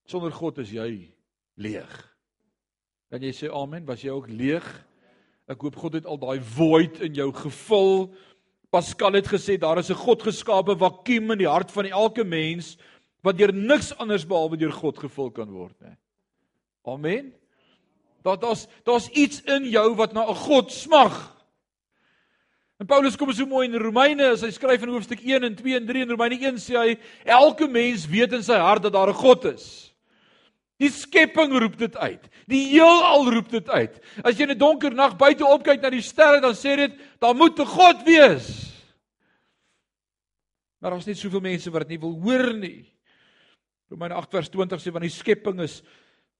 Sonder 0.06 0.34
God 0.34 0.58
is 0.62 0.72
jy 0.74 0.90
leeg. 1.58 1.92
Kan 3.10 3.22
jy 3.22 3.32
sê 3.34 3.50
amen? 3.52 3.86
Was 3.86 4.02
jy 4.02 4.14
ook 4.14 4.30
leeg? 4.30 4.66
Ek 5.50 5.62
hoop 5.62 5.78
God 5.78 6.00
het 6.00 6.08
al 6.10 6.18
daai 6.18 6.40
void 6.42 6.98
in 7.06 7.14
jou 7.14 7.28
gevul. 7.34 8.08
Pascal 8.74 9.14
het 9.18 9.28
gesê 9.30 9.58
daar 9.58 9.78
is 9.78 9.90
'n 9.90 10.02
God 10.02 10.22
geskape 10.22 10.74
vakuum 10.74 11.30
in 11.32 11.38
die 11.38 11.50
hart 11.50 11.70
van 11.70 11.86
elke 11.86 12.24
mens 12.24 12.76
wat 13.22 13.38
deur 13.38 13.52
niks 13.52 13.92
anders 13.98 14.26
behalwe 14.26 14.56
deur 14.56 14.72
God 14.72 14.98
gevul 14.98 15.30
kan 15.30 15.50
word, 15.50 15.80
né? 15.80 15.96
Amen. 16.84 17.32
Daar 18.26 18.38
daar's 18.42 18.66
daar's 18.82 19.08
iets 19.14 19.42
in 19.46 19.68
jou 19.70 19.94
wat 19.94 20.12
na 20.12 20.26
'n 20.26 20.34
God 20.34 20.72
smag. 20.72 21.36
En 22.76 22.86
Paulus 22.86 23.16
kom 23.16 23.32
so 23.32 23.46
mooi 23.46 23.68
in 23.68 23.78
Romeine, 23.80 24.32
as 24.32 24.42
hy 24.42 24.50
skryf 24.50 24.82
in 24.82 24.88
hoofstuk 24.88 25.20
1 25.24 25.44
en 25.44 25.54
2 25.54 25.76
en 25.76 25.86
3 25.86 26.02
in 26.02 26.10
Romeine 26.10 26.36
1 26.36 26.58
sê 26.60 26.74
hy 26.76 26.98
elke 27.24 27.68
mens 27.68 28.06
weet 28.06 28.32
in 28.32 28.42
sy 28.42 28.58
hart 28.58 28.82
dat 28.82 28.92
daar 28.92 29.08
'n 29.08 29.14
God 29.14 29.44
is. 29.44 29.94
Die 30.78 30.90
skepping 30.90 31.58
roep 31.58 31.78
dit 31.78 31.96
uit. 31.96 32.28
Die 32.46 32.66
heelal 32.68 33.32
roep 33.32 33.48
dit 33.48 33.68
uit. 33.68 34.00
As 34.24 34.36
jy 34.36 34.42
in 34.42 34.50
'n 34.50 34.58
donker 34.58 34.92
nag 34.92 35.16
buite 35.16 35.46
opkyk 35.46 35.80
na 35.80 35.90
die 35.90 36.02
sterre, 36.02 36.40
dan 36.40 36.54
sê 36.54 36.76
dit 36.76 36.92
daar 37.20 37.34
moet 37.34 37.58
'n 37.58 37.64
God 37.64 38.02
wees. 38.04 38.72
Maar 40.80 40.92
het 40.92 41.06
nie 41.06 41.14
soveel 41.14 41.40
mense 41.40 41.70
wat 41.70 41.88
dit 41.88 41.88
nie 41.88 42.00
wil 42.00 42.20
hoor 42.20 42.54
nie. 42.54 42.92
Romeine 43.88 44.14
8 44.14 44.30
vers 44.30 44.48
20 44.48 44.80
sê 44.80 44.92
want 44.92 45.02
die 45.02 45.10
skepping 45.10 45.60
is 45.60 45.82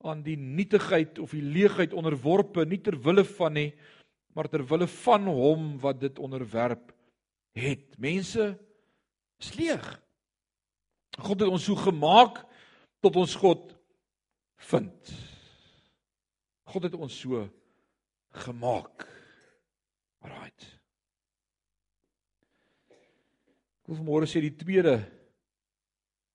aan 0.05 0.21
die 0.23 0.37
nietigheid 0.37 1.19
of 1.19 1.33
die 1.33 1.43
leegheid 1.43 1.93
onderworpe 1.93 2.65
nie 2.65 2.79
ter 2.83 2.97
wille 3.01 3.25
van 3.37 3.57
nie 3.57 3.71
maar 4.37 4.49
ter 4.49 4.61
wille 4.69 4.85
van 5.01 5.25
hom 5.33 5.79
wat 5.81 5.97
dit 5.97 6.19
onderwerp 6.21 6.91
het. 7.57 7.95
Mense 7.97 8.51
is 9.41 9.53
leeg. 9.57 9.85
God 11.17 11.41
het 11.41 11.49
ons 11.49 11.65
so 11.65 11.73
gemaak 11.81 12.43
tot 13.01 13.17
ons 13.17 13.33
God 13.41 13.73
vind. 14.69 15.13
God 16.69 16.85
het 16.85 16.93
ons 16.93 17.17
so 17.17 17.47
gemaak. 18.45 19.07
Right 20.21 20.77
Ek 23.87 23.93
wil 23.95 24.03
môre 24.03 24.27
sê 24.27 24.41
die 24.43 24.51
tweede 24.51 24.97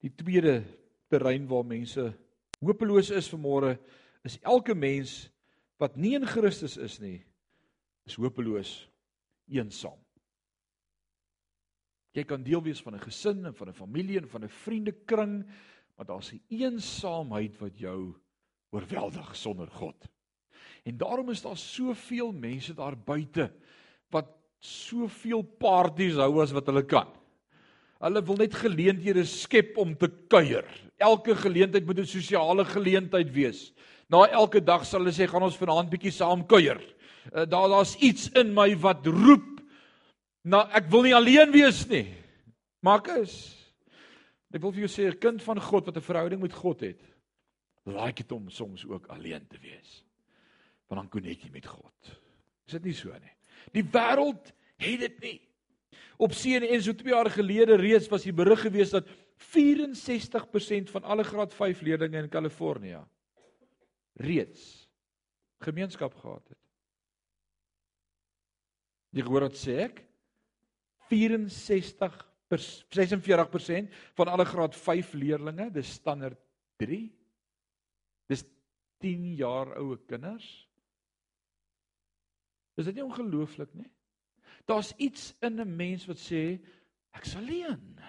die 0.00 0.10
tweede 0.16 0.62
terrein 1.12 1.44
waar 1.50 1.66
mense 1.68 2.06
hopeloos 2.62 3.10
is 3.10 3.30
vanmôre 3.32 3.76
is 4.26 4.38
elke 4.46 4.74
mens 4.74 5.26
wat 5.82 5.96
nie 5.98 6.14
in 6.14 6.26
Christus 6.26 6.78
is 6.78 7.00
nie 7.02 7.20
is 8.06 8.18
hopeloos 8.18 8.88
eensaam. 9.52 9.98
Jy 12.12 12.24
kan 12.28 12.42
deel 12.44 12.62
wees 12.62 12.82
van 12.84 12.94
'n 12.94 13.04
gesin 13.04 13.46
en 13.46 13.54
van 13.54 13.68
'n 13.68 13.74
familie 13.74 14.18
en 14.18 14.28
van 14.28 14.44
'n 14.44 14.48
vriendekring, 14.48 15.46
maar 15.96 16.06
daar's 16.06 16.32
'n 16.32 16.42
eensaamheid 16.48 17.58
wat 17.58 17.78
jou 17.78 18.14
oorweldig 18.70 19.36
sonder 19.36 19.70
God. 19.70 20.08
En 20.84 20.96
daarom 20.96 21.30
is 21.30 21.42
daar 21.42 21.56
soveel 21.56 22.32
mense 22.32 22.74
daar 22.74 22.96
buite 22.96 23.52
wat 24.10 24.28
soveel 24.58 25.42
partytjies 25.42 26.14
hou 26.14 26.42
as 26.42 26.52
wat 26.52 26.66
hulle 26.66 26.84
kan. 26.84 27.08
Hulle 28.02 28.22
wil 28.26 28.40
net 28.40 28.54
geleenthede 28.58 29.22
skep 29.28 29.76
om 29.78 29.94
te 29.94 30.08
kuier. 30.32 30.66
Elke 30.98 31.36
geleentheid 31.38 31.86
moet 31.86 31.98
'n 31.98 32.06
sosiale 32.06 32.64
geleentheid 32.64 33.30
wees. 33.30 33.72
Na 34.08 34.26
elke 34.26 34.60
dag 34.60 34.84
sal 34.84 35.00
hulle 35.00 35.14
sê 35.14 35.28
gaan 35.28 35.42
ons 35.42 35.56
vanaand 35.56 35.90
bietjie 35.90 36.10
saam 36.10 36.46
kuier. 36.46 36.80
Uh, 37.32 37.46
daar 37.46 37.68
daar's 37.68 37.96
iets 37.96 38.28
in 38.34 38.52
my 38.54 38.74
wat 38.76 39.06
roep 39.06 39.62
na 40.44 40.68
ek 40.74 40.90
wil 40.90 41.02
nie 41.02 41.14
alleen 41.14 41.52
wees 41.52 41.86
nie. 41.88 42.08
Maak 42.82 43.08
is. 43.08 43.54
Ek 44.52 44.60
wil 44.60 44.72
vir 44.72 44.84
jou 44.86 44.90
sê 44.90 45.08
'n 45.08 45.18
kind 45.18 45.42
van 45.42 45.60
God 45.60 45.86
wat 45.86 45.96
'n 45.96 46.00
verhouding 46.00 46.40
met 46.42 46.52
God 46.52 46.80
het, 46.80 47.00
like 47.86 48.22
dit 48.22 48.32
om 48.32 48.50
soms 48.50 48.84
ook 48.84 49.06
alleen 49.06 49.46
te 49.46 49.58
wees. 49.58 50.04
Want 50.88 51.00
dan 51.00 51.08
konnek 51.08 51.42
jy 51.42 51.50
met 51.50 51.66
God. 51.66 52.20
Is 52.66 52.72
dit 52.72 52.84
nie 52.84 52.94
so 52.94 53.08
nie? 53.08 53.36
Die 53.72 53.84
wêreld 53.84 54.52
het 54.76 55.00
dit 55.00 55.20
nie. 55.20 55.40
Op 56.22 56.36
CNN 56.38 56.82
so 56.82 56.94
2 56.94 57.10
jaar 57.10 57.30
gelede 57.30 57.76
reeds 57.80 58.06
was 58.12 58.22
die 58.22 58.34
berig 58.34 58.60
gewees 58.62 58.92
dat 58.94 59.08
64% 59.50 60.92
van 60.94 61.02
alle 61.02 61.24
graad 61.26 61.54
5 61.54 61.80
leerders 61.82 62.14
in 62.14 62.28
Kalifornië 62.30 63.00
reeds 64.22 64.88
gemeenskap 65.62 66.14
gehad 66.14 66.48
het. 66.48 66.58
Jy 69.12 69.24
hoor 69.26 69.48
wat 69.48 69.58
sê 69.58 69.78
ek? 69.88 70.04
64 71.10 72.28
46% 72.52 73.88
van 74.18 74.28
alle 74.28 74.44
graad 74.44 74.76
5 74.76 75.12
leerders, 75.16 75.72
dis 75.72 75.92
standaard 75.96 76.38
3. 76.76 76.98
Dis 78.28 78.44
10 79.00 79.24
jaar 79.38 79.72
oue 79.80 79.96
kinders. 80.06 80.46
Is 82.76 82.84
dit 82.88 82.94
nie 82.94 83.04
ongelooflik 83.04 83.72
nie? 83.74 83.88
Daar's 84.64 84.92
iets 84.96 85.34
in 85.40 85.60
'n 85.60 85.76
mens 85.76 86.06
wat 86.06 86.18
sê 86.18 86.60
ek's 87.12 87.36
alleen. 87.36 88.00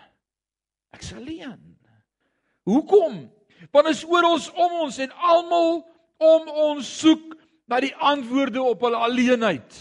Ek's 0.91 1.13
alleen. 1.13 1.77
Hoekom? 2.63 3.31
Want 3.71 3.87
is 3.87 4.03
oor 4.05 4.23
ons 4.23 4.51
om 4.51 4.71
ons 4.71 4.97
en 4.97 5.11
almal 5.11 5.83
om 6.17 6.47
ons 6.47 6.99
soek 6.99 7.35
na 7.65 7.79
die 7.79 7.95
antwoorde 7.95 8.61
op 8.61 8.81
hulle 8.81 8.97
alleenheid. 8.97 9.79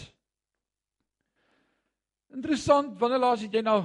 Interessant, 2.33 2.99
wanneer 2.99 3.21
laas 3.21 3.43
het 3.45 3.53
jy 3.53 3.61
nou 3.61 3.83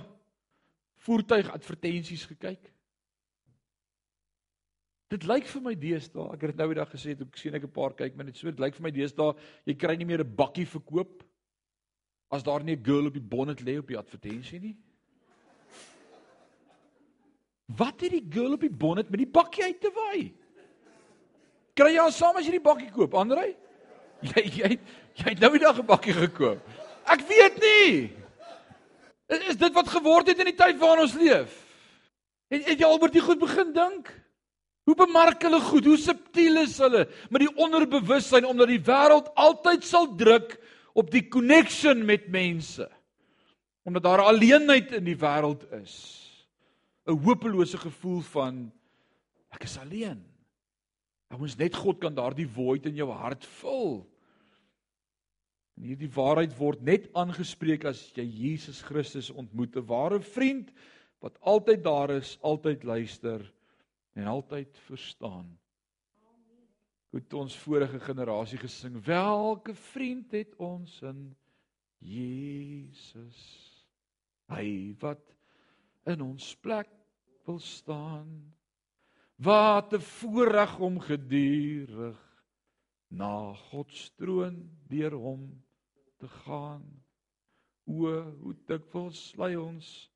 voertuigadvertensies 1.05 2.25
gekyk? 2.31 2.71
Dit 5.09 5.25
lyk 5.29 5.47
vir 5.49 5.63
my 5.65 5.75
deesdae, 5.79 6.27
ek 6.35 6.43
het 6.43 6.51
dit 6.53 6.61
nou 6.61 6.69
die 6.73 6.81
dag 6.81 6.91
gesê, 6.93 7.15
ek 7.17 7.37
sien 7.41 7.55
ek 7.55 7.65
'n 7.65 7.73
paar 7.73 7.95
kyk, 7.97 8.17
maar 8.17 8.27
dit 8.27 8.37
so 8.37 8.51
dit 8.51 8.61
lyk 8.61 8.75
vir 8.75 8.83
my 8.83 8.91
deesdae, 8.91 9.37
jy 9.65 9.75
kry 9.75 9.97
nie 9.97 10.05
meer 10.05 10.21
'n 10.21 10.37
bakkie 10.37 10.67
verkoop 10.67 11.25
as 12.29 12.43
daar 12.43 12.65
nie 12.65 12.77
'n 12.77 12.85
girl 12.85 13.07
op 13.07 13.13
die 13.13 13.29
bonnet 13.35 13.61
lê 13.61 13.79
op 13.79 13.87
die 13.87 13.99
advertensie 13.99 14.61
nie. 14.61 14.77
Wat 17.77 18.01
het 18.01 18.11
die 18.11 18.27
girl 18.31 18.53
op 18.53 18.61
die 18.61 18.73
bonnet 18.73 19.11
met 19.11 19.19
die 19.19 19.33
bakkie 19.33 19.65
uit 19.65 19.81
te 19.81 19.91
waai? 19.95 20.33
Kry 21.75 21.93
jy 21.95 22.01
al 22.01 22.13
saam 22.13 22.37
as 22.37 22.47
jy 22.47 22.57
die 22.57 22.65
bakkie 22.65 22.91
koop, 22.91 23.15
Andrej? 23.15 23.57
Jy 24.21 24.43
jy 24.51 24.69
jy 25.15 25.25
het 25.31 25.41
nou 25.41 25.51
die 25.53 25.63
dag 25.63 25.79
'n 25.79 25.87
bakkie 25.87 26.13
gekoop. 26.13 26.59
Ek 27.07 27.21
weet 27.29 27.61
nie. 27.61 28.13
Is, 29.29 29.39
is 29.53 29.57
dit 29.57 29.73
wat 29.73 29.89
geword 29.89 30.27
het 30.27 30.39
in 30.39 30.51
die 30.51 30.57
tyd 30.57 30.79
waarin 30.79 31.05
ons 31.05 31.15
leef? 31.15 31.53
Het, 32.49 32.65
het 32.67 32.79
jy 32.79 32.85
al 32.85 33.01
oor 33.01 33.11
dit 33.11 33.23
goed 33.23 33.39
begin 33.39 33.73
dink? 33.73 34.11
Hoe 34.89 34.97
bemark 34.97 35.43
hulle 35.43 35.61
goed? 35.61 35.85
Hoe 35.85 35.99
subtiel 36.01 36.63
is 36.65 36.79
hulle 36.81 37.07
met 37.31 37.45
die 37.45 37.55
onderbewussyn 37.55 38.47
omdat 38.49 38.73
die 38.73 38.81
wêreld 38.81 39.29
altyd 39.37 39.85
sal 39.85 40.09
druk 40.17 40.57
op 40.99 41.13
die 41.15 41.29
connection 41.31 42.03
met 42.05 42.27
mense. 42.29 42.89
Omdat 43.87 44.03
daar 44.03 44.25
alleenheid 44.27 44.93
in 44.99 45.07
die 45.07 45.17
wêreld 45.17 45.65
is. 45.81 45.95
'n 47.09 47.23
Hopelose 47.25 47.79
gevoel 47.79 48.21
van 48.21 48.73
ek 49.55 49.65
is 49.65 49.79
alleen. 49.79 50.21
Ons 51.39 51.57
net 51.57 51.77
God 51.77 52.01
kan 52.01 52.15
daardie 52.15 52.49
void 52.49 52.87
in 52.87 52.97
jou 52.97 53.09
hart 53.11 53.47
vul. 53.61 54.05
En 55.77 55.83
hierdie 55.83 56.11
waarheid 56.11 56.57
word 56.59 56.83
net 56.83 57.09
aangespreek 57.15 57.85
as 57.85 58.11
jy 58.17 58.25
Jesus 58.25 58.83
Christus 58.83 59.31
ontmoet, 59.31 59.77
'n 59.77 59.87
ware 59.87 60.21
vriend 60.21 60.73
wat 61.21 61.39
altyd 61.41 61.85
daar 61.85 62.11
is, 62.11 62.39
altyd 62.43 62.85
luister 62.85 63.53
en 64.15 64.27
altyd 64.27 64.79
verstaan. 64.87 65.59
Goed 67.09 67.33
ons 67.33 67.57
vorige 67.63 68.01
generasie 68.05 68.59
gesing, 68.61 68.99
welke 69.05 69.73
vriend 69.75 70.33
het 70.37 70.53
ons 70.61 70.99
in 71.09 71.23
Jesus? 72.05 73.39
Hy 74.53 74.93
wat 75.01 75.25
in 76.09 76.21
ons 76.25 76.51
plek 76.61 76.91
wil 77.49 77.61
staan. 77.65 78.29
Wat 79.41 79.93
'n 79.95 80.01
voorreg 80.01 80.79
om 80.79 81.01
gedurig 81.01 82.21
na 83.09 83.55
God 83.71 83.93
se 83.93 84.11
troon 84.17 84.69
deur 84.89 85.15
hom 85.17 85.65
te 86.19 86.29
gaan. 86.29 86.85
O, 87.87 88.21
hoe 88.21 88.57
dikwels 88.67 89.33
lei 89.37 89.57
ons 89.57 90.11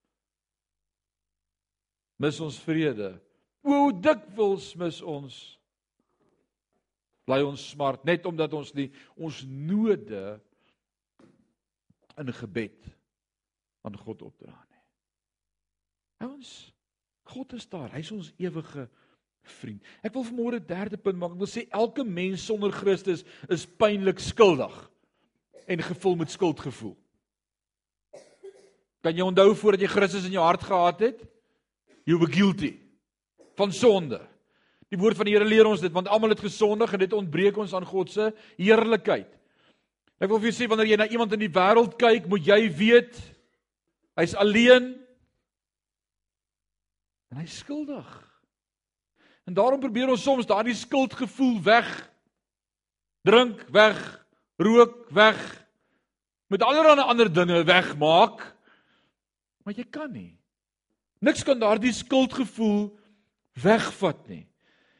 mis 2.16 2.40
ons 2.40 2.58
vrede 2.60 3.16
Hoe 3.62 3.92
dikwels 3.94 4.72
mis 4.76 4.98
ons 5.02 5.36
bly 7.28 7.42
ons 7.46 7.68
smart 7.74 8.04
net 8.04 8.26
omdat 8.26 8.54
ons 8.54 8.72
nie 8.74 8.88
ons 9.16 9.42
node 9.46 10.24
in 12.18 12.32
gebed 12.32 12.90
aan 13.82 13.96
God 13.98 14.22
opdra 14.22 14.54
nie. 14.54 14.82
Ons 16.28 16.72
God 17.32 17.54
is 17.56 17.68
daar. 17.70 17.92
Hy's 17.94 18.10
ons 18.12 18.32
ewige 18.42 18.88
vriend. 19.60 19.82
Ek 20.02 20.14
wil 20.14 20.26
vanmôre 20.26 20.58
'n 20.60 20.66
derde 20.66 20.98
punt 20.98 21.18
maak. 21.18 21.32
Ek 21.32 21.38
wil 21.38 21.46
sê 21.46 21.68
elke 21.70 22.04
mens 22.04 22.44
sonder 22.44 22.70
Christus 22.70 23.24
is 23.48 23.66
pynlik 23.66 24.18
skuldig 24.18 24.90
en 25.66 25.82
gevul 25.82 26.16
met 26.16 26.30
skuldgevoel. 26.30 26.96
Kan 29.02 29.16
jy 29.16 29.22
onthou 29.22 29.54
voordat 29.54 29.80
jy 29.80 29.86
Christus 29.86 30.24
in 30.24 30.32
jou 30.32 30.44
hart 30.44 30.62
gehad 30.62 31.00
het? 31.00 31.24
You 32.04 32.18
were 32.18 32.30
guilty 32.30 32.78
van 33.56 33.72
sonde. 33.72 34.31
Die 34.92 35.00
woord 35.00 35.16
van 35.16 35.28
die 35.28 35.32
Here 35.32 35.48
leer 35.48 35.68
ons 35.70 35.80
dit 35.80 35.92
want 35.94 36.10
almal 36.12 36.34
het 36.34 36.42
gesondig 36.44 36.92
en 36.92 37.00
dit 37.00 37.14
ontbreek 37.16 37.56
ons 37.56 37.72
aan 37.72 37.86
God 37.88 38.12
se 38.12 38.28
heerlikheid. 38.60 39.30
Ek 40.20 40.28
wil 40.28 40.38
vir 40.42 40.50
jou 40.50 40.56
sê 40.60 40.68
wanneer 40.68 40.92
jy 40.92 40.98
na 41.00 41.08
iemand 41.08 41.32
in 41.34 41.40
die 41.42 41.50
wêreld 41.52 41.96
kyk, 41.98 42.28
moet 42.30 42.44
jy 42.46 42.60
weet 42.76 43.16
hy's 44.20 44.36
alleen 44.36 44.92
en 47.32 47.40
hy's 47.40 47.56
skuldig. 47.64 48.06
En 49.48 49.56
daarom 49.56 49.80
probeer 49.80 50.12
ons 50.12 50.22
soms 50.22 50.46
daardie 50.46 50.76
skuldgevoel 50.76 51.56
weg 51.64 51.88
drink, 53.24 53.64
weg, 53.72 53.98
rook, 54.60 55.08
weg 55.14 55.40
met 56.52 56.62
allerlei 56.62 57.00
ander 57.00 57.32
dinge 57.32 57.64
wegmaak. 57.64 58.44
Maar 59.64 59.78
jy 59.78 59.86
kan 59.88 60.10
nie. 60.12 60.34
Niks 61.22 61.46
kan 61.46 61.58
daardie 61.58 61.94
skuldgevoel 61.94 62.90
wegvat 63.62 64.26
nie. 64.28 64.44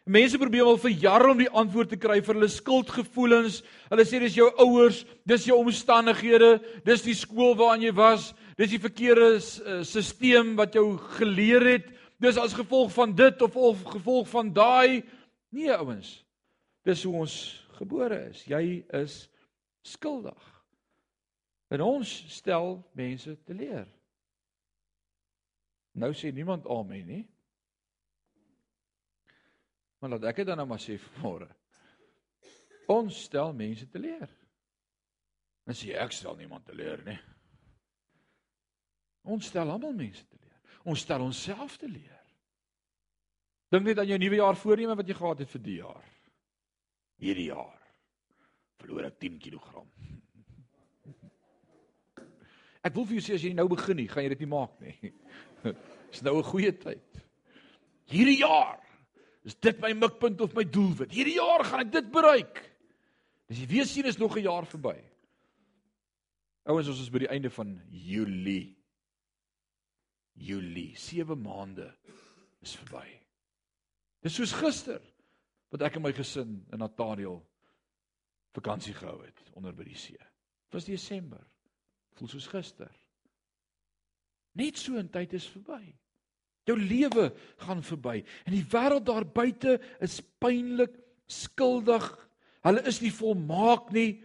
Mense 0.05 0.39
probeer 0.39 0.67
al 0.67 0.81
vir 0.83 0.95
jare 0.99 1.31
om 1.31 1.39
die 1.39 1.51
antwoord 1.51 1.93
te 1.93 1.99
kry 2.01 2.17
vir 2.27 2.35
hulle 2.35 2.51
skuldgevoelens. 2.51 3.61
Hulle 3.91 4.07
sê 4.09 4.19
dis 4.19 4.35
jou 4.35 4.49
ouers, 4.65 5.05
dis 5.31 5.47
jou 5.47 5.61
omstandighede, 5.63 6.57
dis 6.83 7.05
die 7.07 7.15
skool 7.15 7.55
waarin 7.59 7.87
jy 7.87 7.93
was, 7.95 8.33
dis 8.59 8.73
die 8.75 8.83
verkeerde 8.83 9.37
stelsel 9.39 10.51
eh, 10.51 10.57
wat 10.59 10.75
jou 10.75 10.87
geleer 11.21 11.67
het. 11.71 11.87
Dis 12.23 12.39
as 12.39 12.55
gevolg 12.55 12.91
van 12.95 13.15
dit 13.15 13.43
of 13.43 13.57
of 13.57 13.85
gevolg 13.95 14.29
van 14.31 14.51
daai. 14.55 15.03
Nee 15.55 15.71
ouens. 15.75 16.25
Dis 16.83 17.03
hoe 17.07 17.15
ons 17.23 17.35
gebore 17.79 18.19
is. 18.31 18.43
Jy 18.47 18.83
is 18.99 19.29
skuldig. 19.87 20.51
En 21.71 21.81
ons 21.81 22.11
stel 22.29 22.81
mense 22.99 23.37
te 23.47 23.55
leer. 23.55 23.87
Nou 25.95 26.11
sê 26.15 26.33
niemand 26.35 26.67
amen 26.67 27.07
nie. 27.07 27.25
Maar 30.03 30.17
laat 30.17 30.33
ek 30.33 30.41
dit 30.43 30.49
dan 30.51 30.59
nou 30.59 30.67
maar 30.67 30.83
sê 30.83 30.97
vanmôre. 31.07 31.47
Ons 32.91 33.21
stel 33.29 33.53
mense 33.55 33.87
te 33.87 34.01
leer. 34.03 34.27
En 35.71 35.79
sê 35.79 35.95
ek 35.95 36.11
stel 36.17 36.35
niemand 36.41 36.67
te 36.67 36.75
leer 36.75 37.05
nie. 37.07 37.19
Ons 39.31 39.47
stel 39.53 39.71
almal 39.71 39.95
mense 39.95 40.27
te 40.27 40.41
leer. 40.41 40.59
Ons 40.91 41.05
stel 41.07 41.23
onsself 41.23 41.79
te 41.79 41.87
leer. 41.87 42.19
Dink 43.71 43.87
net 43.87 44.03
aan 44.03 44.11
jou 44.11 44.19
nuwe 44.19 44.43
jaar 44.43 44.59
voorneme 44.59 44.99
wat 44.99 45.09
jy 45.09 45.15
gehad 45.17 45.45
het 45.45 45.55
vir 45.55 45.63
die 45.65 45.79
jaar. 45.79 46.09
Hierdie 47.23 47.47
jaar 47.53 47.79
verloor 48.83 49.07
ek 49.07 49.21
10 49.23 49.39
kg. 49.39 49.87
Ek 52.83 52.97
wil 52.97 53.07
vir 53.07 53.21
jou 53.21 53.23
sê 53.29 53.39
as 53.39 53.45
jy 53.47 53.53
nou 53.55 53.69
begin 53.71 54.03
nie, 54.03 54.09
gaan 54.11 54.27
jy 54.27 54.33
dit 54.35 54.43
nie 54.43 54.51
maak 54.51 54.75
nie. 54.83 55.13
Dis 56.11 56.25
nou 56.27 56.41
'n 56.41 56.49
goeie 56.51 56.75
tyd. 56.75 57.23
Hierdie 58.11 58.41
jaar 58.43 58.83
Is 59.43 59.57
dit 59.59 59.81
my 59.83 59.93
mikpunt 59.99 60.41
of 60.41 60.55
my 60.55 60.65
doelwit? 60.65 61.11
Hierdie 61.11 61.39
jaar 61.41 61.65
gaan 61.67 61.83
ek 61.87 61.93
dit 61.93 62.11
bereik. 62.15 62.61
Dis 63.51 63.63
jy 63.63 63.67
weer 63.73 63.89
sien 63.89 64.07
is 64.07 64.21
nog 64.21 64.37
'n 64.37 64.47
jaar 64.47 64.67
verby. 64.67 64.97
Ouens, 66.65 66.89
ons 66.89 67.01
is 67.01 67.11
by 67.11 67.19
die 67.19 67.33
einde 67.33 67.51
van 67.51 67.81
Julie. 67.91 68.77
Julie, 70.33 70.97
7 70.97 71.41
maande 71.43 71.91
is 72.63 72.77
verby. 72.77 73.07
Dis 74.23 74.35
soos 74.35 74.53
gister 74.53 75.03
wat 75.71 75.83
ek 75.83 75.97
en 75.97 76.03
my 76.03 76.13
gesin 76.13 76.67
in 76.73 76.79
Nathaniel 76.79 77.41
vakansie 78.55 78.95
gehou 78.95 79.23
het 79.25 79.43
onder 79.57 79.75
by 79.75 79.85
die 79.85 79.99
see. 79.99 80.19
Dit 80.19 80.77
was 80.79 80.85
Desember. 80.85 81.43
Voel 82.15 82.29
soos 82.29 82.47
gister. 82.47 82.91
Net 84.53 84.79
so 84.79 84.99
'n 84.99 85.09
tyd 85.09 85.33
is 85.33 85.49
verby. 85.49 85.97
Jou 86.69 86.77
lewe 86.79 87.31
gaan 87.65 87.83
verby 87.83 88.21
en 88.47 88.55
die 88.55 88.67
wêreld 88.71 89.07
daar 89.09 89.27
buite 89.27 89.79
is 90.05 90.21
pynlik 90.43 90.95
skuldig. 91.27 92.05
Hulle 92.63 92.85
is 92.87 93.01
nie 93.03 93.11
volmaak 93.15 93.91
nie. 93.95 94.23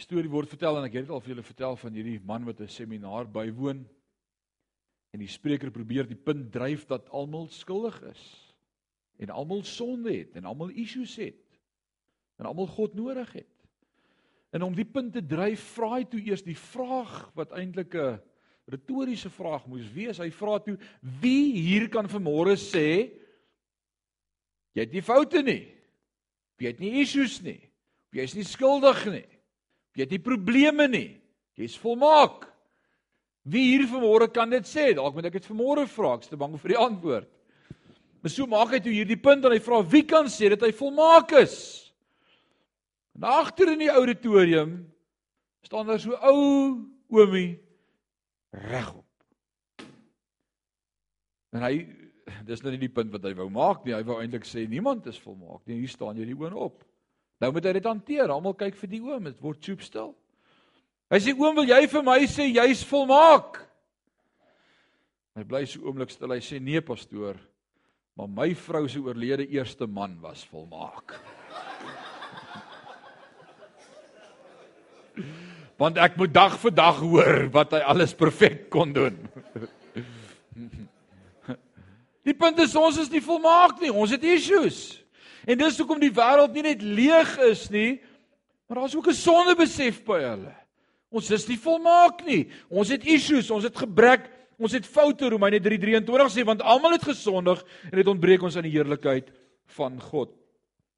Storie 0.00 0.30
word 0.32 0.48
vertel 0.52 0.78
en 0.78 0.86
ek 0.88 0.96
het 0.96 1.06
dit 1.06 1.12
al 1.12 1.22
vir 1.24 1.34
julle 1.34 1.44
vertel 1.44 1.76
van 1.80 1.94
hierdie 1.96 2.18
man 2.24 2.44
wat 2.44 2.60
'n 2.60 2.68
seminaar 2.68 3.28
bywoon. 3.28 3.84
En 5.12 5.20
die 5.20 5.28
spreker 5.32 5.70
probeer 5.70 6.06
die 6.06 6.18
punt 6.18 6.52
dryf 6.52 6.86
dat 6.86 7.08
almal 7.08 7.48
skuldig 7.48 8.02
is 8.02 8.24
en 9.16 9.30
almal 9.30 9.62
sonde 9.64 10.12
het 10.12 10.36
en 10.36 10.44
almal 10.44 10.68
issues 10.68 11.16
het 11.16 11.60
en 12.36 12.46
almal 12.46 12.66
God 12.66 12.94
nodig 12.94 13.32
het. 13.32 13.52
En 14.52 14.62
om 14.62 14.74
die 14.74 14.84
punt 14.84 15.12
te 15.12 15.26
dryf, 15.26 15.60
vra 15.76 15.96
hy 15.96 16.04
toe 16.04 16.20
eers 16.20 16.44
die 16.44 16.56
vraag 16.56 17.30
wat 17.34 17.52
eintlik 17.52 17.94
'n 17.94 18.20
retoriese 18.70 19.30
vraag 19.30 19.66
moes 19.70 19.86
wees. 19.94 20.18
Hy 20.18 20.30
vra 20.30 20.58
toe: 20.58 20.76
"Wie 21.20 21.52
hier 21.54 21.88
kan 21.88 22.08
vanmôre 22.08 22.56
sê 22.58 23.10
jy 24.74 24.82
het 24.82 24.92
nie 24.92 25.02
foute 25.02 25.42
nie? 25.42 25.72
Jy 26.58 26.66
het 26.66 26.80
nie 26.80 27.00
issues 27.00 27.40
nie. 27.42 27.60
Jy 28.12 28.22
is 28.22 28.34
nie 28.34 28.44
skuldig 28.44 29.06
nie. 29.06 29.28
Jy 29.96 30.02
het 30.02 30.10
nie 30.10 30.22
probleme 30.22 30.88
nie. 30.88 31.20
Jy's 31.56 31.76
volmaak." 31.76 32.52
Wie 33.46 33.62
hier 33.62 33.86
vanmôre 33.86 34.26
kan 34.32 34.50
dit 34.50 34.66
sê? 34.66 34.90
Dalk 34.94 35.14
moet 35.14 35.28
ek 35.28 35.38
dit 35.38 35.46
vanmôre 35.46 35.86
vra. 35.86 36.16
Ek's 36.16 36.26
te 36.26 36.36
bang 36.36 36.56
vir 36.58 36.68
die 36.74 36.82
antwoord. 36.82 37.28
Maar 38.20 38.32
so 38.34 38.46
maak 38.50 38.72
hy 38.74 38.80
toe 38.82 38.90
hierdie 38.90 39.20
punt 39.22 39.44
en 39.46 39.52
hy 39.54 39.60
vra 39.62 39.84
wie 39.86 40.02
kan 40.02 40.26
sê 40.26 40.48
dat 40.50 40.64
hy 40.66 40.72
volmaak 40.74 41.30
is? 41.38 41.86
En 43.14 43.22
agter 43.22 43.70
in 43.70 43.84
die 43.84 43.92
auditorium 43.92 44.72
staan 45.62 45.86
daar 45.86 46.02
so 46.02 46.18
ou 46.26 46.82
oomie 47.14 47.54
regop. 48.56 49.04
En 51.54 51.62
hy 51.64 51.86
dis 52.46 52.62
nou 52.62 52.72
nie 52.74 52.82
die 52.82 52.92
punt 52.92 53.12
wat 53.14 53.24
hy 53.28 53.32
wou 53.38 53.48
maak 53.52 53.84
nie. 53.84 53.94
Hy 53.94 54.02
wou 54.06 54.18
eintlik 54.20 54.46
sê 54.48 54.66
niemand 54.68 55.06
is 55.10 55.20
volmaak 55.22 55.62
nie. 55.66 55.80
Hier 55.82 55.92
staan 55.92 56.18
jy 56.18 56.26
die 56.28 56.36
oom 56.36 56.56
op. 56.66 56.82
Nou 57.40 57.52
moet 57.52 57.68
hy 57.68 57.76
dit 57.76 57.88
hanteer. 57.88 58.32
Almal 58.32 58.56
kyk 58.58 58.78
vir 58.80 58.92
die 58.92 59.02
oom. 59.04 59.28
Dit 59.28 59.42
word 59.44 59.62
soep 59.64 59.84
stil. 59.84 60.14
Hy 61.12 61.20
sê 61.22 61.36
oom, 61.36 61.54
wil 61.60 61.68
jy 61.70 61.84
vir 61.92 62.02
my 62.02 62.18
sê 62.26 62.48
jy's 62.50 62.82
volmaak? 62.88 63.60
Hy 65.36 65.44
bly 65.46 65.62
so 65.68 65.84
oomblik 65.86 66.10
stil. 66.10 66.32
Hy 66.34 66.42
sê 66.42 66.58
nee 66.58 66.82
pastoor, 66.82 67.38
maar 68.18 68.30
my 68.32 68.48
vrou 68.58 68.86
se 68.90 68.98
oorlede 68.98 69.46
eerste 69.52 69.86
man 69.86 70.16
was 70.22 70.42
volmaak. 70.50 71.14
Want 75.76 75.98
ek 76.00 76.16
moet 76.16 76.32
dag 76.32 76.56
vir 76.60 76.72
dag 76.72 77.00
hoor 77.04 77.48
wat 77.52 77.74
hy 77.76 77.82
alles 77.84 78.14
perfek 78.16 78.70
kon 78.72 78.92
doen. 78.96 79.18
Die 82.26 82.34
punt 82.34 82.58
is 82.64 82.74
ons 82.74 82.98
is 82.98 83.10
nie 83.12 83.22
volmaak 83.22 83.78
nie. 83.82 83.92
Ons 83.92 84.14
het 84.16 84.24
issues. 84.24 85.02
En 85.46 85.58
dis 85.60 85.78
hoekom 85.78 86.00
die 86.02 86.10
wêreld 86.10 86.56
nie 86.56 86.64
net 86.66 86.82
leeg 86.82 87.36
is 87.46 87.68
nie, 87.70 88.00
maar 88.66 88.80
daar's 88.80 88.96
ook 88.96 89.08
'n 89.08 89.14
sondebesef 89.14 90.02
by 90.04 90.20
hulle. 90.24 90.54
Ons 91.10 91.30
is 91.30 91.46
nie 91.46 91.58
volmaak 91.58 92.24
nie. 92.26 92.48
Ons 92.68 92.88
het 92.88 93.04
issues, 93.04 93.50
ons 93.50 93.62
het 93.62 93.76
gebrek, 93.76 94.26
ons 94.58 94.72
het 94.72 94.86
foute. 94.86 95.28
Romeine 95.28 95.60
3:23 95.60 96.32
sê 96.32 96.44
want 96.44 96.62
almal 96.62 96.92
het 96.92 97.04
gesondig 97.04 97.62
en 97.92 97.96
dit 97.96 98.06
ontbreek 98.06 98.42
ons 98.42 98.56
aan 98.56 98.66
die 98.66 98.74
heerlikheid 98.74 99.30
van 99.66 100.00
God. 100.00 100.30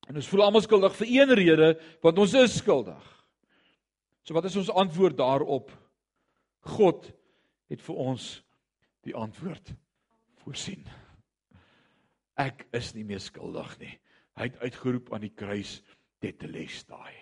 En 0.09 0.17
ons 0.17 0.29
voel 0.29 0.43
almal 0.43 0.61
skuldig 0.61 0.97
vir 0.97 1.07
een 1.07 1.35
rede, 1.35 1.79
want 2.01 2.19
ons 2.19 2.35
is 2.35 2.57
skuldig. 2.57 3.18
So 4.29 4.37
wat 4.37 4.45
is 4.45 4.59
ons 4.61 4.69
antwoord 4.69 5.17
daarop? 5.17 5.71
God 6.69 7.07
het 7.73 7.81
vir 7.81 8.01
ons 8.03 8.25
die 9.09 9.15
antwoord 9.17 9.71
voorsien. 10.43 10.83
Ek 12.37 12.67
is 12.77 12.91
nie 12.93 13.07
meer 13.09 13.23
skuldig 13.25 13.71
nie. 13.81 13.95
Hy 14.37 14.51
het 14.51 14.59
uitgeroep 14.61 15.09
aan 15.17 15.25
die 15.25 15.33
kruis 15.33 15.79
tetelestai. 16.21 17.15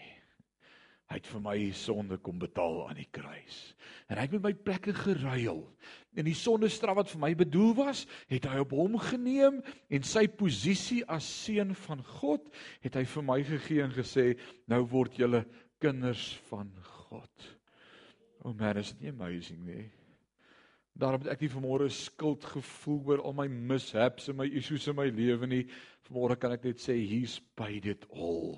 Hy 1.06 1.20
het 1.20 1.28
vir 1.30 1.44
my 1.44 1.54
sonde 1.78 2.18
kom 2.18 2.40
betaal 2.42 2.80
aan 2.88 2.98
die 2.98 3.06
kruis. 3.14 3.60
En 4.10 4.18
hy 4.18 4.24
het 4.26 4.34
met 4.34 4.48
my 4.48 4.52
plekke 4.66 4.96
geruil. 4.96 5.62
En 6.18 6.26
die 6.26 6.34
sondestraf 6.34 6.98
wat 6.98 7.12
vir 7.12 7.22
my 7.22 7.30
bedoel 7.38 7.70
was, 7.84 8.02
het 8.26 8.50
hy 8.50 8.64
op 8.64 8.74
hom 8.74 8.98
geneem 9.12 9.62
en 9.62 10.02
sy 10.02 10.26
posisie 10.26 11.04
as 11.06 11.30
seun 11.44 11.70
van 11.86 12.02
God 12.18 12.50
het 12.82 12.98
hy 12.98 13.06
vir 13.14 13.28
my 13.30 13.38
gegee 13.46 13.86
en 13.86 13.94
gesê, 13.94 14.32
nou 14.66 14.82
word 14.90 15.22
julle 15.22 15.44
kinders 15.78 16.32
van 16.50 16.74
God. 17.16 17.46
O 18.44 18.50
oh 18.50 18.54
man, 18.54 18.76
is 18.76 18.92
dit 18.92 19.06
nie 19.06 19.12
amazing 19.14 19.62
nie? 19.66 19.86
Daarom 20.96 21.20
het 21.24 21.34
ek 21.34 21.42
nie 21.44 21.52
vanmôre 21.52 21.88
skuld 21.92 22.44
gevoel 22.48 23.00
oor 23.10 23.22
al 23.28 23.34
my 23.36 23.46
mishaps 23.48 24.30
en 24.32 24.38
my 24.38 24.46
issues 24.48 24.86
in 24.88 24.96
my 24.96 25.08
lewe 25.12 25.48
nie. 25.50 25.64
Vanmôre 26.08 26.38
kan 26.40 26.54
ek 26.56 26.64
net 26.64 26.80
sê 26.80 26.96
he's 26.96 27.38
paid 27.58 27.88
it 27.88 28.06
all. 28.12 28.56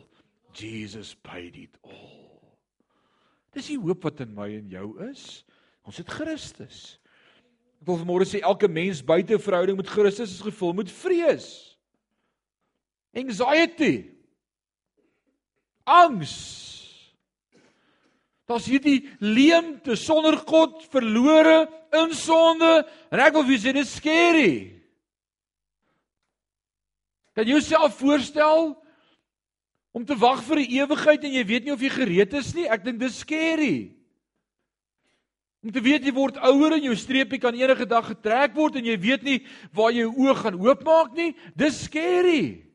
Jesus 0.55 1.15
paid 1.27 1.59
it 1.59 1.75
all. 1.83 2.55
Dis 3.55 3.71
die 3.73 3.79
hoop 3.81 4.07
wat 4.07 4.23
in 4.23 4.35
my 4.37 4.49
en 4.59 4.71
jou 4.71 4.93
is. 5.09 5.43
Ons 5.89 5.99
het 6.03 6.11
Christus. 6.13 6.99
Ek 7.81 7.91
wil 7.91 8.01
vanmôre 8.03 8.27
sê 8.29 8.43
elke 8.43 8.71
mens 8.71 9.03
buite 9.03 9.39
verhouding 9.43 9.79
met 9.79 9.91
Christus 9.91 10.37
is 10.37 10.45
gevul 10.45 10.77
met 10.79 10.93
vrees. 10.95 11.49
Anxiety. 13.19 13.95
Angs. 15.89 16.78
Daar's 18.49 18.65
hierdie 18.65 19.03
leemte 19.21 19.93
sonder 19.97 20.39
God, 20.41 20.81
verlore 20.89 21.67
in 21.93 22.15
sonde 22.17 22.81
en 23.13 23.21
ek 23.21 23.35
wil 23.37 23.45
vir 23.45 23.59
julle 23.59 23.65
sê 23.67 23.75
dis 23.77 23.97
scary. 23.99 24.53
Kan 27.37 27.45
jy 27.45 27.59
jouself 27.59 27.99
voorstel 28.01 28.73
om 29.93 30.07
te 30.09 30.17
wag 30.17 30.41
vir 30.49 30.65
'n 30.65 30.73
ewigheid 30.81 31.25
en 31.25 31.33
jy 31.33 31.45
weet 31.45 31.65
nie 31.65 31.73
of 31.73 31.81
jy 31.81 31.91
gereed 31.93 32.33
is 32.35 32.55
nie? 32.55 32.65
Ek 32.65 32.85
dink 32.85 32.99
dis 32.99 33.21
scary. 33.21 33.93
Om 35.63 35.73
te 35.73 35.81
weet 35.81 36.05
jy 36.05 36.13
word 36.13 36.39
ouer 36.39 36.73
en 36.73 36.83
jou 36.83 36.97
streepie 36.97 37.39
kan 37.39 37.55
enige 37.55 37.85
dag 37.85 38.07
getrek 38.07 38.55
word 38.55 38.77
en 38.77 38.85
jy 38.85 38.97
weet 38.97 39.23
nie 39.23 39.47
waar 39.73 39.93
jy 39.93 40.07
oë 40.07 40.37
gaan 40.37 40.57
oopmaak 40.57 41.13
nie. 41.15 41.35
Dis 41.55 41.85
scary. 41.85 42.68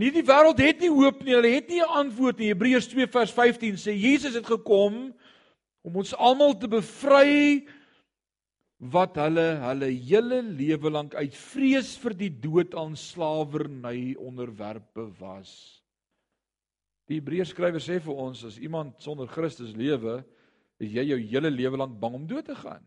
Nie 0.00 0.08
die 0.14 0.24
wêreld 0.24 0.60
het 0.62 0.80
nie 0.80 0.90
hoop 0.92 1.20
nie. 1.24 1.34
Hulle 1.36 1.52
het 1.52 1.68
nie 1.68 1.80
'n 1.80 1.96
antwoord 2.00 2.38
nie. 2.38 2.52
Hebreërs 2.52 2.88
2 2.88 3.06
vers 3.06 3.32
15 3.32 3.76
sê 3.76 3.92
Jesus 3.92 4.34
het 4.34 4.46
gekom 4.46 5.12
om 5.82 5.96
ons 5.96 6.14
almal 6.14 6.54
te 6.58 6.68
bevry 6.68 7.66
wat 8.78 9.14
hulle 9.16 9.60
hulle 9.62 9.90
hele 9.94 10.42
lewe 10.42 10.90
lank 10.90 11.14
uit 11.14 11.34
vrees 11.34 11.96
vir 12.02 12.14
die 12.14 12.30
dood 12.30 12.74
aan 12.74 12.96
slawerny 12.96 14.14
onderwerpe 14.18 15.06
was. 15.20 15.82
Die 17.06 17.20
Hebreërs 17.20 17.52
skrywer 17.54 17.82
sê 17.82 18.00
vir 18.00 18.14
ons 18.14 18.44
as 18.44 18.58
iemand 18.58 18.98
sonder 19.02 19.28
Christus 19.28 19.74
lewe, 19.76 20.24
is 20.82 20.90
jy 20.90 21.04
jou 21.12 21.18
hele 21.18 21.50
lewe 21.50 21.76
lank 21.76 22.00
bang 22.00 22.14
om 22.14 22.26
dood 22.26 22.46
te 22.48 22.56
gaan. 22.58 22.82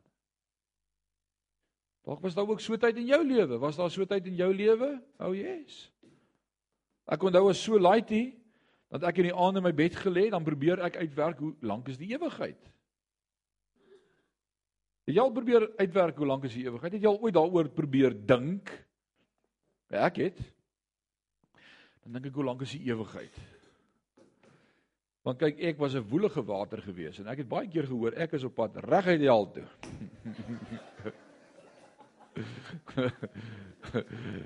Dalk 2.06 2.22
was 2.22 2.36
daar 2.36 2.48
ook 2.48 2.62
so 2.62 2.78
tyd 2.78 3.00
in 3.02 3.08
jou 3.10 3.22
lewe. 3.26 3.58
Was 3.58 3.80
daar 3.80 3.90
so 3.90 4.06
tyd 4.06 4.28
in 4.30 4.36
jou 4.38 4.52
lewe? 4.54 4.92
O, 5.18 5.30
oh, 5.30 5.34
yes. 5.34 5.88
Ek 7.06 7.24
onthou 7.24 7.50
as 7.50 7.62
so 7.62 7.78
laaitie 7.78 8.34
dat 8.94 9.04
ek 9.10 9.20
in 9.22 9.30
die 9.30 9.36
aand 9.36 9.60
in 9.60 9.66
my 9.66 9.74
bed 9.76 9.96
gelê, 10.00 10.30
dan 10.32 10.46
probeer 10.46 10.82
ek 10.86 10.98
uitwerk 11.04 11.42
hoe 11.44 11.54
lank 11.66 11.90
is 11.92 12.00
die 12.00 12.14
ewigheid. 12.14 12.62
Het 15.06 15.14
jy 15.18 15.22
al 15.22 15.34
probeer 15.34 15.68
uitwerk 15.78 16.18
hoe 16.18 16.30
lank 16.30 16.46
is 16.48 16.56
die 16.58 16.66
ewigheid? 16.66 16.94
Het 16.96 17.04
jy 17.06 17.12
al 17.12 17.22
ooit 17.22 17.36
daaroor 17.36 17.70
probeer 17.70 18.16
dink? 18.26 18.72
Ja, 19.94 20.08
ek 20.08 20.18
het. 20.24 20.40
Dan 22.06 22.18
dink 22.18 22.32
ek 22.32 22.40
hoe 22.40 22.48
lank 22.48 22.62
is 22.66 22.74
die 22.74 22.88
ewigheid? 22.90 23.36
Want 25.26 25.42
kyk, 25.42 25.58
ek 25.74 25.78
was 25.82 25.96
'n 25.96 26.06
woelige 26.10 26.42
water 26.46 26.82
gewees 26.82 27.20
en 27.20 27.28
ek 27.28 27.38
het 27.42 27.50
baie 27.50 27.68
keer 27.68 27.88
gehoor 27.90 28.14
ek 28.14 28.34
is 28.34 28.44
op 28.44 28.56
pad 28.56 28.78
reguit 28.78 29.20
die 29.20 29.30
hel 29.30 29.52
toe. 29.52 29.66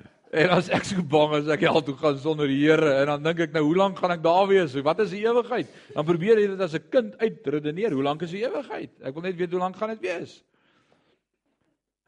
En 0.29 0.51
as 0.53 0.67
ek 0.69 0.83
so 0.85 1.01
bang 1.01 1.31
is 1.39 1.47
ek 1.49 1.63
hel 1.65 1.81
toe 1.81 1.95
gaan 1.97 2.17
sonder 2.21 2.49
die 2.49 2.59
Here 2.61 2.91
en 3.01 3.09
dan 3.09 3.23
dink 3.31 3.47
ek 3.47 3.53
nou 3.55 3.63
hoe 3.65 3.77
lank 3.79 3.97
gaan 3.97 4.13
ek 4.13 4.21
daar 4.21 4.45
wees? 4.49 4.75
Wat 4.85 4.99
is 5.01 5.15
die 5.15 5.23
ewigheid? 5.23 5.71
Dan 5.95 6.05
probeer 6.05 6.37
jy 6.37 6.51
dit 6.51 6.61
as 6.61 6.75
'n 6.77 6.89
kind 6.93 7.15
uitredeneer. 7.17 7.95
Hoe 7.97 8.05
lank 8.05 8.21
is 8.21 8.35
die 8.35 8.45
ewigheid? 8.45 8.91
Ek 9.01 9.13
wil 9.13 9.25
net 9.25 9.39
weet 9.39 9.51
hoe 9.51 9.59
lank 9.59 9.75
gaan 9.75 9.97
dit 9.97 10.05
wees? 10.05 10.43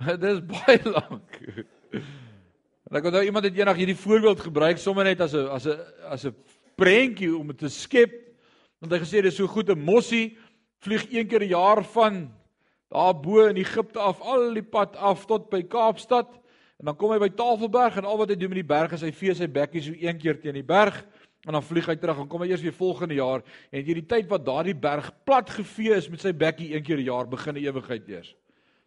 Dit 0.06 0.24
is 0.24 0.42
baie 0.42 0.82
lank. 0.98 1.42
En 2.90 2.98
ek 2.98 3.06
onthou 3.06 3.24
iemand 3.26 3.46
het 3.46 3.58
eendag 3.58 3.78
hierdie 3.78 3.98
voorbeeld 3.98 4.40
gebruik 4.40 4.78
sommer 4.78 5.06
net 5.06 5.22
as 5.22 5.34
'n 5.34 5.50
as 5.50 5.66
'n 5.66 5.80
as 6.10 6.26
'n 6.26 6.36
prentjie 6.78 7.34
om 7.34 7.48
dit 7.48 7.58
te 7.58 7.70
skep. 7.70 8.14
Want 8.82 8.94
hy 8.94 9.00
gesê 9.02 9.22
dis 9.22 9.36
so 9.36 9.48
goed 9.48 9.70
'n 9.70 9.82
mossie 9.82 10.38
vlieg 10.82 11.10
een 11.10 11.28
keer 11.28 11.42
'n 11.42 11.54
jaar 11.58 11.84
van 11.84 12.30
daar 12.90 13.14
bo 13.14 13.48
in 13.48 13.58
Egipte 13.58 14.00
af 14.00 14.22
al 14.22 14.54
die 14.54 14.66
pad 14.66 14.96
af 14.96 15.26
tot 15.26 15.50
by 15.50 15.64
Kaapstad 15.64 16.41
En 16.82 16.90
dan 16.90 16.98
kom 16.98 17.12
hy 17.14 17.20
by 17.22 17.30
Tafelberg 17.38 18.00
en 18.02 18.08
al 18.10 18.18
wat 18.18 18.32
hy 18.34 18.36
doen 18.42 18.50
met 18.50 18.64
die 18.64 18.72
berg 18.72 18.96
is 18.98 19.04
hy 19.06 19.12
vee 19.14 19.36
sy 19.38 19.46
bekkie 19.46 19.84
so 19.86 19.94
een 19.94 20.18
keer 20.18 20.40
teen 20.42 20.58
die 20.58 20.66
berg 20.66 20.96
en 21.46 21.54
dan 21.54 21.66
vlieg 21.66 21.86
hy 21.86 21.94
terug 22.02 22.24
en 22.24 22.30
kom 22.30 22.42
hy 22.42 22.48
eers 22.50 22.64
weer 22.66 22.74
volgende 22.74 23.20
jaar 23.20 23.44
en 23.70 23.84
jy 23.86 24.00
die 24.00 24.08
tyd 24.10 24.26
wat 24.32 24.48
daardie 24.48 24.74
berg 24.74 25.12
plat 25.26 25.50
gevee 25.54 25.94
is 25.94 26.10
met 26.10 26.26
sy 26.26 26.34
bekkie 26.34 26.72
een 26.74 26.82
keer 26.82 26.98
'n 26.98 27.06
jaar 27.06 27.30
begin 27.30 27.54
'n 27.54 27.66
ewigheid 27.70 28.10
eers. 28.10 28.34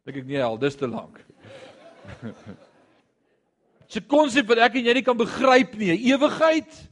Dink 0.05 0.17
ek 0.17 0.27
nee, 0.27 0.43
al 0.43 0.59
dis 0.59 0.75
te 0.75 0.89
lank. 0.89 1.23
'n 3.95 4.09
konsep 4.09 4.49
wat 4.49 4.59
ek 4.59 4.75
en 4.75 4.85
jy 4.85 4.95
nie 4.95 5.07
kan 5.07 5.17
begryp 5.17 5.79
nie, 5.79 6.11
ewigheid. 6.11 6.91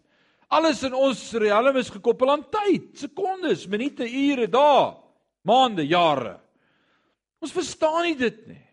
Alles 0.48 0.84
in 0.84 0.94
ons 0.94 1.34
riem 1.34 1.76
is 1.76 1.90
gekoppel 1.90 2.30
aan 2.30 2.44
tyd, 2.44 2.94
sekondes, 2.94 3.66
minute, 3.66 4.04
ure, 4.04 4.46
dae, 4.46 4.94
maande, 5.42 5.82
jare. 5.82 6.38
Ons 7.40 7.52
verstaan 7.52 8.06
nie 8.06 8.16
dit 8.16 8.46
nie. 8.46 8.71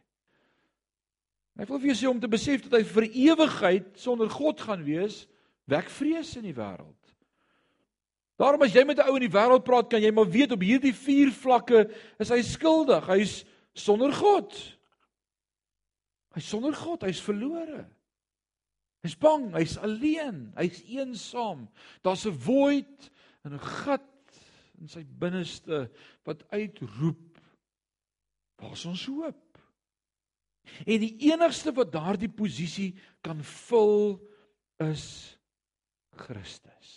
Hy 1.60 1.66
wil 1.68 1.82
vir 1.82 1.90
jou 1.92 1.98
sê 2.00 2.08
om 2.08 2.20
te 2.24 2.32
besef 2.32 2.62
dat 2.64 2.78
hy 2.80 2.86
vir 2.88 3.06
ewigheid 3.10 3.88
sonder 4.00 4.30
God 4.32 4.62
gaan 4.64 4.86
wees, 4.88 5.26
wek 5.68 5.90
vrees 5.92 6.32
in 6.40 6.46
die 6.48 6.56
wêreld. 6.56 6.96
Daarom 8.40 8.64
as 8.64 8.72
jy 8.72 8.86
met 8.88 8.98
'n 8.98 9.10
ou 9.10 9.16
in 9.20 9.28
die 9.28 9.36
wêreld 9.36 9.66
praat, 9.68 9.90
kan 9.90 10.02
jy 10.02 10.12
maar 10.12 10.30
weet 10.32 10.54
op 10.56 10.62
hierdie 10.64 10.96
vier 10.96 11.32
vlakke 11.32 11.92
is 12.18 12.30
hy 12.30 12.42
skuldig. 12.42 13.04
Hy's 13.08 13.44
sonder 13.76 14.14
God. 14.14 14.56
Hy's 16.34 16.48
sonder 16.48 16.72
God, 16.72 17.04
hy's 17.04 17.20
verlore. 17.20 17.86
Hy's 19.04 19.16
bang, 19.16 19.52
hy's 19.54 19.78
alleen, 19.78 20.54
hy's 20.56 20.82
eensaam. 20.88 21.68
Daar's 22.02 22.26
'n 22.26 22.32
void 22.32 23.12
en 23.44 23.54
'n 23.54 23.60
gat 23.60 24.08
in 24.80 24.88
sy 24.88 25.04
binneste 25.04 25.92
wat 26.24 26.44
uitroep: 26.52 27.40
"Waar 28.56 28.72
is 28.72 28.86
ons 28.86 29.06
hoop?" 29.06 29.49
En 30.86 31.02
die 31.02 31.16
enigste 31.30 31.74
wat 31.76 31.92
daardie 31.94 32.32
posisie 32.32 32.94
kan 33.26 33.42
vul 33.44 34.18
is 34.84 35.06
Christus. 36.20 36.96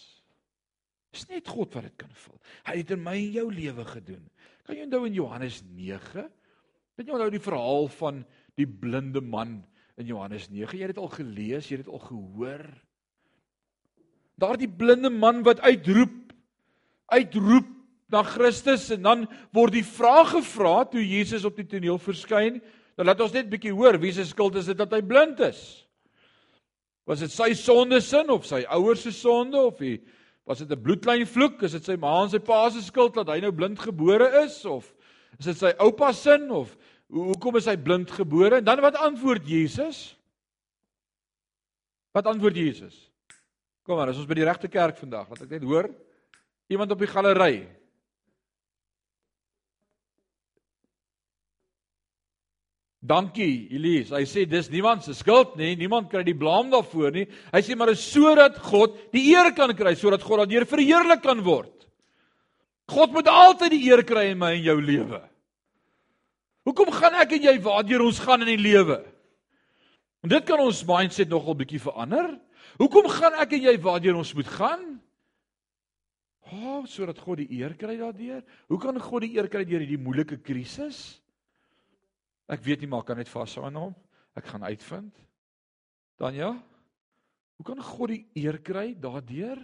Dis 1.12 1.27
net 1.29 1.51
God 1.51 1.75
wat 1.77 1.89
dit 1.91 1.97
kan 2.01 2.12
vul. 2.16 2.39
Hy 2.68 2.79
het 2.81 2.95
in 2.95 3.03
my 3.05 3.16
en 3.18 3.35
jou 3.37 3.49
lewe 3.53 3.85
gedoen. 3.89 4.23
Kan 4.64 4.79
jy 4.79 4.87
onthou 4.87 5.03
in 5.09 5.18
Johannes 5.18 5.61
9? 5.66 6.25
Kan 6.97 7.07
jy 7.07 7.12
onthou 7.12 7.33
die 7.35 7.43
verhaal 7.43 7.91
van 7.99 8.23
die 8.59 8.68
blinde 8.68 9.20
man 9.25 9.61
in 10.01 10.09
Johannes 10.09 10.49
9? 10.49 10.79
Jy 10.79 10.87
het 10.87 10.95
dit 10.95 11.03
al 11.03 11.12
gelees, 11.12 11.68
jy 11.68 11.79
het 11.79 11.85
dit 11.85 11.93
al 11.93 12.05
gehoor. 12.07 12.64
Daardie 14.41 14.70
blinde 14.70 15.12
man 15.12 15.43
wat 15.47 15.61
uitroep, 15.61 16.33
uitroep 17.12 17.68
na 18.12 18.23
Christus 18.27 18.91
en 18.93 19.05
dan 19.05 19.27
word 19.57 19.77
die 19.77 19.87
vraag 19.87 20.35
gevra 20.37 20.83
toe 20.89 21.03
Jesus 21.05 21.47
op 21.49 21.57
die 21.61 21.68
toneel 21.68 22.01
verskyn. 22.01 22.61
Nou 22.97 23.07
laat 23.07 23.20
ons 23.24 23.32
net 23.32 23.49
bietjie 23.51 23.72
hoor, 23.72 23.97
wie 24.03 24.12
se 24.12 24.24
skuld 24.28 24.59
is 24.61 24.68
dit 24.68 24.78
dat 24.78 24.93
hy 24.93 25.01
blind 25.07 25.40
is? 25.40 25.62
Was 27.09 27.22
dit 27.24 27.32
sy 27.32 27.51
sonde 27.59 28.01
sin 28.05 28.30
of 28.30 28.45
sy 28.47 28.62
ouers 28.70 29.03
se 29.03 29.12
sonde 29.14 29.59
of 29.59 29.80
die 29.80 29.99
was 30.47 30.59
dit 30.59 30.70
'n 30.70 30.82
bloedlyn 30.82 31.26
vloek? 31.26 31.62
Is 31.62 31.72
dit 31.72 31.84
sy 31.84 31.97
ma 31.97 32.22
en 32.22 32.30
sy 32.30 32.38
pa 32.38 32.68
se 32.70 32.82
skuld 32.82 33.14
dat 33.14 33.28
hy 33.28 33.40
nou 33.40 33.53
blind 33.53 33.78
gebore 33.78 34.43
is 34.45 34.64
of 34.64 34.93
is 35.38 35.47
dit 35.47 35.57
sy 35.57 35.72
oupa 35.78 36.12
se 36.12 36.30
sin 36.30 36.51
of 36.51 36.76
hoekom 37.09 37.57
is 37.57 37.66
hy 37.66 37.76
blind 37.76 38.11
gebore? 38.11 38.57
En 38.57 38.64
dan 38.64 38.80
wat 38.80 38.97
antwoord 38.97 39.47
Jesus? 39.49 40.16
Wat 42.12 42.26
antwoord 42.26 42.57
Jesus? 42.57 43.11
Kom 43.82 43.97
maar, 43.97 44.09
ons 44.09 44.26
by 44.26 44.34
die 44.34 44.47
regte 44.47 44.68
kerk 44.68 44.97
vandag, 44.97 45.28
laat 45.28 45.43
ek 45.43 45.51
net 45.51 45.64
hoor. 45.66 45.88
Iemand 46.70 46.93
op 46.93 46.99
die 46.99 47.11
galery. 47.11 47.82
Dankie, 53.03 53.67
Elise. 53.75 54.15
Hy 54.15 54.23
sê 54.31 54.45
dis 54.47 54.69
niemand 54.71 55.03
se 55.03 55.15
skuld 55.19 55.57
nie. 55.59 55.75
Niemand 55.75 56.07
kry 56.11 56.23
die 56.23 56.37
blame 56.39 56.71
daarvoor 56.71 57.11
nie. 57.17 57.25
Hy 57.51 57.63
sê 57.67 57.75
maar 57.75 57.91
is 57.91 58.05
sodat 58.07 58.61
God 58.63 58.95
die 59.15 59.25
eer 59.33 59.51
kan 59.57 59.75
kry, 59.75 59.97
sodat 59.99 60.23
God 60.23 60.45
daardeur 60.45 60.69
verheerlik 60.71 61.25
kan 61.25 61.43
word. 61.43 61.75
God 62.93 63.15
moet 63.15 63.31
altyd 63.31 63.75
die 63.75 63.83
eer 63.89 64.05
kry 64.07 64.29
in 64.31 64.39
my 64.39 64.53
en 64.55 64.63
jou 64.63 64.77
lewe. 64.79 65.19
Hoekom 66.63 66.93
gaan 66.95 67.17
ek 67.19 67.35
en 67.35 67.49
jy 67.49 67.57
waardeur 67.65 68.05
ons 68.07 68.21
gaan 68.23 68.45
in 68.47 68.53
die 68.53 68.63
lewe? 68.71 69.01
En 70.23 70.31
dit 70.31 70.47
kan 70.47 70.63
ons 70.63 70.85
mindset 70.87 71.31
nogal 71.31 71.59
bietjie 71.59 71.83
verander. 71.83 72.37
Hoekom 72.79 73.09
gaan 73.11 73.35
ek 73.43 73.57
en 73.59 73.67
jy 73.67 73.75
waardeur 73.83 74.21
ons 74.21 74.31
moet 74.39 74.53
gaan? 74.61 74.85
O, 76.53 76.55
oh, 76.55 76.79
sodat 76.87 77.19
God 77.19 77.43
die 77.43 77.59
eer 77.59 77.75
kry 77.81 77.97
daardeur. 77.99 78.45
Hoe 78.71 78.79
kan 78.79 78.95
God 79.03 79.27
die 79.27 79.35
eer 79.35 79.51
kry 79.51 79.65
deur 79.67 79.83
hierdie 79.83 79.99
moeilike 79.99 80.39
krisis? 80.45 81.22
Ek 82.53 82.61
weet 82.67 82.83
nie 82.85 82.91
maar 82.91 83.05
kan 83.09 83.17
net 83.17 83.31
vashou 83.33 83.65
aan 83.65 83.79
hom. 83.81 83.95
Ek 84.37 84.49
gaan 84.53 84.65
uitvind. 84.69 85.17
Dan 86.21 86.37
ja. 86.37 86.51
Hoe 87.57 87.67
kan 87.67 87.81
God 87.81 88.13
die 88.13 88.25
eer 88.43 88.59
kry 88.65 88.93
daardeur 88.99 89.61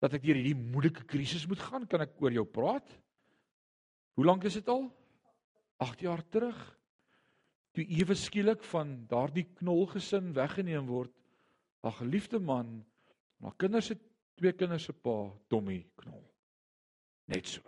dat 0.00 0.16
ek 0.16 0.24
deur 0.24 0.38
hierdie 0.40 0.56
moeilike 0.56 1.04
krisis 1.08 1.46
moet 1.48 1.62
gaan? 1.64 1.86
Kan 1.88 2.04
ek 2.04 2.18
oor 2.20 2.34
jou 2.34 2.44
praat? 2.48 2.88
Hoe 4.16 4.26
lank 4.26 4.44
is 4.48 4.58
dit 4.58 4.68
al? 4.68 4.88
8 5.80 6.04
jaar 6.04 6.22
terug. 6.28 6.58
Toe 7.76 7.86
ewe 8.00 8.16
skielik 8.18 8.64
van 8.72 8.96
daardie 9.08 9.46
knolgesin 9.60 10.32
weggeneem 10.36 10.88
word, 10.90 11.12
'n 11.84 11.92
geliefde 12.02 12.38
man, 12.38 12.84
maar 13.38 13.54
kinders 13.56 13.86
se 13.86 13.96
twee 14.36 14.52
kinders 14.52 14.84
se 14.84 14.92
pa, 14.92 15.32
Tommy 15.48 15.86
Knol. 15.96 16.24
Net 17.28 17.46
so. 17.46 17.62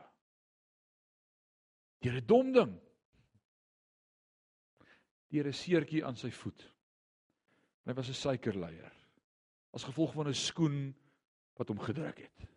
Deur 2.00 2.20
'n 2.20 2.26
dom 2.26 2.52
ding 2.52 2.80
deur 5.32 5.48
'n 5.48 5.56
seertjie 5.56 6.04
aan 6.04 6.16
sy 6.16 6.30
voet. 6.30 6.62
Hy 7.84 7.94
was 7.94 8.08
'n 8.08 8.14
suikerleier. 8.14 8.92
As 9.72 9.84
gevolg 9.84 10.12
van 10.12 10.28
'n 10.28 10.34
skoen 10.34 10.94
wat 11.56 11.68
hom 11.68 11.78
gedruk 11.78 12.18
het. 12.18 12.48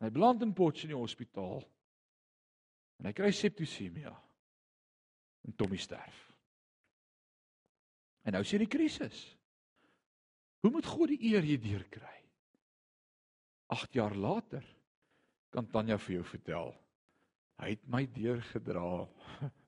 Hy 0.00 0.10
beland 0.10 0.42
in 0.42 0.52
Potchefstroom 0.52 0.90
in 0.90 0.96
die 0.96 1.02
hospitaal. 1.02 1.64
En 2.98 3.06
hy 3.06 3.12
kry 3.12 3.30
septisemia. 3.32 4.12
En 5.44 5.54
Tommy 5.56 5.76
sterf. 5.76 6.32
En 8.22 8.32
nou 8.32 8.44
sien 8.44 8.58
die 8.58 8.70
krisis. 8.70 9.36
Hoe 10.60 10.70
moet 10.70 10.86
God 10.86 11.08
die 11.08 11.32
eer 11.32 11.42
hierdeur 11.42 11.84
kry? 11.88 12.20
8 13.66 13.92
jaar 13.92 14.14
later 14.16 14.64
kan 15.50 15.66
Tanya 15.70 15.98
vir 15.98 16.14
jou 16.14 16.24
vertel. 16.24 16.72
Hy 17.60 17.68
het 17.68 17.84
my 17.86 18.06
deurgedra. 18.06 19.08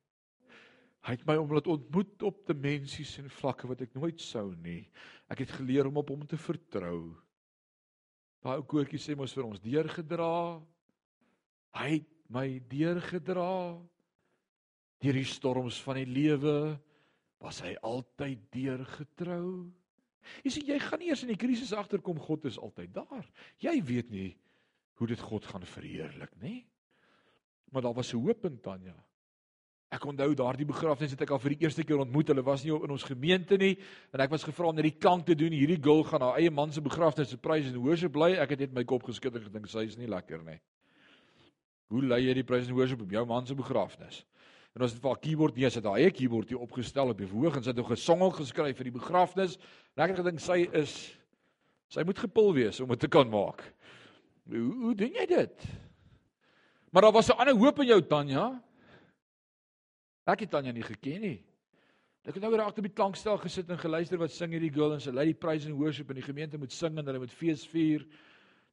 Hy 1.07 1.14
het 1.14 1.26
my 1.28 1.36
omdat 1.38 1.68
ontmoet 1.70 2.22
op 2.26 2.40
dimensies 2.48 3.12
en 3.20 3.30
vlakke 3.30 3.68
wat 3.70 3.84
ek 3.84 3.92
nooit 3.94 4.18
sou 4.22 4.48
nie. 4.59 4.88
Ek 5.30 5.44
het 5.44 5.54
geleer 5.54 5.86
om 5.86 6.00
op 6.00 6.11
hom 6.11 6.24
te 6.26 6.38
vertrou. 6.40 7.14
Daai 8.42 8.59
ou 8.59 8.66
koortjie 8.66 8.98
sê 8.98 9.14
mos 9.18 9.34
vir 9.36 9.46
ons 9.46 9.62
deurgedra. 9.62 10.59
Hy 11.78 11.88
het 11.94 12.11
my 12.34 12.48
deurgedra. 12.70 13.78
Deur 14.98 15.18
die 15.20 15.30
storms 15.30 15.78
van 15.86 16.00
die 16.00 16.11
lewe 16.11 16.57
was 17.38 17.62
hy 17.62 17.76
altyd 17.86 18.42
deurgetrou. 18.54 19.70
Jy 20.42 20.50
sien 20.57 20.70
jy 20.72 20.78
gaan 20.82 21.04
eers 21.07 21.22
in 21.22 21.30
die 21.30 21.38
krisis 21.38 21.74
agterkom 21.76 22.18
God 22.18 22.48
is 22.50 22.59
altyd 22.59 22.96
daar. 22.96 23.26
Jy 23.62 23.78
weet 23.86 24.11
nie 24.11 24.30
hoe 24.98 25.07
dit 25.07 25.20
God 25.22 25.46
gaan 25.46 25.66
verheerlik 25.68 26.32
nie. 26.42 26.64
Maar 27.70 27.86
daar 27.86 27.94
was 27.94 28.14
'n 28.14 28.26
hoop 28.26 28.44
in 28.44 28.59
Tanya. 28.59 28.96
Ek 29.95 30.03
onthou 30.03 30.32
daardie 30.34 30.66
begrafnis 30.66 31.12
het 31.14 31.20
ek 31.22 31.30
al 31.30 31.39
vir 31.39 31.55
die 31.55 31.62
eerste 31.62 31.84
keer 31.87 32.01
ontmoet. 32.03 32.32
Hulle 32.32 32.43
was 32.47 32.64
nie 32.66 32.72
in 32.74 32.91
ons 32.91 33.05
gemeente 33.07 33.59
nie 33.61 33.76
en 34.11 34.22
ek 34.24 34.32
was 34.32 34.47
gevra 34.47 34.72
om 34.72 34.74
net 34.74 34.89
die 34.89 34.97
klank 34.99 35.28
te 35.28 35.37
doen. 35.39 35.55
Hierdie 35.55 35.78
girl 35.82 36.03
gaan 36.09 36.24
haar 36.26 36.41
eie 36.41 36.51
man 36.51 36.74
se 36.74 36.82
begrafnis 36.82 37.30
se 37.30 37.39
prys 37.39 37.68
en 37.70 37.78
worship 37.84 38.16
bly. 38.16 38.32
Ek 38.43 38.57
het 38.57 38.64
net 38.66 38.74
my 38.74 38.82
kop 38.89 39.07
geskud 39.07 39.39
en 39.39 39.45
gedink 39.47 39.70
sy 39.70 39.87
is 39.87 39.95
nie 40.01 40.11
lekker 40.11 40.43
nie. 40.43 40.59
Hoe 41.95 42.03
lei 42.03 42.24
jy 42.24 42.34
die 42.41 42.47
prys 42.47 42.66
en 42.66 42.74
worship 42.74 43.05
op 43.07 43.14
jou 43.14 43.22
man 43.30 43.47
se 43.47 43.55
begrafnis? 43.55 44.24
En 44.74 44.82
ons 44.84 44.93
het 44.93 45.01
vir 45.01 45.12
haar 45.12 45.22
keyboard 45.22 45.57
nee, 45.57 45.70
sy 45.70 45.78
het 45.78 45.87
haar 45.89 46.03
eie 46.03 46.11
keyboard 46.12 46.51
hier 46.51 46.61
opgestel 46.66 47.14
op 47.14 47.22
die 47.22 47.30
verhoog 47.30 47.55
en 47.57 47.64
sy 47.64 47.70
het 47.70 47.78
nog 47.78 47.95
gesong 47.95 48.26
geskryf 48.37 48.76
vir 48.76 48.91
die 48.91 48.97
begrafnis. 48.99 49.55
En 49.95 50.05
ek 50.05 50.16
het 50.16 50.20
gedink 50.24 50.43
sy 50.43 50.64
is 50.76 50.99
sy 51.95 52.03
moet 52.03 52.18
gepul 52.18 52.51
wees 52.59 52.82
om 52.82 52.91
dit 52.91 53.07
te 53.07 53.09
kan 53.09 53.30
maak. 53.30 53.62
Hoe 54.51 54.66
hoe 54.82 54.95
doen 54.99 55.14
jy 55.14 55.30
dit? 55.30 55.68
Maar 56.91 57.07
daar 57.07 57.16
was 57.22 57.30
'n 57.30 57.39
ander 57.39 57.55
hoop 57.55 57.78
in 57.80 57.95
jou 57.95 58.03
Tanya. 58.03 58.65
Ek 60.26 60.42
het 60.42 60.50
Tanya 60.50 60.72
nie 60.74 60.84
geken 60.84 61.22
nie. 61.22 61.36
Ek 62.26 62.34
het 62.34 62.42
nou 62.42 62.50
weer 62.50 62.64
agter 62.64 62.82
by 62.82 62.90
die 62.90 62.98
klankstel 62.98 63.38
gesit 63.38 63.68
en 63.70 63.78
geluister 63.78 64.18
wat 64.18 64.32
sing 64.34 64.50
hierdie 64.50 64.72
girl 64.74 64.96
en 64.96 65.02
sy 65.02 65.12
lei 65.14 65.28
die 65.28 65.38
praise 65.38 65.68
and 65.70 65.78
worship 65.78 66.10
in 66.10 66.18
die 66.18 66.26
gemeente 66.26 66.58
moet 66.58 66.74
sing 66.74 66.98
en 66.98 67.06
hulle 67.06 67.22
moet 67.22 67.34
fees 67.34 67.62
vier. 67.70 68.02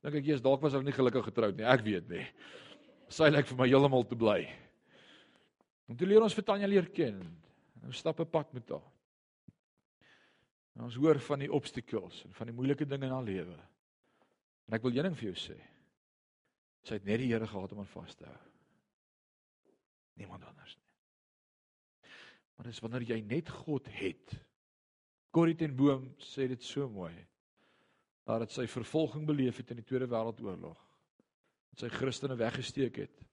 Dink 0.01 0.17
ek 0.17 0.31
jy's 0.31 0.41
dalk 0.41 0.63
was 0.63 0.73
ook 0.73 0.87
nie 0.87 0.95
gelukkig 0.95 1.27
getroud 1.29 1.59
nie. 1.59 1.67
Ek 1.69 1.85
weet 1.85 2.09
nie. 2.09 2.25
Sy 3.13 3.29
lyk 3.29 3.45
vir 3.51 3.59
my 3.59 3.67
heeltemal 3.69 4.07
te 4.09 4.17
bly. 4.17 4.39
Om 5.85 5.99
te 5.99 6.09
leer 6.09 6.25
ons 6.25 6.33
vir 6.33 6.47
Tanya 6.47 6.69
leer 6.71 6.89
ken. 6.89 7.21
Nou 7.83 7.93
stap 7.93 8.19
'n 8.19 8.25
pad 8.25 8.53
met 8.57 8.69
haar. 8.73 8.89
En 10.75 10.87
ons 10.87 10.95
hoor 10.95 11.19
van 11.19 11.39
die 11.39 11.51
obstacles 11.53 12.23
en 12.25 12.33
van 12.33 12.47
die 12.49 12.55
moeilike 12.55 12.85
dinge 12.85 13.05
in 13.05 13.13
haar 13.13 13.23
lewe. 13.23 13.57
En 14.67 14.73
ek 14.73 14.81
wil 14.81 14.95
een 14.95 15.03
ding 15.03 15.17
vir 15.17 15.29
jou 15.29 15.37
sê. 15.37 15.59
Sy 16.83 16.97
het 16.97 17.05
net 17.05 17.19
die 17.19 17.29
Here 17.29 17.47
gehad 17.47 17.71
om 17.71 17.79
aan 17.79 17.93
vas 17.93 18.15
te 18.15 18.25
hou. 18.25 18.39
Niemand 20.17 20.43
anders 20.43 20.75
nie. 20.75 20.82
Maar 22.55 22.69
dis 22.69 22.81
wanneer 22.83 23.05
jy 23.09 23.19
net 23.27 23.49
God 23.49 23.87
het. 23.91 24.35
Corrie 25.33 25.57
ten 25.57 25.75
Boom 25.75 26.11
sê 26.21 26.47
dit 26.47 26.63
so 26.63 26.87
mooi. 26.89 27.13
Dat 28.27 28.45
dit 28.45 28.55
sy 28.55 28.67
vervolging 28.69 29.25
beleef 29.27 29.57
het 29.59 29.73
in 29.73 29.81
die 29.81 29.87
Tweede 29.87 30.07
Wêreldoorlog. 30.11 30.77
Dat 31.73 31.85
sy 31.85 31.89
Christene 31.91 32.37
weggesteek 32.39 33.01
het. 33.01 33.23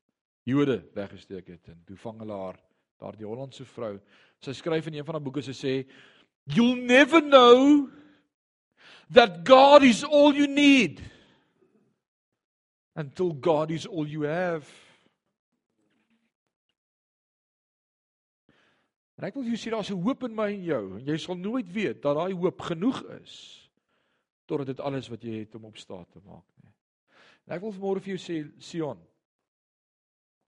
Jode 0.49 0.81
weggesteek 0.97 1.53
het 1.53 1.69
en 1.69 1.83
toe 1.87 1.99
vang 2.01 2.23
hulle 2.25 2.37
haar, 2.37 2.59
daardie 3.01 3.29
Hollandse 3.29 3.67
vrou. 3.69 3.99
Sy 4.41 4.55
skryf 4.57 4.89
in 4.89 4.97
een 4.97 5.07
van 5.07 5.19
haar 5.19 5.25
boeke 5.25 5.45
sy 5.45 5.55
sê 5.57 5.75
you'll 6.49 6.81
never 6.81 7.21
know 7.21 7.91
that 9.13 9.45
God 9.45 9.85
is 9.85 10.03
all 10.05 10.33
you 10.33 10.49
need 10.49 11.03
until 12.97 13.33
God 13.33 13.71
is 13.71 13.87
all 13.87 14.09
you 14.09 14.25
have. 14.25 14.67
En 19.21 19.27
ek 19.29 19.35
wil 19.37 19.45
vir 19.45 19.53
jou 19.53 19.61
sê 19.61 19.71
daar's 19.75 19.91
'n 19.93 20.01
hoop 20.01 20.23
in 20.25 20.35
my 20.35 20.49
en 20.49 20.63
jou 20.65 20.85
en 20.97 21.07
jy 21.07 21.17
sal 21.21 21.37
nooit 21.37 21.69
weet 21.69 22.01
dat 22.01 22.17
daai 22.17 22.33
hoop 22.33 22.61
genoeg 22.61 23.03
is 23.21 23.35
totdat 24.47 24.67
dit 24.73 24.81
alles 24.81 25.11
wat 25.13 25.23
jy 25.23 25.45
het 25.45 25.55
om 25.55 25.65
op 25.69 25.77
staat 25.77 26.11
te 26.11 26.21
maak 26.25 26.47
nie. 26.63 26.73
En 27.47 27.55
ek 27.55 27.61
wil 27.61 27.73
vanmôre 27.73 28.01
vir 28.01 28.17
jou 28.17 28.19
sê 28.19 28.37
Sion, 28.59 28.99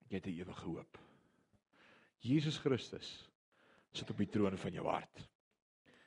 jy 0.08 0.16
het 0.16 0.26
'n 0.26 0.40
ewige 0.40 0.64
hoop. 0.64 0.98
Jesus 2.20 2.58
Christus 2.58 3.28
sit 3.92 4.10
op 4.10 4.16
die 4.16 4.26
troon 4.26 4.56
van 4.56 4.72
jou 4.72 4.86
hart. 4.88 5.28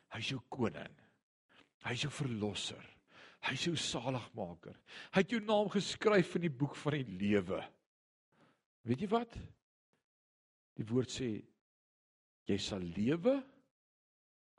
Hy 0.09 0.20
is 0.20 0.30
jou 0.30 0.41
koning. 0.49 0.95
Hy 1.84 1.91
is 1.91 2.01
jou 2.01 2.11
verlosser. 2.11 2.84
Hy 3.41 3.53
is 3.53 3.66
jou 3.66 3.76
saligmaker. 3.76 4.76
Hy 5.11 5.22
het 5.22 5.30
jou 5.30 5.39
naam 5.39 5.70
geskryf 5.70 6.36
in 6.36 6.41
die 6.41 6.57
boek 6.57 6.76
van 6.76 6.93
die 6.93 7.18
lewe. 7.20 7.61
Weet 8.82 9.01
jy 9.01 9.07
wat? 9.07 9.38
Die 10.76 10.86
woord 10.86 11.09
sê 11.09 11.43
jy 12.46 12.58
sal 12.62 12.84
lewe 12.96 13.36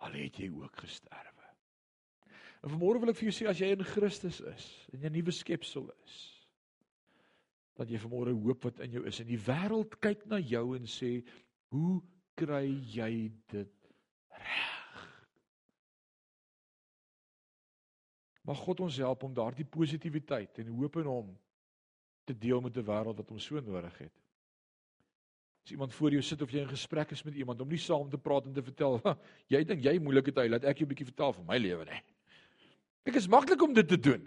al 0.05 0.16
het 0.18 0.39
jy 0.41 0.51
ook 0.53 0.82
gesterwe. 0.84 1.45
En 2.62 2.72
vanmôre 2.72 3.01
wil 3.01 3.12
ek 3.12 3.20
vir 3.20 3.28
jou 3.30 3.37
sê 3.37 3.47
as 3.51 3.61
jy 3.62 3.70
in 3.74 3.84
Christus 3.87 4.41
is 4.41 4.66
jy 4.93 4.99
'n 5.07 5.12
nuwe 5.12 5.32
skepsel 5.32 5.87
is, 6.05 6.16
dat 7.76 7.89
jy 7.89 8.01
vanmôre 8.01 8.34
hoop 8.34 8.64
wat 8.64 8.80
in 8.80 8.97
jou 8.97 9.05
is 9.07 9.20
en 9.20 9.28
die 9.28 9.41
wêreld 9.41 9.99
kyk 10.01 10.26
na 10.26 10.39
jou 10.41 10.76
en 10.76 10.87
sê, 10.87 11.24
"Hoe 11.70 12.03
kry 12.34 12.66
jy 12.66 13.32
dit 13.49 13.74
reg?" 14.30 15.09
Mag 18.45 18.59
God 18.59 18.80
ons 18.80 18.97
help 18.97 19.22
om 19.22 19.34
daardie 19.34 19.64
positiwiteit 19.64 20.59
en 20.59 20.68
hoop 20.68 20.97
in 20.97 21.07
hom 21.07 21.39
te 22.24 22.34
deel 22.34 22.61
met 22.61 22.76
'n 22.76 22.87
wêreld 22.87 23.16
wat 23.16 23.28
hom 23.28 23.39
so 23.39 23.61
nodig 23.61 23.99
het. 23.99 24.26
As 25.67 25.73
iemand 25.75 25.95
voor 25.95 26.14
jou 26.14 26.21
sit 26.23 26.43
of 26.45 26.53
jy 26.55 26.61
in 26.62 26.69
gesprek 26.71 27.11
is 27.11 27.25
met 27.27 27.35
iemand 27.35 27.59
om 27.61 27.67
nie 27.67 27.81
saam 27.83 28.07
te 28.07 28.19
praat 28.23 28.45
en 28.47 28.53
te 28.55 28.62
vertel, 28.62 29.01
jy 29.51 29.64
dink 29.67 29.81
jy 29.83 29.97
moeilike 29.99 30.31
tye, 30.31 30.47
laat 30.53 30.62
ek 30.71 30.79
jou 30.79 30.87
'n 30.87 30.93
bietjie 30.93 31.07
vertel 31.09 31.35
van 31.35 31.47
my 31.49 31.59
lewe 31.59 31.89
nie. 31.89 31.99
Ek 33.11 33.19
is 33.19 33.27
maklik 33.27 33.64
om 33.67 33.75
dit 33.75 33.89
te 33.89 33.99
doen. 33.99 34.23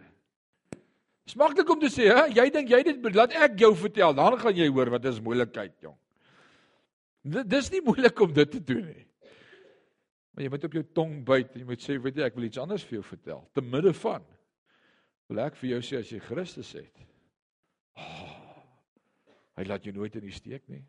Dis 1.24 1.38
maklik 1.40 1.72
om 1.72 1.80
te 1.80 1.88
sê, 1.88 2.10
hè, 2.12 2.26
jy 2.36 2.46
dink 2.52 2.76
jy 2.76 2.82
dit 2.84 3.16
laat 3.16 3.38
ek 3.40 3.56
jou 3.64 3.72
vertel, 3.86 4.18
dan 4.20 4.38
gaan 4.44 4.60
jy 4.60 4.68
hoor 4.68 4.92
wat 4.92 5.06
is 5.06 5.24
moeilikheid, 5.24 5.78
jong. 5.80 5.96
Dis 7.24 7.72
nie 7.72 7.82
moeilik 7.88 8.20
om 8.20 8.36
dit 8.36 8.52
te 8.52 8.60
doen 8.60 8.84
nie. 8.92 9.08
Maar 10.36 10.44
jy 10.44 10.50
moet 10.50 10.68
op 10.68 10.78
jou 10.82 10.86
tong 10.92 11.18
byt 11.24 11.56
en 11.56 11.64
jy 11.64 11.72
moet 11.72 11.88
sê, 11.88 12.00
weet 12.04 12.20
jy, 12.20 12.28
ek 12.28 12.36
wil 12.36 12.52
iets 12.52 12.60
anders 12.60 12.84
vir 12.84 13.00
jou 13.00 13.08
vertel. 13.16 13.48
Te 13.56 13.64
midde 13.64 13.96
van 14.04 14.28
wil 15.32 15.46
ek 15.48 15.56
vir 15.56 15.78
jou 15.78 15.82
sê 15.88 16.04
as 16.04 16.12
jy 16.12 16.20
Christus 16.20 16.76
het. 16.76 17.04
Oh, 17.96 18.64
hy 19.56 19.72
laat 19.72 19.88
jou 19.88 19.96
nooit 19.96 20.20
in 20.20 20.28
die 20.28 20.36
steek 20.36 20.68
nie. 20.68 20.84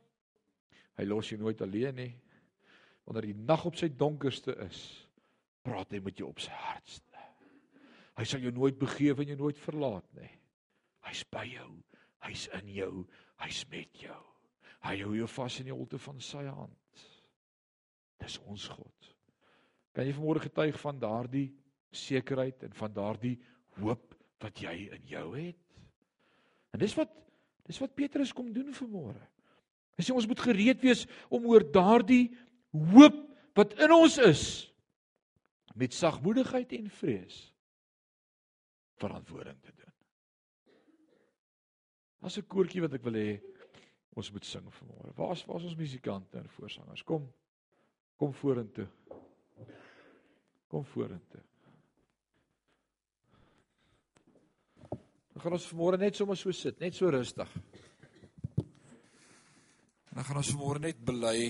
Hy 1.00 1.06
los 1.08 1.30
jou 1.32 1.38
nooit 1.40 1.62
alleen 1.64 1.96
nie. 1.96 2.10
Wanneer 3.08 3.30
die 3.30 3.38
nag 3.48 3.64
op 3.64 3.78
sy 3.80 3.88
donkerste 3.96 4.52
is, 4.66 4.80
praat 5.64 5.94
hy 5.96 6.02
met 6.04 6.20
jou 6.20 6.28
op 6.28 6.42
sy 6.44 6.52
hartste. 6.52 7.22
Hy 8.20 8.26
sal 8.28 8.44
jou 8.44 8.52
nooit 8.52 8.76
begewe 8.76 9.24
en 9.24 9.32
jou 9.32 9.38
nooit 9.40 9.62
verlaat 9.62 10.06
nie. 10.18 10.28
Hy's 11.08 11.22
by 11.32 11.46
jou. 11.48 11.70
Hy's 12.26 12.44
in 12.60 12.68
jou. 12.74 12.92
Hy's 13.40 13.62
met 13.72 14.02
jou. 14.02 14.18
Hy 14.84 14.98
hou 15.00 15.14
jou 15.16 15.28
vas 15.38 15.56
in 15.62 15.70
die 15.70 15.76
holte 15.76 16.00
van 16.04 16.20
sy 16.24 16.44
hand. 16.44 17.06
Dis 18.20 18.36
ons 18.44 18.68
God. 18.68 19.10
Kan 19.96 20.04
jy 20.04 20.14
vanmôre 20.18 20.44
getuig 20.44 20.76
van 20.82 21.00
daardie 21.00 21.48
sekerheid 21.96 22.68
en 22.68 22.76
van 22.76 22.92
daardie 22.94 23.38
hoop 23.80 24.12
wat 24.44 24.60
jy 24.60 24.76
in 24.92 25.08
jou 25.08 25.26
het? 25.38 25.64
En 26.76 26.84
dis 26.84 26.94
wat 27.00 27.16
dis 27.70 27.80
wat 27.80 27.96
Petrus 27.96 28.34
kom 28.34 28.52
doen 28.52 28.74
vanmôre. 28.74 29.20
Hy 30.00 30.06
sê 30.06 30.14
ons 30.16 30.26
moet 30.30 30.40
gereed 30.40 30.80
wees 30.80 31.04
om 31.28 31.44
oor 31.44 31.60
daardie 31.60 32.30
hoop 32.72 33.18
wat 33.58 33.74
in 33.84 33.92
ons 33.92 34.16
is 34.24 34.44
met 35.76 35.92
sagmoedigheid 35.92 36.72
en 36.78 36.86
vrees 36.88 37.42
verantwoording 39.00 39.58
te 39.60 39.74
doen. 39.76 39.92
As 42.24 42.38
'n 42.38 42.48
koortjie 42.48 42.80
wat 42.80 42.94
ek 42.94 43.04
wil 43.04 43.12
hê 43.12 43.40
ons 44.16 44.32
moet 44.32 44.44
sing 44.44 44.64
vanmôre. 44.72 45.12
Waar's 45.16 45.44
waar's 45.44 45.64
ons 45.64 45.76
musikante 45.76 46.38
en 46.38 46.48
voorsangers? 46.48 47.02
Kom. 47.02 47.28
Kom 48.16 48.32
vorentoe. 48.32 48.88
Kom 50.68 50.84
vorentoe. 50.84 51.42
Dan 55.32 55.42
gaan 55.42 55.52
ons 55.52 55.68
vanmôre 55.72 55.98
net 55.98 56.16
sommer 56.16 56.36
so 56.36 56.50
sit, 56.52 56.80
net 56.80 56.94
so 56.94 57.08
rustig. 57.08 57.52
Dan 60.10 60.24
gaan 60.24 60.40
ons 60.42 60.50
vanmôre 60.52 60.82
net 60.82 60.98
bely. 61.06 61.40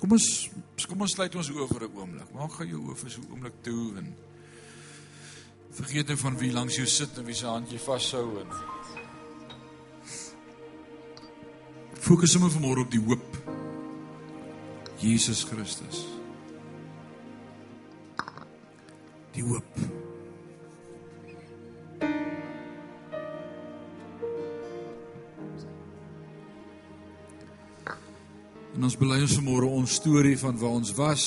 Kom 0.00 0.12
ons 0.12 0.28
kom 0.84 1.00
ons 1.00 1.14
sluit 1.16 1.36
ons 1.40 1.50
oë 1.50 1.68
vir 1.72 1.88
'n 1.88 1.96
oomblik. 1.96 2.32
Maak 2.34 2.52
gou 2.58 2.66
jou 2.66 2.82
oë 2.88 2.96
vir 3.02 3.10
so 3.10 3.20
'n 3.20 3.30
oomblik 3.30 3.62
toe 3.62 3.96
en 3.96 4.14
vergeet 5.70 6.06
nou 6.08 6.16
van 6.16 6.38
wie 6.38 6.52
langs 6.52 6.76
jou 6.76 6.86
sit 6.86 7.18
en 7.18 7.24
wie 7.24 7.34
se 7.34 7.46
hand 7.46 7.70
jy 7.70 7.78
vashou 7.78 8.40
en 8.40 8.48
Fokus 12.04 12.32
sommer 12.32 12.50
vanmôre 12.52 12.82
op 12.84 12.90
die 12.92 13.00
hoop. 13.00 13.36
Jesus 15.00 15.44
Christus. 15.48 16.04
Die 19.32 19.42
hoop. 19.42 19.93
En 28.74 28.82
ons 28.82 28.96
bely 28.98 29.20
ons 29.22 29.36
vanmôre 29.38 29.68
ons 29.70 29.92
storie 30.00 30.34
van 30.38 30.56
waar 30.58 30.74
ons 30.80 30.90
was 30.98 31.24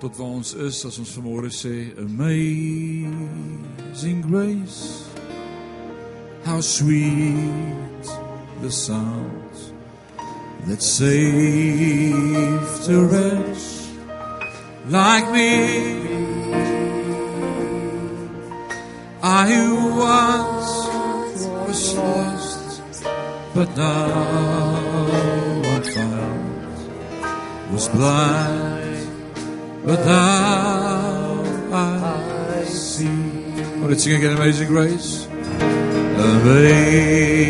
tot 0.00 0.16
waar 0.18 0.32
ons 0.40 0.54
is 0.66 0.84
as 0.88 0.98
ons 0.98 1.12
vanmôre 1.14 1.50
sê 1.54 1.92
amazing 2.02 3.12
grace 4.26 5.06
how 6.42 6.60
sweet 6.60 8.04
the 8.62 8.70
sound 8.72 9.54
that 10.66 10.82
saved 10.82 11.14
a 12.88 13.00
wretch 13.12 13.66
like 14.88 15.30
me. 15.30 15.52
I 19.22 19.48
once 19.94 20.72
was 21.68 21.94
lost 21.94 23.04
but 23.54 23.76
now 23.76 24.79
was 27.72 27.88
blind, 27.88 29.08
but 29.84 30.04
now 30.04 31.42
I 31.72 32.64
see. 32.64 33.06
Oh, 33.06 33.86
let's 33.88 34.02
sing 34.04 34.14
again, 34.16 34.36
Amazing 34.36 34.68
Grace. 34.68 35.26
Amazing 36.40 37.48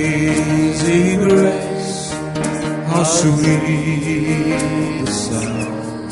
Grace, 1.29 2.13
how 2.91 3.03
sweet 3.05 5.05
the 5.05 5.11
sound 5.11 6.11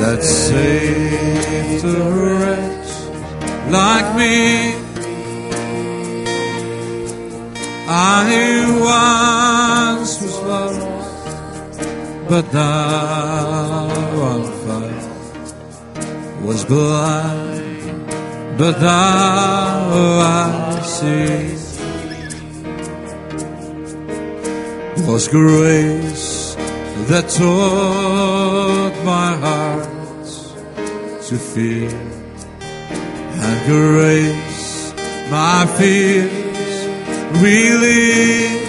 that 0.00 0.22
saved 0.22 1.84
a 1.84 1.86
wretch 2.12 2.90
like 3.70 4.14
me. 4.16 4.74
I 7.86 8.24
but 12.34 12.52
now 12.52 13.86
I'm 14.30 14.44
fine. 14.64 15.08
Was 16.44 16.64
blind, 16.64 18.08
but 18.58 18.80
now 18.80 20.18
I 20.20 20.80
see. 20.82 21.54
Was 25.06 25.28
grace 25.28 26.56
that 27.08 27.24
taught 27.38 28.96
my 29.04 29.30
heart 29.44 30.28
to 31.28 31.36
fear, 31.52 31.94
and 33.44 33.56
grace 33.70 34.92
my 35.30 35.66
fears 35.78 36.76
relieved. 37.40 38.63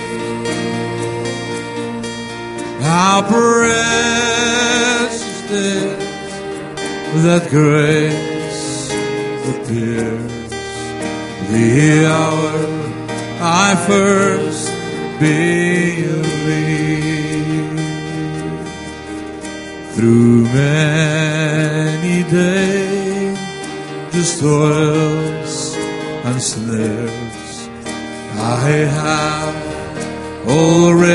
How 2.97 3.19
precious 3.27 3.75
that 7.25 7.43
grace 7.49 8.89
appears 9.51 10.49
the 11.51 12.05
hour 12.07 12.55
I 13.41 13.75
first 13.85 14.71
believed. 15.19 16.55
Through 19.95 20.43
many 20.63 22.17
days, 22.31 23.37
just 24.13 24.39
toils 24.39 25.75
and 26.23 26.41
snares, 26.41 27.69
I 28.39 28.69
have 28.95 29.64
already 30.47 31.05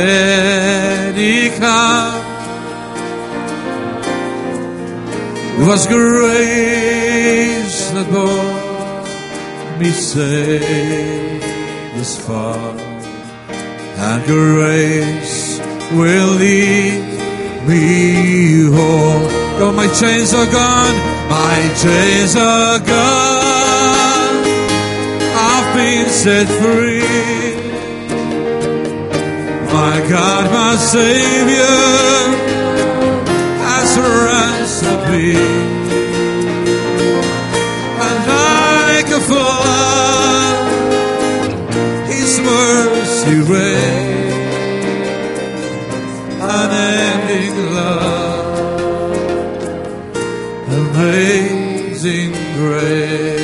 come. 1.59 2.21
It 5.61 5.67
was 5.67 5.87
grace 5.87 7.91
that 7.91 8.09
brought 8.09 9.79
me 9.79 9.91
safe 9.91 11.43
this 11.95 12.17
far, 12.27 12.75
and 14.09 14.25
grace 14.25 15.61
will 15.93 16.33
lead 16.37 17.05
me 17.69 18.65
home. 18.73 19.29
Oh, 19.63 19.71
my 19.77 19.87
chains 19.89 20.33
are 20.33 20.47
gone, 20.47 20.97
my 21.29 21.69
chains 21.83 22.37
are 22.37 22.79
gone. 22.79 24.45
I've 25.37 25.75
been 25.77 26.09
set 26.09 26.49
free. 26.49 27.60
My 29.83 29.99
God, 30.11 30.45
my 30.53 30.77
Savior, 30.77 31.79
has 33.65 33.91
ransomed 33.99 35.05
me. 35.11 35.31
And 38.05 38.19
like 38.35 39.11
a 39.19 39.23
flood, 39.31 40.57
His 42.13 42.33
mercy 42.51 43.39
reigns, 43.53 44.85
unending 46.59 47.57
love, 47.75 49.17
amazing 50.83 52.33
grace. 52.59 53.40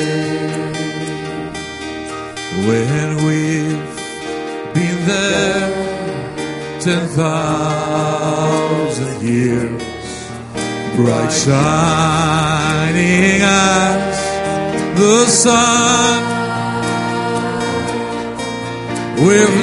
Ten 6.87 7.07
thousand 7.09 8.47
years, 9.21 9.83
bright 10.95 11.31
shining 11.43 13.41
as 13.41 14.17
the 14.97 15.25
sun. 15.25 16.23
We've 19.17 19.57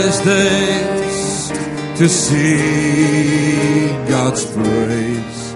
these 0.00 0.20
days 0.20 1.50
to 1.98 2.06
sing 2.10 3.88
God's 4.08 4.44
praise. 4.44 5.54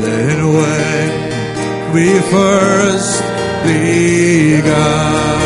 Then 0.00 0.38
when 0.56 1.08
we 1.92 2.06
first 2.30 3.22
begun, 3.64 5.30
my 5.34 5.39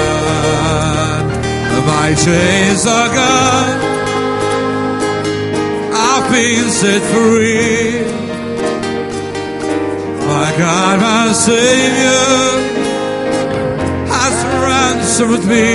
chains 2.25 2.87
are 2.87 3.09
gone. 3.09 3.81
I've 5.93 6.31
been 6.33 6.71
set 6.71 7.03
free. 7.13 8.05
My 10.27 10.49
God, 10.57 11.01
my 11.01 11.33
Savior 11.33 12.29
has 14.15 14.37
ransomed 14.65 15.45
me. 15.47 15.73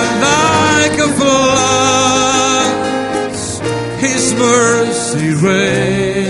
And 0.00 0.12
like 0.28 0.96
a 0.98 1.10
flood, 1.18 2.72
His 4.00 4.24
mercy 4.34 5.30
reigns. 5.46 6.21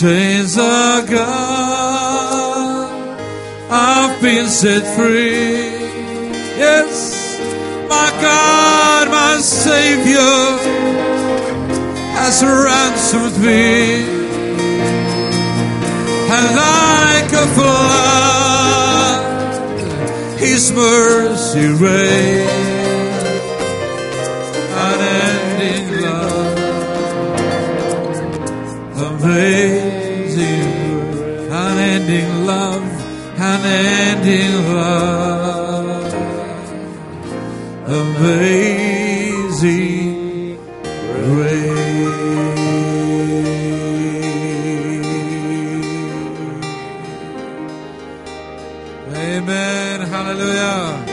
Chains 0.00 0.56
are 0.56 1.04
gone. 1.06 2.88
I've 3.68 4.22
been 4.22 4.46
set 4.46 4.84
free. 4.94 5.72
Yes, 6.56 7.38
my 7.88 8.10
God, 8.22 9.08
my 9.10 9.40
Savior 9.40 10.58
has 12.14 12.42
ransomed 12.44 13.38
me. 13.44 14.04
And 16.30 16.46
like 16.62 17.32
a 17.32 17.46
flood, 17.56 19.20
His 20.38 20.70
mercy 20.70 21.66
reigns. 21.84 22.47
Unending 33.68 34.54
love, 34.74 36.12
amazing 38.02 39.78
grace. 41.24 41.78
Amen. 49.14 49.98
Hallelujah. 50.00 51.04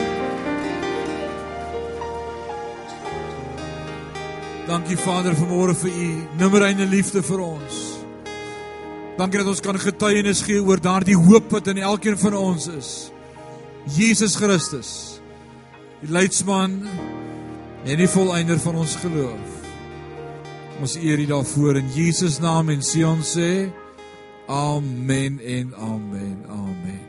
Dankie 4.66 4.96
Vader 4.96 5.34
vanmôre 5.34 5.74
vir 5.82 5.92
u 5.92 6.08
nimmerreine 6.40 6.86
liefde 6.90 7.20
vir 7.22 7.40
ons. 7.40 7.75
Dankie 9.26 9.42
dat 9.42 9.48
ons 9.50 9.62
kan 9.64 9.78
getuienis 9.82 10.40
gee 10.46 10.60
oor 10.62 10.78
daardie 10.78 11.16
hoop 11.18 11.48
wat 11.50 11.66
in 11.72 11.80
elkeen 11.82 12.14
van 12.20 12.34
ons 12.38 12.68
is. 12.70 12.90
Jesus 13.90 14.36
Christus, 14.38 14.90
die 15.98 16.12
leidsman 16.14 16.76
en 17.82 17.98
die 17.98 18.06
volëinder 18.06 18.60
van 18.62 18.78
ons 18.84 18.94
geloof. 19.02 19.56
Ons 20.78 20.94
eer 21.02 21.24
U 21.24 21.26
daarvoor 21.32 21.80
in 21.82 21.90
Jesus 21.96 22.38
naam 22.38 22.70
en 22.70 22.86
Sion 22.86 23.26
sê 23.26 23.66
amen 24.46 25.42
en 25.42 25.74
amen. 25.74 26.38
Amen. 26.46 27.05